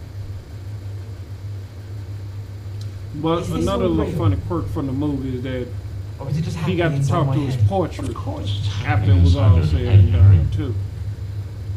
But 3.16 3.48
another 3.50 3.88
little 3.88 4.12
funny 4.14 4.38
quirk 4.48 4.68
from 4.70 4.88
the 4.88 4.92
movie 4.94 5.38
is 5.38 5.44
that 5.44 5.68
he 6.66 6.76
got 6.76 7.00
to 7.00 7.08
talk 7.08 7.28
to 7.34 7.40
his 7.40 7.56
portrait 7.68 8.08
of 8.10 8.16
course 8.16 8.70
after 8.86 9.12
it 9.12 9.22
was 9.22 9.36
all 9.36 9.60
said 9.64 9.82
and 9.82 10.12
done, 10.14 10.48
too. 10.52 10.74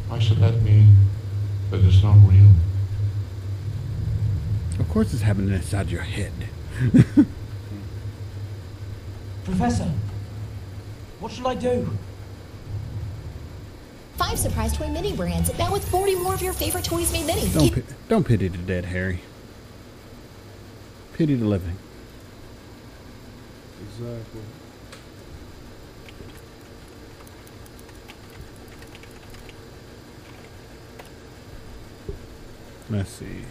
Why 0.09 0.19
should 0.19 0.39
that 0.39 0.61
mean 0.63 0.97
that 1.71 1.81
it's 1.85 2.03
not 2.03 2.17
real? 2.27 2.51
Of 4.79 4.89
course 4.89 5.13
it's 5.13 5.21
happening 5.23 5.53
inside 5.55 5.91
your 5.91 6.01
head. 6.03 6.33
Professor, 9.45 9.89
what 11.21 11.31
should 11.31 11.45
I 11.47 11.55
do? 11.55 11.91
Five 14.17 14.39
surprise 14.39 14.75
toy 14.77 14.89
mini 14.89 15.15
brands, 15.15 15.57
now 15.59 15.71
with 15.71 15.87
40 15.87 16.15
more 16.17 16.33
of 16.35 16.41
your 16.43 16.55
favorite 16.55 16.85
toys 16.85 17.13
made 17.13 17.27
mini. 17.27 17.51
Don't, 17.51 17.71
pi 17.75 17.83
don't 18.09 18.27
pity 18.27 18.49
the 18.49 18.59
dead, 18.59 18.87
Harry. 18.87 19.21
Pity 21.13 21.35
the 21.35 21.45
living. 21.45 21.77
Exactly. 23.99 24.41
Let's 32.91 33.11
see. 33.11 33.45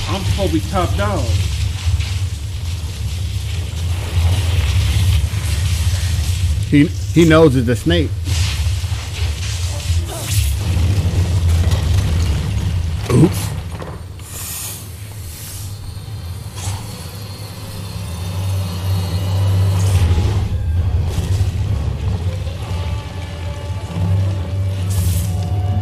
I'm 0.09 0.23
supposed 0.23 0.53
to 0.53 0.59
be 0.59 0.59
top 0.69 0.95
dog. 0.95 1.19
He 6.69 6.85
he 6.85 7.27
knows 7.27 7.55
it's 7.55 7.67
a 7.67 7.75
snake. 7.75 8.11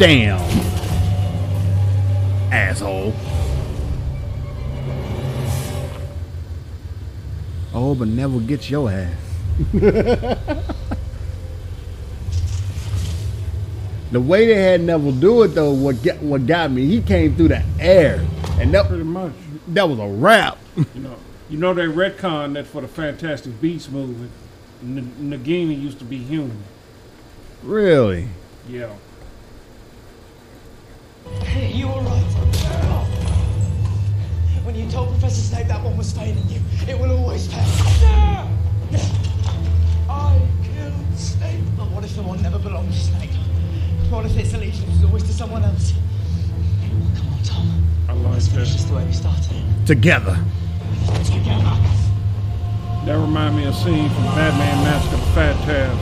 Damn, 0.02 0.40
Asshole. 2.52 3.14
Oh, 7.72 7.94
but 7.94 8.08
never 8.08 8.40
get 8.40 8.68
your 8.68 8.90
ass. 8.90 9.12
the 9.22 10.02
way 14.20 14.48
they 14.48 14.56
had 14.56 14.82
Neville 14.82 15.12
do 15.12 15.44
it 15.44 15.50
though, 15.50 15.70
what 15.72 16.02
got, 16.02 16.18
what 16.24 16.48
got 16.48 16.72
me, 16.72 16.88
he 16.88 17.00
came 17.00 17.36
through 17.36 17.50
the 17.50 17.64
air, 17.80 18.26
and 18.60 18.74
that 18.74 18.88
pretty 18.88 19.04
much 19.04 19.34
that 19.68 19.88
was 19.88 20.00
a 20.00 20.08
wrap. 20.08 20.58
you 20.96 21.02
know, 21.02 21.16
you 21.48 21.60
know 21.60 21.76
they 21.76 21.86
retcon 21.86 22.56
that 22.56 22.66
for 22.66 22.82
the 22.82 22.88
Fantastic 22.88 23.62
Beasts 23.62 23.88
movie. 23.88 24.28
N- 24.82 25.14
Nagini 25.22 25.80
used 25.80 26.00
to 26.00 26.06
be 26.06 26.18
human. 26.18 26.64
Really? 27.62 28.30
Yeah. 28.68 28.92
You 31.70 31.88
were 31.88 32.02
right. 32.02 32.32
When 34.64 34.76
you 34.76 34.90
told 34.90 35.10
Professor 35.12 35.42
Snape 35.42 35.68
that 35.68 35.84
one 35.84 35.98
was 35.98 36.12
failing 36.12 36.48
you, 36.50 36.62
it 36.88 36.98
will 36.98 37.12
always 37.18 37.48
fail. 37.48 38.50
I 40.10 40.38
killed 40.64 41.18
Snape. 41.20 41.64
But 41.78 41.90
what 41.92 42.04
if 42.04 42.16
the 42.16 42.22
one 42.22 42.42
never 42.42 42.60
belonged 42.60 42.92
to 42.92 43.00
Snape? 43.00 43.32
What 44.10 44.26
if 44.26 44.38
its 44.38 44.54
allegiance 44.54 44.96
is 44.98 45.04
always 45.04 45.24
to 45.24 45.34
someone 45.34 45.64
else? 45.64 45.94
Come 47.16 47.30
on, 47.34 47.44
Tom. 47.44 47.88
I 48.10 48.14
like 48.14 48.34
Let's 48.34 48.48
finish 48.48 48.74
this 48.74 48.84
the 48.84 48.96
way 48.96 49.06
we 49.06 49.14
started. 49.14 49.56
Together. 49.86 50.38
That 53.06 53.18
reminds 53.18 53.56
me 53.58 53.64
of 53.66 53.74
a 53.76 53.78
scene 53.78 54.10
from 54.10 54.24
Batman 54.36 54.84
Mask 54.84 55.06
of 55.06 55.12
the 55.12 55.26
Phantasm, 55.32 55.98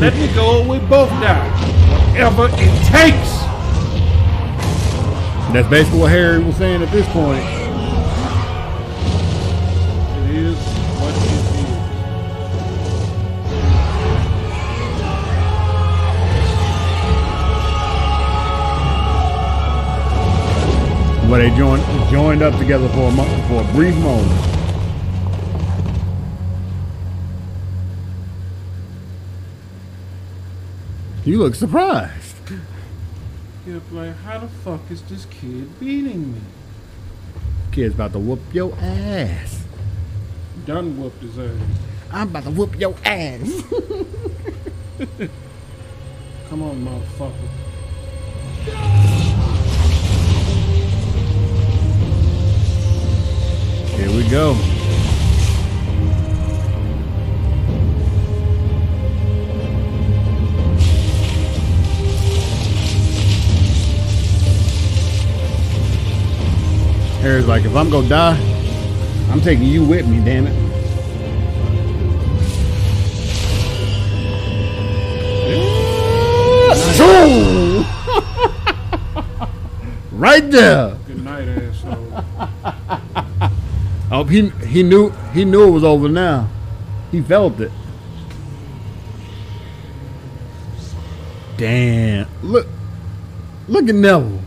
Let 0.00 0.14
me 0.14 0.28
go 0.34 0.60
we 0.70 0.78
both 0.86 1.08
die. 1.22 1.50
Whatever 2.12 2.48
it 2.50 2.74
takes. 2.84 3.44
And 5.46 5.54
that's 5.54 5.68
basically 5.70 6.00
what 6.00 6.10
Harry 6.10 6.42
was 6.44 6.56
saying 6.56 6.82
at 6.82 6.90
this 6.90 7.06
point. 7.08 7.44
It 10.24 10.30
is 10.34 10.56
what 11.00 11.14
it 11.16 11.22
is. 11.22 11.42
What 21.30 21.38
they 21.38 21.50
joined 21.56 21.84
joined 22.10 22.42
up 22.42 22.58
together 22.58 22.88
for 22.90 23.08
a 23.08 23.12
for 23.48 23.62
a 23.62 23.64
brief 23.72 23.96
moment. 24.02 24.53
You 31.24 31.38
look 31.38 31.54
surprised. 31.54 32.34
Yep, 33.66 33.82
like, 33.92 34.14
how 34.18 34.40
the 34.40 34.48
fuck 34.48 34.80
is 34.90 35.00
this 35.02 35.24
kid 35.24 35.80
beating 35.80 36.34
me? 36.34 36.40
Kid's 37.72 37.94
about 37.94 38.12
to 38.12 38.18
whoop 38.18 38.40
your 38.52 38.76
ass. 38.78 39.64
Done 40.66 41.00
whooped 41.00 41.22
his 41.22 41.38
ass. 41.38 41.58
I'm 42.12 42.28
about 42.28 42.42
to 42.42 42.50
whoop 42.50 42.78
your 42.78 42.94
ass. 43.06 43.40
Come 46.50 46.62
on, 46.62 46.84
motherfucker. 46.84 47.32
Here 53.96 54.10
we 54.10 54.28
go. 54.28 54.54
Harry's 67.24 67.46
like, 67.46 67.64
if 67.64 67.74
I'm 67.74 67.88
gonna 67.88 68.06
die, 68.06 68.36
I'm 69.32 69.40
taking 69.40 69.64
you 69.64 69.82
with 69.82 70.06
me, 70.06 70.22
damn 70.26 70.46
it. 70.46 70.52
right 80.12 80.50
there. 80.50 80.98
Good 81.06 81.24
night, 81.24 81.48
asshole. 81.48 82.24
oh, 84.12 84.24
he 84.24 84.50
he 84.68 84.82
knew 84.82 85.08
he 85.32 85.46
knew 85.46 85.66
it 85.66 85.70
was 85.70 85.82
over 85.82 86.10
now. 86.10 86.46
He 87.10 87.22
felt 87.22 87.58
it. 87.58 87.72
Damn. 91.56 92.26
Look 92.42 92.66
look 93.68 93.88
at 93.88 93.94
Neville. 93.94 94.40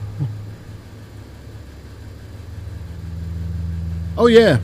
Oh 4.20 4.26
yeah. 4.26 4.58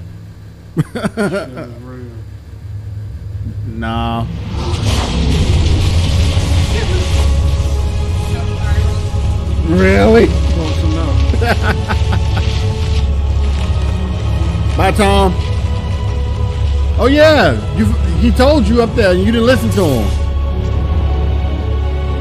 nah. 3.68 4.26
Really? 9.68 10.26
Bye, 14.76 14.92
Tom. 14.92 15.34
Oh 16.98 17.08
yeah, 17.12 17.52
you, 17.78 17.86
he 18.18 18.32
told 18.32 18.66
you 18.68 18.82
up 18.82 18.96
there, 18.96 19.12
and 19.12 19.20
you 19.20 19.28
didn't 19.28 19.46
listen 19.46 19.70
to 19.72 19.84
him. 19.86 20.08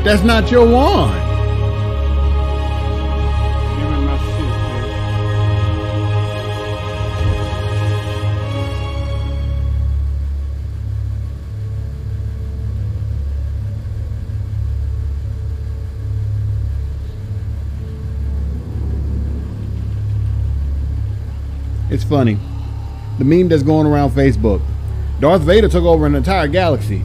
That's 0.04 0.22
not 0.22 0.50
your 0.50 0.68
wand. 0.70 1.21
funny. 22.12 22.36
The 23.18 23.24
meme 23.24 23.48
that's 23.48 23.62
going 23.62 23.86
around 23.86 24.10
Facebook. 24.10 24.60
Darth 25.18 25.40
Vader 25.42 25.68
took 25.70 25.84
over 25.84 26.04
an 26.04 26.14
entire 26.14 26.46
galaxy. 26.46 27.02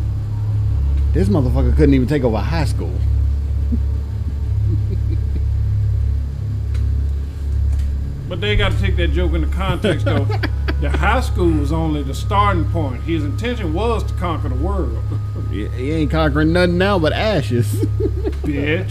This 1.14 1.30
motherfucker 1.30 1.74
couldn't 1.78 1.94
even 1.94 2.10
take 2.10 2.26
over 2.26 2.36
high 2.38 2.66
school. 2.66 2.92
but 8.28 8.42
they 8.42 8.58
got 8.58 8.74
to 8.74 8.78
take 8.82 8.98
that 8.98 9.14
joke 9.14 9.32
in 9.32 9.40
the 9.50 9.56
context 9.56 10.04
though. 10.04 10.26
the 10.82 10.90
high 10.90 11.22
school 11.22 11.50
was 11.52 11.72
only 11.72 12.04
the 12.04 12.14
starting 12.14 12.70
point. 12.72 13.02
His 13.04 13.24
intention 13.24 13.74
was 13.74 14.04
to 14.04 14.14
conquer 14.16 14.50
the 14.50 14.56
world. 14.56 15.02
he, 15.50 15.70
he 15.70 15.92
ain't 15.94 16.12
conquering 16.12 16.52
nothing 16.52 16.78
now 16.78 17.00
but 17.00 17.14
ashes. 17.14 17.68
Bitch. 18.44 18.84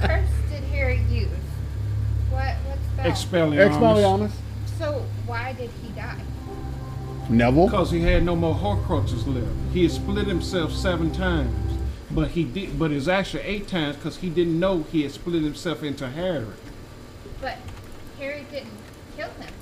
what 0.00 0.08
curse 0.10 0.28
did 0.50 0.64
Harry 0.72 1.00
use? 1.08 1.28
What? 2.30 2.56
What's 2.66 2.96
that? 2.96 3.06
Expelliarmus. 3.30 3.66
Expelliarmus. 3.70 4.30
Neville? 7.28 7.66
Because 7.66 7.90
he 7.90 8.00
had 8.00 8.22
no 8.24 8.36
more 8.36 8.54
Horcruxes 8.54 9.26
left. 9.32 9.48
He 9.72 9.82
had 9.82 9.92
split 9.92 10.26
himself 10.26 10.72
seven 10.72 11.10
times. 11.12 11.50
But 12.10 12.30
he 12.30 12.44
did, 12.44 12.78
but 12.78 12.92
it's 12.92 13.08
actually 13.08 13.42
eight 13.42 13.66
times 13.66 13.96
because 13.96 14.18
he 14.18 14.30
didn't 14.30 14.58
know 14.60 14.84
he 14.92 15.02
had 15.02 15.12
split 15.12 15.42
himself 15.42 15.82
into 15.82 16.06
Harry. 16.08 16.46
But 17.40 17.58
Harry 18.18 18.46
didn't 18.50 18.70
kill 19.16 19.28
him. 19.28 19.52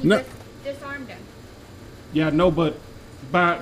He 0.00 0.08
no. 0.08 0.18
just 0.18 0.30
disarmed 0.64 1.08
him. 1.08 1.20
Yeah, 2.12 2.30
no, 2.30 2.50
but 2.50 2.78
by 3.30 3.58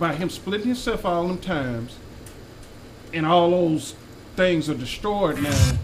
by 0.00 0.14
him 0.14 0.30
splitting 0.30 0.66
himself 0.66 1.06
all 1.06 1.28
them 1.28 1.38
times, 1.38 1.96
and 3.14 3.24
all 3.24 3.52
those 3.52 3.94
things 4.34 4.68
are 4.68 4.74
destroyed 4.74 5.40
now. 5.40 5.78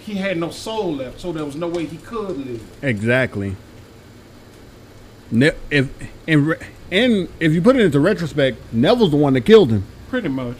He 0.00 0.16
had 0.16 0.36
no 0.36 0.50
soul 0.50 0.94
left, 0.96 1.20
so 1.22 1.32
there 1.32 1.44
was 1.46 1.56
no 1.56 1.66
way 1.66 1.86
he 1.86 1.96
could 1.96 2.36
live. 2.36 2.62
Exactly. 2.84 3.56
Ne- 5.32 5.50
if 5.70 5.88
and 6.28 6.46
re- 6.48 6.56
and 6.92 7.26
if 7.40 7.52
you 7.54 7.62
put 7.62 7.74
it 7.76 7.82
into 7.82 7.98
retrospect, 7.98 8.58
Neville's 8.72 9.10
the 9.10 9.16
one 9.16 9.32
that 9.32 9.40
killed 9.40 9.70
him. 9.70 9.82
Pretty 10.10 10.28
much. 10.28 10.58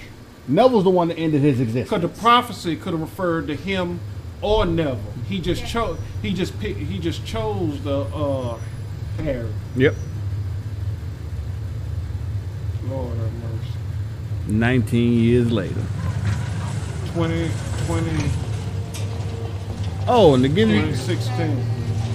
Neville's 0.48 0.84
the 0.84 0.90
one 0.90 1.08
that 1.08 1.18
ended 1.18 1.42
his 1.42 1.60
existence. 1.60 1.90
Because 1.90 2.02
the 2.16 2.20
prophecy 2.20 2.74
could 2.76 2.92
have 2.94 3.02
referred 3.02 3.46
to 3.48 3.54
him 3.54 4.00
or 4.40 4.64
Neville. 4.64 4.98
He 5.28 5.40
just 5.40 5.66
chose. 5.66 5.98
He 6.22 6.32
just 6.32 6.58
picked. 6.58 6.78
He 6.80 6.98
just 6.98 7.24
chose 7.26 7.82
the 7.84 8.00
uh, 8.04 8.58
Harry. 9.18 9.52
Yep. 9.76 9.94
Lord 12.88 13.16
have 13.18 13.32
mercy. 13.34 13.72
Nineteen 14.48 15.12
years 15.22 15.52
later. 15.52 15.84
20, 17.12 17.50
20 17.86 18.10
Oh, 20.08 20.32
and 20.34 20.42
to 20.42 20.48
give 20.48 20.70
you 20.70 20.80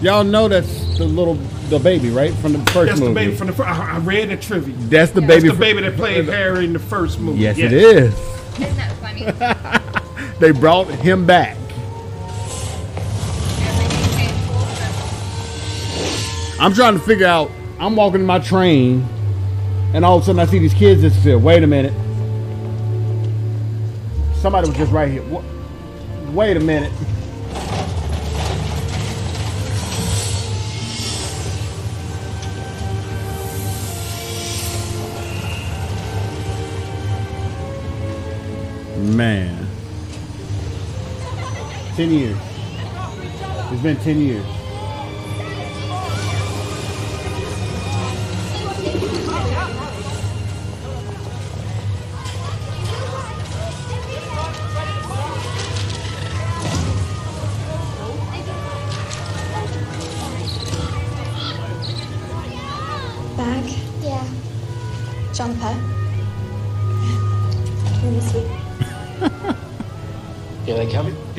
Y'all 0.01 0.23
know 0.23 0.47
that's 0.47 0.97
the 0.97 1.05
little 1.05 1.33
the 1.69 1.79
baby, 1.79 2.09
right, 2.09 2.31
from 2.35 2.53
the 2.53 2.59
first 2.71 2.89
that's 2.89 2.99
movie. 2.99 3.13
That's 3.25 3.25
the 3.25 3.25
baby 3.25 3.35
from 3.35 3.47
the 3.47 3.53
first. 3.53 3.69
I 3.69 3.97
read 3.99 4.29
the 4.29 4.37
trivia. 4.37 4.75
That's 4.89 5.11
the 5.11 5.21
baby. 5.21 5.47
That's 5.47 5.53
the 5.59 5.59
baby 5.59 5.81
that 5.81 5.95
played 5.95 6.25
Harry 6.25 6.65
in 6.65 6.73
the 6.73 6.79
first 6.79 7.19
movie. 7.19 7.39
Yes, 7.41 7.57
yes. 7.57 7.71
it 7.71 7.77
is. 7.77 8.13
Isn't 8.59 8.75
that 8.77 8.95
funny? 8.97 10.33
they 10.39 10.51
brought 10.51 10.85
him 10.89 11.25
back. 11.25 11.57
I'm 16.59 16.73
trying 16.73 16.93
to 16.93 16.99
figure 17.03 17.27
out. 17.27 17.49
I'm 17.79 17.95
walking 17.95 18.21
in 18.21 18.25
my 18.25 18.39
train, 18.39 19.01
and 19.93 20.05
all 20.05 20.17
of 20.17 20.23
a 20.23 20.25
sudden 20.27 20.39
I 20.39 20.45
see 20.45 20.59
these 20.59 20.73
kids 20.75 21.01
disappear. 21.01 21.39
Wait 21.39 21.63
a 21.63 21.67
minute. 21.67 21.93
Somebody 24.37 24.69
was 24.69 24.77
just 24.77 24.91
right 24.91 25.09
here. 25.11 25.23
Wait 26.31 26.55
a 26.55 26.59
minute. 26.59 26.91
Man. 39.17 39.57
10 41.95 42.11
years. 42.11 42.37
It's 43.71 43.81
been 43.81 43.97
10 43.97 44.19
years. 44.19 44.45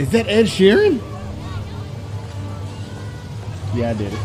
Is 0.08 0.12
that 0.12 0.26
Ed 0.28 0.46
Sheeran? 0.46 1.02
Yeah, 3.76 3.90
I 3.90 3.92
did 3.92 4.10
it. 4.10 4.18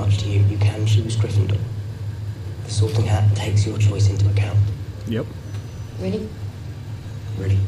much 0.00 0.18
to 0.18 0.28
you, 0.30 0.40
you 0.46 0.56
can 0.58 0.84
choose 0.86 1.14
Gryffindor. 1.16 1.58
The 2.64 2.70
Sorting 2.70 3.04
Hat 3.04 3.34
takes 3.36 3.64
your 3.66 3.76
choice 3.78 4.08
into 4.08 4.28
account. 4.30 4.58
Yep. 5.06 5.26
Ready? 6.00 6.26
Ready? 7.38 7.58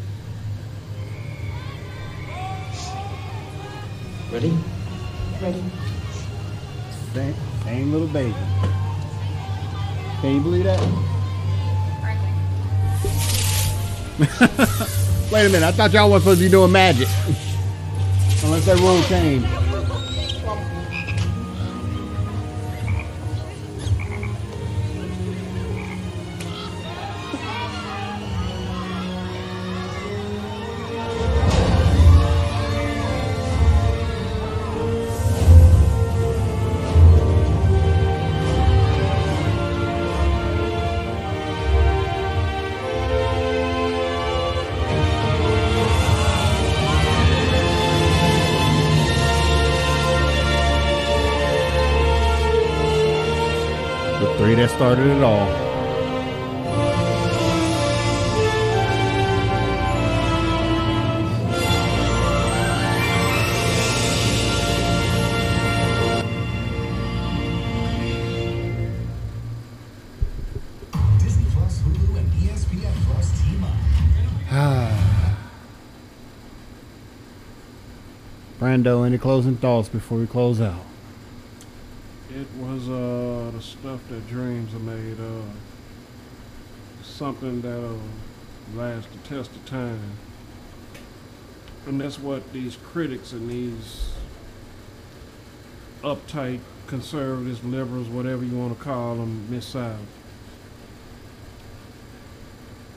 Ready? 4.33 4.59
Ready. 5.43 5.65
Same 7.15 7.35
same 7.65 7.93
little 7.93 8.09
baby. 8.09 8.35
Can 10.23 10.35
you 10.37 10.41
believe 10.41 10.65
that? 10.65 10.81
Wait 15.33 15.45
a 15.47 15.51
minute, 15.51 15.65
I 15.67 15.73
thought 15.73 15.93
y'all 15.93 16.09
was 16.11 16.23
supposed 16.23 16.41
to 16.41 16.47
be 16.47 16.51
doing 16.51 16.73
magic. 16.73 17.09
Unless 18.45 18.65
that 18.67 18.79
rule 18.79 19.03
changed. 19.05 19.49
started 54.83 55.07
it 55.17 55.23
all. 55.23 55.47
Disney 71.21 71.47
Plus, 71.53 71.79
Hulu, 71.79 72.17
and 72.17 72.33
ESPN 72.33 72.93
Plus 73.07 73.41
team 73.41 73.63
up. 73.63 74.93
Brando, 78.59 79.07
any 79.07 79.17
closing 79.17 79.57
thoughts 79.57 79.89
before 79.89 80.19
we 80.19 80.27
close 80.27 80.61
out? 80.61 80.85
that 84.13 84.29
dreams 84.29 84.75
are 84.75 84.79
made 84.79 85.19
of. 85.19 85.45
Something 87.03 87.61
that'll 87.63 87.99
last 88.75 89.09
the 89.11 89.19
test 89.27 89.51
of 89.57 89.65
time. 89.67 90.01
And 91.87 91.99
that's 92.01 92.19
what 92.19 92.53
these 92.53 92.77
critics 92.77 93.33
and 93.33 93.49
these 93.51 94.11
uptight 96.03 96.61
conservatives, 96.89 97.65
liberals, 97.65 98.09
whatever 98.09 98.45
you 98.45 98.55
want 98.57 98.77
to 98.77 98.83
call 98.85 99.17
them, 99.17 99.51
miss 99.51 99.75
out. 99.75 99.97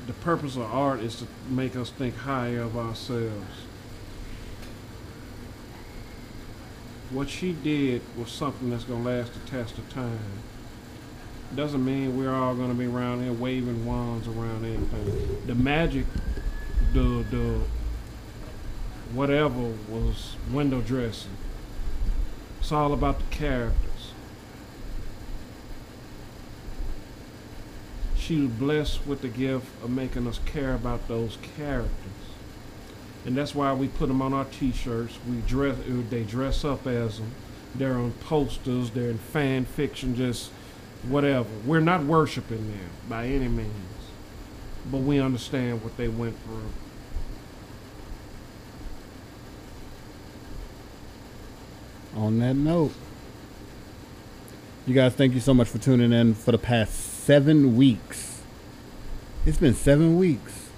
The 0.08 0.14
purpose 0.14 0.56
of 0.58 0.64
art 0.64 1.00
is 1.00 1.16
to 1.20 1.28
make 1.50 1.76
us 1.78 1.90
think 1.92 2.16
higher 2.18 2.62
of 2.62 2.76
ourselves. 2.78 3.52
What 7.10 7.30
she 7.30 7.54
did 7.54 8.02
was 8.18 8.30
something 8.32 8.70
that's 8.70 8.84
going 8.84 9.04
to 9.04 9.10
last 9.10 9.32
the 9.34 9.40
test 9.50 9.78
of 9.78 9.90
time 9.92 10.20
doesn't 11.56 11.84
mean 11.86 12.18
we're 12.18 12.34
all 12.34 12.54
gonna 12.56 12.74
be 12.74 12.86
around 12.86 13.24
here 13.24 13.32
waving 13.34 13.86
wands 13.86 14.28
around 14.28 14.66
anything. 14.66 15.42
The 15.48 15.56
magic, 15.56 16.06
the 16.94 17.26
the 17.32 17.60
whatever 19.14 19.72
was 19.90 20.36
window 20.52 20.82
dressing. 20.82 21.32
It's 22.60 22.72
all 22.72 22.94
about 22.94 23.20
the 23.20 23.26
characters. 23.32 23.82
She 28.18 28.42
was 28.42 28.50
blessed 28.50 29.06
with 29.06 29.22
the 29.22 29.28
gift 29.28 29.68
of 29.84 29.92
making 29.92 30.28
us 30.28 30.40
care 30.46 30.74
about 30.74 31.08
those 31.08 31.38
characters, 31.56 31.90
and 33.24 33.38
that's 33.38 33.56
why 33.56 33.72
we 33.72 33.88
put 33.88 34.08
them 34.08 34.22
on 34.22 34.34
our 34.34 34.46
T-shirts. 34.46 35.20
We 35.30 35.38
dress, 35.48 35.78
they 36.10 36.24
dress 36.24 36.66
up 36.66 36.86
as 36.88 37.20
them. 37.20 37.32
They're 37.76 37.94
on 37.96 38.12
posters. 38.22 38.90
They're 38.90 39.10
in 39.10 39.18
fan 39.18 39.66
fiction. 39.66 40.16
Just 40.16 40.50
whatever. 41.10 41.50
We're 41.66 41.80
not 41.82 42.04
worshiping 42.04 42.68
them 42.72 42.90
by 43.08 43.26
any 43.28 43.48
means, 43.48 43.70
but 44.92 44.98
we 45.00 45.20
understand 45.20 45.84
what 45.84 45.98
they 45.98 46.08
went 46.08 46.36
through. 46.44 46.66
On 52.16 52.40
that 52.40 52.54
note, 52.56 52.94
you 54.88 54.94
guys, 54.94 55.14
thank 55.14 55.34
you 55.34 55.40
so 55.42 55.54
much 55.54 55.68
for 55.68 55.80
tuning 55.80 56.14
in 56.14 56.34
for 56.34 56.52
the 56.52 56.58
past 56.58 56.94
seven 57.24 57.76
weeks. 57.76 58.42
It's 59.46 59.58
been 59.58 59.74
seven 59.74 60.18
weeks. 60.18 60.70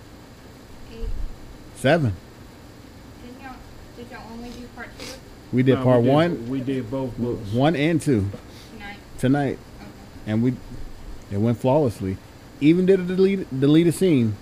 Eight. 0.91 1.07
Seven. 1.75 2.13
Did 3.25 3.43
y'all, 3.43 3.53
did 3.95 4.11
y'all 4.11 4.31
only 4.33 4.49
do 4.49 4.65
part 4.75 4.89
two? 4.97 5.05
We 5.53 5.61
did 5.63 5.75
no, 5.75 5.83
part 5.83 5.99
we 6.01 6.05
did, 6.05 6.11
one. 6.13 6.49
We 6.49 6.61
did 6.61 6.89
both 6.91 7.17
books. 7.17 7.51
One 7.53 7.75
and 7.75 8.01
two. 8.01 8.29
Tonight. 8.77 8.97
Tonight 9.19 9.59
and 10.27 10.43
we 10.43 10.53
it 11.31 11.37
went 11.37 11.57
flawlessly. 11.57 12.17
Even 12.61 12.85
did 12.85 12.99
a 12.99 13.03
delete 13.03 13.59
delete 13.59 13.87
a 13.87 13.91
scene. 13.91 14.35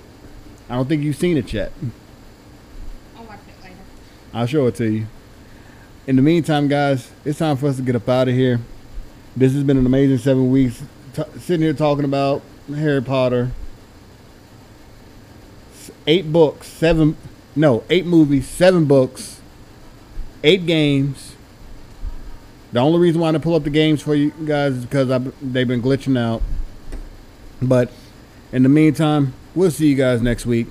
I 0.70 0.76
don't 0.76 0.90
think 0.90 1.04
you've 1.04 1.16
seen 1.16 1.38
it 1.38 1.54
yet. 1.54 1.72
I'll 3.16 3.24
watch 3.24 3.40
it 3.48 3.64
later. 3.64 3.76
I'll 4.34 4.48
show 4.48 4.66
it 4.68 4.76
to 4.76 4.90
you. 4.92 5.06
In 6.08 6.16
the 6.18 6.22
meantime, 6.22 6.68
guys, 6.68 7.10
it's 7.24 7.40
time 7.40 7.56
for 7.56 7.68
us 7.68 7.78
to 7.78 7.82
get 7.84 7.96
up 7.96 8.10
out 8.10 8.28
of 8.28 8.34
here. 8.34 8.60
This 9.38 9.54
has 9.54 9.64
been 9.64 9.78
an 9.78 9.86
amazing 9.86 10.18
seven 10.18 10.52
weeks. 10.52 10.82
T- 11.14 11.24
sitting 11.40 11.62
here 11.64 11.74
talking 11.74 12.04
about 12.06 12.42
Harry 12.74 13.02
Potter. 13.02 13.52
Eight 16.08 16.32
books, 16.32 16.68
seven, 16.68 17.18
no, 17.56 17.84
eight 17.90 18.06
movies, 18.06 18.48
seven 18.48 18.86
books, 18.86 19.42
eight 20.44 20.68
games 20.68 21.35
the 22.76 22.82
only 22.82 23.00
reason 23.00 23.22
why 23.22 23.30
I 23.30 23.38
pull 23.38 23.56
up 23.56 23.64
the 23.64 23.70
games 23.70 24.02
for 24.02 24.16
you 24.16 24.32
guys 24.44 24.74
is 24.74 24.84
because 24.84 25.08
they've 25.42 25.66
been 25.66 25.82
glitching 25.82 26.20
out. 26.20 26.42
But 27.62 27.90
in 28.52 28.64
the 28.64 28.70
meantime, 28.70 29.32
we'll 29.56 29.72
see 29.72 29.88
you 29.88 29.96
guys 29.96 30.22
next 30.22 30.46
week. 30.46 30.68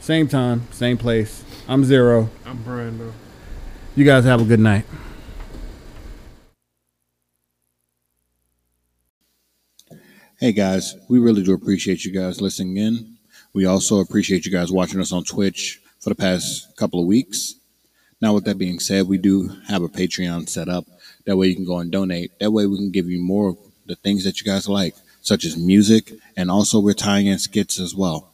Same 0.00 0.26
time, 0.28 0.66
same 0.70 0.96
place. 0.96 1.44
I'm 1.68 1.84
Zero. 1.84 2.30
I'm 2.46 2.56
Brando. 2.64 3.12
You 3.94 4.06
guys 4.06 4.24
have 4.24 4.40
a 4.40 4.44
good 4.46 4.60
night. 4.60 4.86
Hey 10.40 10.52
guys, 10.52 10.94
we 11.10 11.18
really 11.18 11.42
do 11.42 11.52
appreciate 11.52 12.02
you 12.06 12.12
guys 12.14 12.40
listening 12.40 12.78
in. 12.78 13.18
We 13.52 13.66
also 13.66 14.00
appreciate 14.00 14.46
you 14.46 14.52
guys 14.52 14.72
watching 14.72 15.02
us 15.02 15.12
on 15.12 15.22
Twitch 15.24 15.82
for 16.00 16.08
the 16.08 16.14
past 16.16 16.74
couple 16.78 16.98
of 16.98 17.04
weeks. 17.06 17.56
Now, 18.22 18.32
with 18.34 18.44
that 18.44 18.56
being 18.56 18.78
said, 18.78 19.06
we 19.08 19.18
do 19.18 19.48
have 19.68 19.82
a 19.82 19.88
Patreon 19.88 20.48
set 20.48 20.68
up. 20.70 20.86
That 21.24 21.36
way 21.36 21.46
you 21.48 21.54
can 21.54 21.64
go 21.64 21.78
and 21.78 21.90
donate. 21.90 22.32
That 22.40 22.50
way 22.52 22.66
we 22.66 22.76
can 22.76 22.90
give 22.90 23.08
you 23.10 23.20
more 23.20 23.50
of 23.50 23.58
the 23.86 23.96
things 23.96 24.24
that 24.24 24.40
you 24.40 24.46
guys 24.46 24.68
like, 24.68 24.94
such 25.20 25.44
as 25.44 25.56
music, 25.56 26.12
and 26.36 26.50
also 26.50 26.80
we're 26.80 26.94
tying 26.94 27.26
in 27.26 27.38
skits 27.38 27.78
as 27.78 27.94
well. 27.94 28.32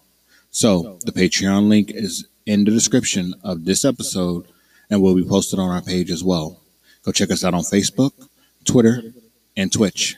So 0.50 0.98
the 1.04 1.12
Patreon 1.12 1.68
link 1.68 1.90
is 1.92 2.26
in 2.46 2.64
the 2.64 2.70
description 2.70 3.34
of 3.44 3.64
this 3.66 3.84
episode 3.84 4.46
and 4.90 5.02
will 5.02 5.14
be 5.14 5.24
posted 5.24 5.58
on 5.58 5.70
our 5.70 5.82
page 5.82 6.10
as 6.10 6.24
well. 6.24 6.60
Go 7.02 7.12
check 7.12 7.30
us 7.30 7.44
out 7.44 7.54
on 7.54 7.60
Facebook, 7.62 8.12
Twitter, 8.64 9.02
and 9.56 9.70
Twitch. 9.72 10.16